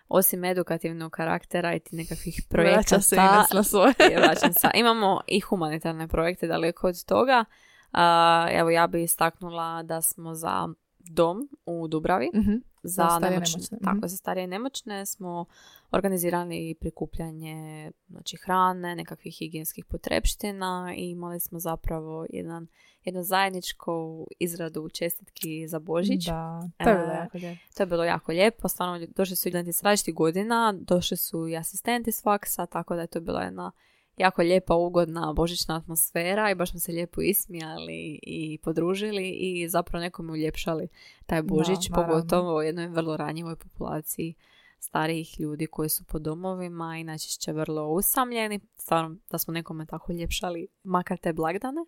Osim 0.08 0.44
edukativnog 0.44 1.12
karaktera 1.12 1.74
i 1.74 1.80
ti 1.80 1.96
nekakvih 1.96 2.42
Vraća 2.50 3.00
se 3.00 3.16
projekata. 3.16 3.36
Ines 3.38 3.52
na 3.52 3.62
svoje. 3.62 3.94
je 4.12 4.16
vraćam 4.20 4.52
se. 4.52 4.68
Imamo 4.74 5.20
i 5.26 5.40
humanitarne 5.40 6.08
projekte 6.08 6.46
daleko 6.46 6.86
od 6.88 7.04
toga. 7.04 7.44
A, 7.92 8.46
evo 8.50 8.70
ja 8.70 8.86
bi 8.86 9.02
istaknula 9.02 9.82
da 9.82 10.02
smo 10.02 10.34
za 10.34 10.68
dom 11.10 11.48
u 11.66 11.88
Dubravi 11.88 12.30
Mhm. 12.34 12.52
Za, 12.88 13.02
Za 13.02 13.08
starije 13.08 13.30
nemoćne, 13.30 13.58
nemoćne, 13.58 13.78
tako 13.84 13.96
mhm. 13.96 14.06
za 14.06 14.16
starije 14.16 14.44
i 14.44 14.46
nemoćne 14.46 15.06
smo 15.06 15.44
organizirali 15.90 16.74
prikupljanje 16.80 17.90
znači 18.08 18.36
hrane, 18.36 18.96
nekakvih 18.96 19.34
higijenskih 19.38 19.84
potrepština 19.84 20.94
i 20.96 21.10
imali 21.10 21.40
smo 21.40 21.58
zapravo 21.58 22.26
jedan, 22.30 22.66
jednu 23.04 23.22
zajedničku 23.22 24.26
izradu 24.38 24.88
čestitki 24.88 25.68
za 25.68 25.78
Božić. 25.78 26.26
Da, 26.26 26.68
to 26.84 26.90
je 26.90 26.96
bilo 26.96 27.12
E, 27.12 27.16
jako 27.16 27.38
lijepo. 27.38 27.60
To 27.76 27.82
je 27.82 27.86
bilo 27.86 28.04
jako 28.04 28.32
lijepo, 28.32 28.68
stvarno 28.68 29.06
došli 29.16 29.36
su 29.36 29.40
studenti 29.40 29.72
s 29.72 29.82
različitih 29.82 30.14
godina, 30.14 30.74
došli 30.80 31.16
su 31.16 31.48
i 31.48 31.56
asistenti 31.56 32.12
s 32.12 32.22
faksa, 32.22 32.66
tako 32.66 32.94
da 32.94 33.00
je 33.00 33.06
to 33.06 33.20
bila 33.20 33.42
jedna 33.42 33.72
jako 34.18 34.42
lijepa, 34.42 34.74
ugodna 34.74 35.32
božićna 35.32 35.76
atmosfera 35.76 36.50
i 36.50 36.54
baš 36.54 36.70
smo 36.70 36.80
se 36.80 36.92
lijepo 36.92 37.22
ismijali 37.22 38.20
i 38.22 38.58
podružili 38.62 39.30
i 39.30 39.68
zapravo 39.68 40.02
nekome 40.02 40.32
uljepšali 40.32 40.88
taj 41.26 41.42
božić, 41.42 41.88
naravno. 41.88 42.14
pogotovo 42.14 42.62
jednoj 42.62 42.86
vrlo 42.86 43.16
ranjivoj 43.16 43.56
populaciji 43.56 44.34
starijih 44.80 45.40
ljudi 45.40 45.66
koji 45.66 45.88
su 45.88 46.04
po 46.04 46.18
domovima 46.18 46.98
i 46.98 47.04
najčešće 47.04 47.52
vrlo 47.52 47.88
usamljeni. 47.88 48.60
Stvarno 48.76 49.16
da 49.30 49.38
smo 49.38 49.54
nekome 49.54 49.86
tako 49.86 50.12
uljepšali 50.12 50.68
makar 50.84 51.18
te 51.18 51.32
blagdane. 51.32 51.80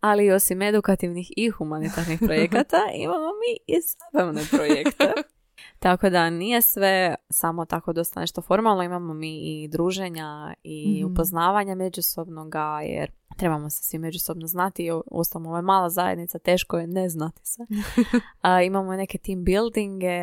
Ali 0.00 0.30
osim 0.30 0.62
edukativnih 0.62 1.32
i 1.36 1.50
humanitarnih 1.50 2.18
projekata 2.18 2.76
imamo 3.04 3.26
mi 3.26 3.76
i 3.76 3.80
zabavne 3.80 4.42
projekte. 4.50 5.12
Tako 5.78 6.10
da 6.10 6.30
nije 6.30 6.62
sve 6.62 7.14
samo 7.30 7.64
tako 7.64 7.92
dosta 7.92 8.20
nešto 8.20 8.42
formalno, 8.42 8.82
imamo 8.82 9.14
mi 9.14 9.62
i 9.62 9.68
druženja 9.68 10.54
i 10.62 11.02
Mhm. 11.04 11.12
upoznavanja 11.12 11.74
međusobnoga, 11.74 12.80
jer 12.82 13.10
trebamo 13.36 13.70
se 13.70 13.82
svi 13.84 13.98
međusobno 13.98 14.46
znati 14.46 14.84
i 14.84 14.90
uostalom 15.06 15.46
ovo 15.46 15.56
je 15.56 15.62
mala 15.62 15.90
zajednica, 15.90 16.38
teško 16.38 16.78
je 16.78 16.86
ne 16.86 17.08
znati 17.08 17.40
se. 17.44 17.62
A, 18.42 18.62
imamo 18.62 18.96
neke 18.96 19.18
team 19.18 19.44
buildinge 19.44 20.18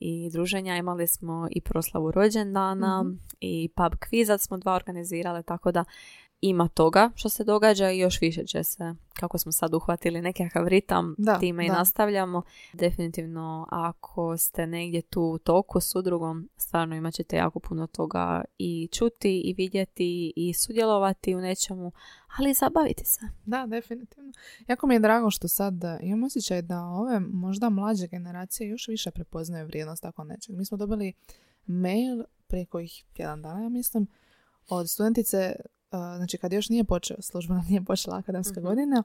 i 0.00 0.30
druženja, 0.32 0.76
imali 0.76 1.06
smo 1.06 1.48
i 1.50 1.60
proslavu 1.60 2.10
rođendana 2.10 3.02
Mhm. 3.02 3.12
i 3.40 3.68
pub 3.76 3.92
kvizat 4.00 4.40
smo 4.40 4.56
dva 4.58 4.74
organizirale, 4.74 5.42
tako 5.42 5.72
da 5.72 5.84
ima 6.48 6.68
toga 6.68 7.10
što 7.14 7.28
se 7.28 7.44
događa 7.44 7.90
i 7.90 7.98
još 7.98 8.20
više 8.20 8.46
će 8.46 8.64
se, 8.64 8.94
kako 9.12 9.38
smo 9.38 9.52
sad 9.52 9.74
uhvatili 9.74 10.22
nekakav 10.22 10.68
ritam, 10.68 11.14
Da, 11.18 11.38
time 11.38 11.66
i 11.66 11.68
da. 11.68 11.74
nastavljamo. 11.74 12.42
Definitivno, 12.72 13.66
ako 13.70 14.36
ste 14.36 14.66
negdje 14.66 15.02
tu 15.02 15.22
u 15.22 15.38
toku 15.38 15.80
s 15.80 15.94
udrugom, 15.94 16.48
stvarno 16.56 16.96
imat 16.96 17.14
ćete 17.14 17.36
jako 17.36 17.60
puno 17.60 17.86
toga 17.86 18.44
i 18.58 18.88
čuti 18.92 19.40
i 19.44 19.54
vidjeti 19.54 20.32
i 20.36 20.52
sudjelovati 20.54 21.34
u 21.34 21.40
nečemu, 21.40 21.92
ali 22.38 22.50
i 22.50 22.54
zabaviti 22.54 23.04
se. 23.04 23.20
Da, 23.44 23.66
definitivno. 23.66 24.32
Jako 24.68 24.86
mi 24.86 24.94
je 24.94 25.00
drago 25.00 25.30
što 25.30 25.48
sad 25.48 25.84
e, 25.84 25.98
imam 26.02 26.24
osjećaj 26.24 26.62
da 26.62 26.84
ove 26.84 27.20
možda 27.20 27.70
mlađe 27.70 28.06
generacije 28.06 28.68
još 28.68 28.88
više 28.88 29.10
prepoznaju 29.10 29.66
vrijednost 29.66 30.02
tako 30.02 30.24
nečeg. 30.24 30.56
Mi 30.56 30.64
smo 30.64 30.76
dobili 30.76 31.12
mail 31.66 32.24
prije 32.46 32.66
kojih 32.66 33.04
tjedan 33.12 33.42
dana, 33.42 33.62
ja 33.62 33.68
mislim, 33.68 34.06
od 34.68 34.90
studentice, 34.90 35.56
znači 36.16 36.38
kad 36.38 36.52
još 36.52 36.68
nije 36.68 36.84
počeo, 36.84 37.16
službeno 37.20 37.62
nije 37.68 37.82
počela 37.82 38.16
akademska 38.16 38.60
Mhm. 38.60 38.66
godina, 38.68 39.02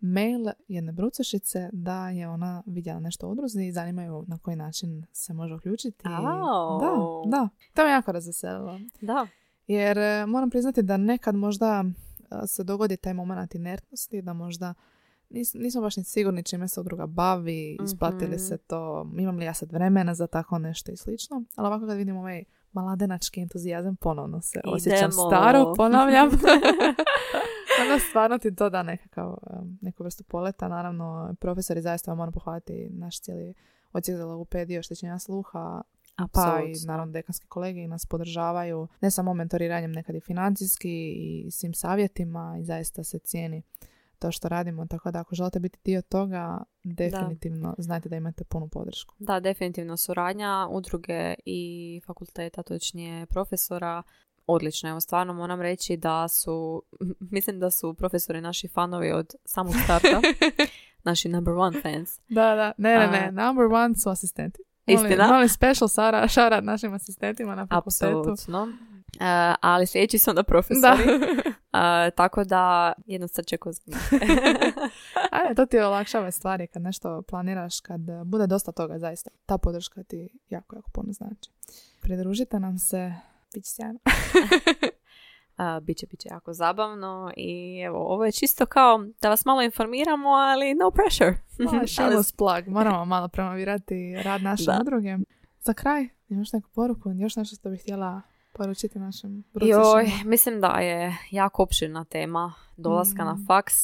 mail 0.00 0.40
jedne 0.68 0.92
brucošice 0.92 1.70
da 1.72 2.08
je 2.08 2.28
ona 2.28 2.62
vidjela 2.66 3.00
nešto 3.00 3.28
u 3.28 3.30
udruzi 3.30 3.64
i 3.64 3.72
zanimaju 3.72 4.24
na 4.28 4.38
koji 4.38 4.56
način 4.56 5.06
se 5.12 5.32
može 5.32 5.54
uključiti. 5.54 6.04
Au. 6.06 6.80
Da, 6.80 6.90
da. 7.30 7.48
To 7.74 7.84
me 7.84 7.90
jako 7.90 8.12
razveselilo. 8.12 8.80
Da. 9.00 9.26
Jer 9.66 9.98
e, 9.98 10.26
moram 10.26 10.50
priznati 10.50 10.82
da 10.82 10.96
nekad 10.96 11.34
možda 11.34 11.84
e, 11.84 12.46
se 12.46 12.64
dogodi 12.64 12.96
taj 12.96 13.14
moment 13.14 13.54
inertnosti, 13.54 14.22
da 14.22 14.32
možda 14.32 14.74
nis, 15.30 15.54
nismo 15.54 15.80
baš 15.80 15.96
ni 15.96 16.04
sigurni 16.04 16.42
čime 16.42 16.68
se 16.68 16.80
udruga 16.80 17.06
bavi, 17.06 17.78
isplati 17.84 18.24
li 18.24 18.30
Mhm. 18.30 18.38
se 18.38 18.58
to, 18.58 19.10
imam 19.18 19.36
li 19.36 19.44
ja 19.44 19.54
sad 19.54 19.72
vremena 19.72 20.14
za 20.14 20.26
tako 20.26 20.58
nešto 20.58 20.92
i 20.92 20.96
slično. 20.96 21.42
Ali 21.56 21.66
ovako 21.66 21.86
kad 21.86 21.96
vidim 21.96 22.16
ovaj 22.16 22.44
maladenački 22.74 23.40
entuzijazam, 23.40 23.96
ponovno 23.96 24.40
se 24.40 24.60
osjećam 24.64 25.10
Idemo. 25.10 25.28
staro, 25.28 25.74
ponavljam. 25.76 26.28
Onda 27.82 27.98
stvarno 28.08 28.38
ti 28.38 28.54
to 28.54 28.70
da 28.70 28.82
nekakav, 28.82 29.36
neku 29.80 30.02
vrstu 30.02 30.24
poleta. 30.24 30.68
Naravno, 30.68 31.34
profesori 31.40 31.82
zaista 31.82 32.10
vam 32.10 32.18
moram 32.18 32.32
pohvaliti 32.32 32.88
naš 32.90 33.20
cijeli 33.20 33.54
odsjek 33.92 34.16
za 34.16 34.26
logopediju, 34.26 34.78
oštećenja 34.78 35.18
sluha, 35.18 35.82
pa 36.32 36.60
i 36.66 36.86
naravno 36.86 37.12
dekanski 37.12 37.46
kolege 37.46 37.88
nas 37.88 38.06
podržavaju 38.06 38.88
ne 39.00 39.10
samo 39.10 39.34
mentoriranjem 39.34 39.92
nekad 39.92 40.16
i 40.16 40.20
financijski 40.20 41.12
i 41.16 41.50
svim 41.50 41.74
savjetima 41.74 42.56
i 42.60 42.64
zaista 42.64 43.04
se 43.04 43.18
cijeni 43.18 43.62
to 44.24 44.32
što 44.32 44.48
radimo, 44.48 44.86
tako 44.86 45.10
da 45.10 45.20
ako 45.20 45.34
želite 45.34 45.60
biti 45.60 45.78
dio 45.84 46.02
toga, 46.02 46.62
definitivno 46.84 47.74
znajte 47.78 48.08
da 48.08 48.16
imate 48.16 48.44
punu 48.44 48.68
podršku. 48.68 49.14
Da, 49.18 49.40
definitivno 49.40 49.96
suradnja 49.96 50.68
udruge 50.70 51.34
i 51.44 52.00
fakulteta, 52.06 52.62
točnije 52.62 53.26
profesora, 53.26 54.02
odlično. 54.46 54.90
Evo, 54.90 55.00
stvarno 55.00 55.34
moram 55.34 55.60
reći 55.60 55.96
da 55.96 56.28
su, 56.28 56.82
mislim 57.34 57.60
da 57.60 57.70
su 57.70 57.94
profesori 57.94 58.40
naši 58.40 58.68
fanovi 58.68 59.12
od 59.12 59.34
samog 59.44 59.74
starta, 59.84 60.20
naši 61.08 61.28
number 61.28 61.54
one 61.54 61.80
fans. 61.82 62.20
Da, 62.28 62.54
da, 62.54 62.72
ne, 62.78 62.98
ne, 62.98 63.06
ne, 63.06 63.32
number 63.32 63.64
one 63.64 63.94
su 63.94 64.10
asistenti. 64.10 64.62
Istina? 64.86 65.28
Molim 65.28 65.48
special 65.48 65.88
Sara, 65.88 66.28
šarat 66.28 66.64
našim 66.64 66.92
asistentima 66.92 67.54
na 67.54 67.66
fakultetu. 67.66 68.18
Apsolutno. 68.18 68.68
E, 69.20 69.54
ali 69.60 69.86
sljedeći 69.86 70.18
su 70.18 70.30
onda 70.30 70.42
Da. 70.42 70.44
profesori. 70.46 71.02
E, 71.76 72.10
tako 72.10 72.44
da, 72.44 72.92
jedno 73.06 73.28
srče 73.28 73.56
ko 73.56 73.72
zna. 73.72 73.96
Ajde, 75.30 75.54
to 75.56 75.66
ti 75.66 75.78
olakšava 75.78 76.30
stvari 76.30 76.66
kad 76.66 76.82
nešto 76.82 77.22
planiraš, 77.22 77.80
kad 77.80 78.00
bude 78.24 78.46
dosta 78.46 78.72
toga 78.72 78.98
zaista. 78.98 79.30
Ta 79.46 79.58
podrška 79.58 80.02
ti 80.02 80.28
jako, 80.50 80.76
jako 80.76 80.90
puno 80.90 81.12
znači. 81.12 81.50
Pridružite 82.00 82.60
nam 82.60 82.78
se, 82.78 83.14
bit 83.54 83.64
će 83.64 83.70
sjajno. 83.70 83.98
A, 85.56 85.80
biće, 85.80 86.06
biće 86.10 86.28
jako 86.30 86.52
zabavno 86.52 87.32
i 87.36 87.80
evo, 87.86 87.98
ovo 87.98 88.24
je 88.24 88.32
čisto 88.32 88.66
kao 88.66 89.04
da 89.22 89.28
vas 89.28 89.44
malo 89.44 89.62
informiramo, 89.62 90.28
ali 90.28 90.74
no 90.74 90.90
pressure. 90.90 91.36
Malo 91.58 91.86
shameless 91.86 92.32
plug, 92.32 92.68
moramo 92.68 93.04
malo 93.04 93.28
promovirati 93.28 94.16
rad 94.22 94.42
naše 94.42 94.70
udruge. 94.80 95.16
Za 95.60 95.72
kraj, 95.74 96.08
imaš 96.28 96.52
neku 96.52 96.68
poruku, 96.74 97.10
još 97.12 97.36
nešto 97.36 97.56
što 97.56 97.70
bih 97.70 97.80
htjela 97.80 98.22
poručiti 98.54 98.98
našim 98.98 99.44
Joj, 99.60 100.10
mislim 100.24 100.60
da 100.60 100.68
je 100.68 101.16
jako 101.30 101.62
opširna 101.62 102.04
tema 102.04 102.54
dolaska 102.76 103.24
na 103.24 103.34
Mm. 103.34 103.46
faks, 103.46 103.74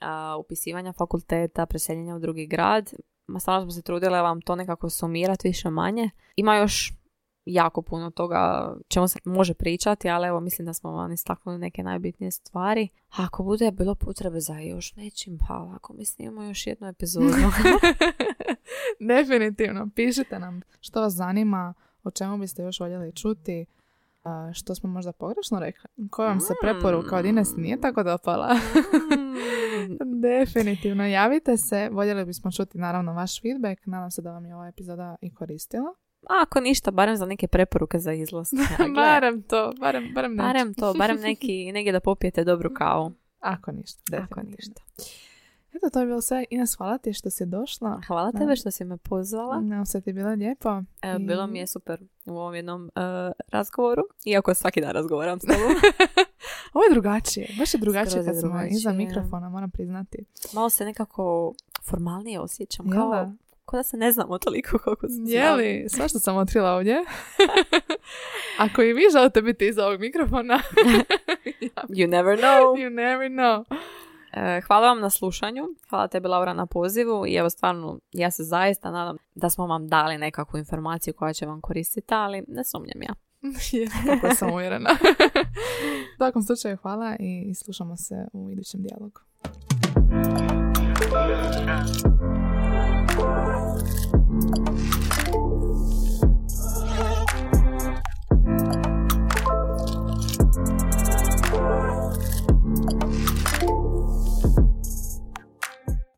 a, 0.00 0.36
upisivanja 0.36 0.92
fakulteta, 0.92 1.66
preseljenja 1.66 2.16
u 2.16 2.18
drugi 2.18 2.46
grad. 2.46 2.92
Ma 3.26 3.40
stvarno 3.40 3.62
smo 3.62 3.70
se 3.70 3.82
trudile 3.82 4.22
vam 4.22 4.40
to 4.40 4.56
nekako 4.56 4.90
sumirati 4.90 5.48
više 5.48 5.70
manje. 5.70 6.10
Ima 6.36 6.56
još 6.56 6.92
jako 7.44 7.82
puno 7.82 8.10
toga 8.10 8.74
čemu 8.88 9.08
se 9.08 9.18
može 9.24 9.54
pričati, 9.54 10.08
ali 10.08 10.28
evo 10.28 10.40
mislim 10.40 10.66
da 10.66 10.74
smo 10.74 10.92
vam 10.92 11.12
istaknuli 11.12 11.58
neke 11.58 11.82
najbitnije 11.82 12.30
stvari. 12.30 12.88
A 13.10 13.24
ako 13.24 13.42
bude 13.42 13.70
bilo 13.70 13.94
potrebe 13.94 14.40
za 14.40 14.58
još 14.58 14.96
nečim, 14.96 15.38
pa 15.48 15.72
ako 15.74 15.92
mi 15.92 16.04
snimamo 16.04 16.42
još 16.42 16.66
jednu 16.66 16.88
epizodu. 16.88 17.26
Definitivno, 19.14 19.88
pišite 19.94 20.38
nam 20.38 20.60
što 20.80 21.00
vas 21.00 21.12
zanima, 21.12 21.74
o 22.04 22.10
čemu 22.10 22.38
biste 22.38 22.62
još 22.62 22.80
voljeli 22.80 23.12
čuti, 23.12 23.66
što 24.54 24.74
smo 24.74 24.88
možda 24.90 25.12
pogrešno 25.12 25.60
rekli, 25.60 26.08
koja 26.10 26.28
vam 26.28 26.40
se 26.40 26.54
preporuka 26.62 27.16
od 27.16 27.24
Ines 27.24 27.56
nije 27.56 27.80
tako 27.80 28.02
dopala. 28.02 28.54
Mm. 28.54 30.20
Definitivno, 30.20 31.06
javite 31.06 31.56
se, 31.56 31.88
voljeli 31.92 32.24
bismo 32.24 32.50
čuti 32.52 32.78
naravno 32.78 33.12
vaš 33.12 33.42
feedback, 33.42 33.86
nadam 33.86 34.10
se 34.10 34.22
da 34.22 34.32
vam 34.32 34.46
je 34.46 34.54
ova 34.54 34.68
epizoda 34.68 35.16
i 35.20 35.34
koristila. 35.34 35.94
A 36.22 36.42
ako 36.42 36.60
ništa, 36.60 36.90
barem 36.90 37.16
za 37.16 37.26
neke 37.26 37.48
preporuke 37.48 37.98
za 37.98 38.12
izlaz. 38.12 38.50
barem 38.94 39.42
to, 39.42 39.72
barem, 39.80 40.14
barem. 40.14 40.36
Barem 40.36 40.74
to, 40.74 40.94
barem 40.94 41.20
neki, 41.20 41.52
negdje 41.74 41.92
da 41.92 42.00
popijete 42.00 42.44
dobru 42.44 42.74
kavu. 42.74 43.12
Ako 43.40 43.72
ništa, 43.72 44.02
Ako 44.06 44.16
definitivno. 44.16 44.56
ništa. 44.56 44.82
Eto, 45.78 45.90
to 45.90 46.00
je 46.00 46.06
bilo 46.06 46.20
sve. 46.20 46.44
Ines, 46.50 46.74
hvala 46.76 46.98
ti 46.98 47.12
što 47.12 47.30
si 47.30 47.46
došla. 47.46 48.00
Hvala 48.06 48.32
tebe 48.32 48.56
što 48.56 48.70
si 48.70 48.84
me 48.84 48.96
pozvala. 48.96 49.60
Nam 49.60 49.86
se 49.86 50.00
ti 50.00 50.12
bilo 50.12 50.30
lijepo. 50.30 50.82
E, 51.02 51.18
bilo 51.18 51.46
mi 51.46 51.58
je 51.58 51.66
super 51.66 52.00
u 52.26 52.36
ovom 52.38 52.54
jednom 52.54 52.86
e, 52.86 52.90
razgovoru. 53.52 54.02
Iako 54.24 54.54
svaki 54.54 54.80
dan 54.80 54.90
razgovaram 54.90 55.40
s 55.40 55.42
tobom. 55.42 55.72
Ovo 56.74 56.84
je 56.84 56.90
drugačije. 56.90 57.48
Baš 57.58 57.74
je 57.74 57.78
drugačije 57.80 58.24
kad 58.24 58.40
smo 58.40 58.62
iza 58.70 58.92
mikrofona, 58.92 59.48
moram 59.48 59.70
priznati. 59.70 60.24
Malo 60.52 60.70
se 60.70 60.84
nekako 60.84 61.54
formalnije 61.84 62.40
osjećam. 62.40 62.86
Jel 62.86 62.94
Kao, 62.96 63.32
kao 63.66 63.76
da 63.78 63.82
se 63.82 63.96
ne 63.96 64.12
znamo 64.12 64.38
toliko 64.38 64.78
koliko 64.78 65.08
se 65.08 65.14
znamo. 65.14 65.56
li? 65.56 65.86
Sva 65.88 66.08
što 66.08 66.18
sam 66.18 66.36
otkrila 66.36 66.74
ovdje. 66.74 66.96
Ako 68.58 68.82
i 68.82 68.92
vi 68.92 69.02
želite 69.12 69.42
biti 69.42 69.66
iza 69.66 69.86
ovog 69.86 70.00
mikrofona, 70.00 70.60
You 71.88 72.06
never 72.08 72.38
know. 72.38 72.76
you 72.76 72.88
never 72.90 73.28
know. 73.30 73.64
E, 74.32 74.60
hvala 74.66 74.88
vam 74.88 75.00
na 75.00 75.10
slušanju. 75.10 75.64
Hvala 75.88 76.08
tebi 76.08 76.28
Laura 76.28 76.54
na 76.54 76.66
pozivu. 76.66 77.26
I 77.26 77.34
evo 77.34 77.50
stvarno, 77.50 77.98
ja 78.12 78.30
se 78.30 78.42
zaista 78.42 78.90
nadam 78.90 79.16
da 79.34 79.50
smo 79.50 79.66
vam 79.66 79.88
dali 79.88 80.18
nekakvu 80.18 80.58
informaciju 80.58 81.14
koja 81.14 81.32
će 81.32 81.46
vam 81.46 81.60
koristiti, 81.60 82.14
ali 82.14 82.44
ne 82.48 82.64
sumnjam 82.64 83.02
ja. 83.02 83.14
Je, 83.78 83.88
Kako 84.20 84.34
sam 84.34 84.52
uvjerena. 84.52 84.90
U 86.14 86.16
svakom 86.16 86.42
slučaju 86.42 86.76
hvala 86.76 87.16
i 87.20 87.54
slušamo 87.54 87.96
se 87.96 88.14
u 88.32 88.50
idućem 88.50 88.82
dijalogu. 88.82 89.20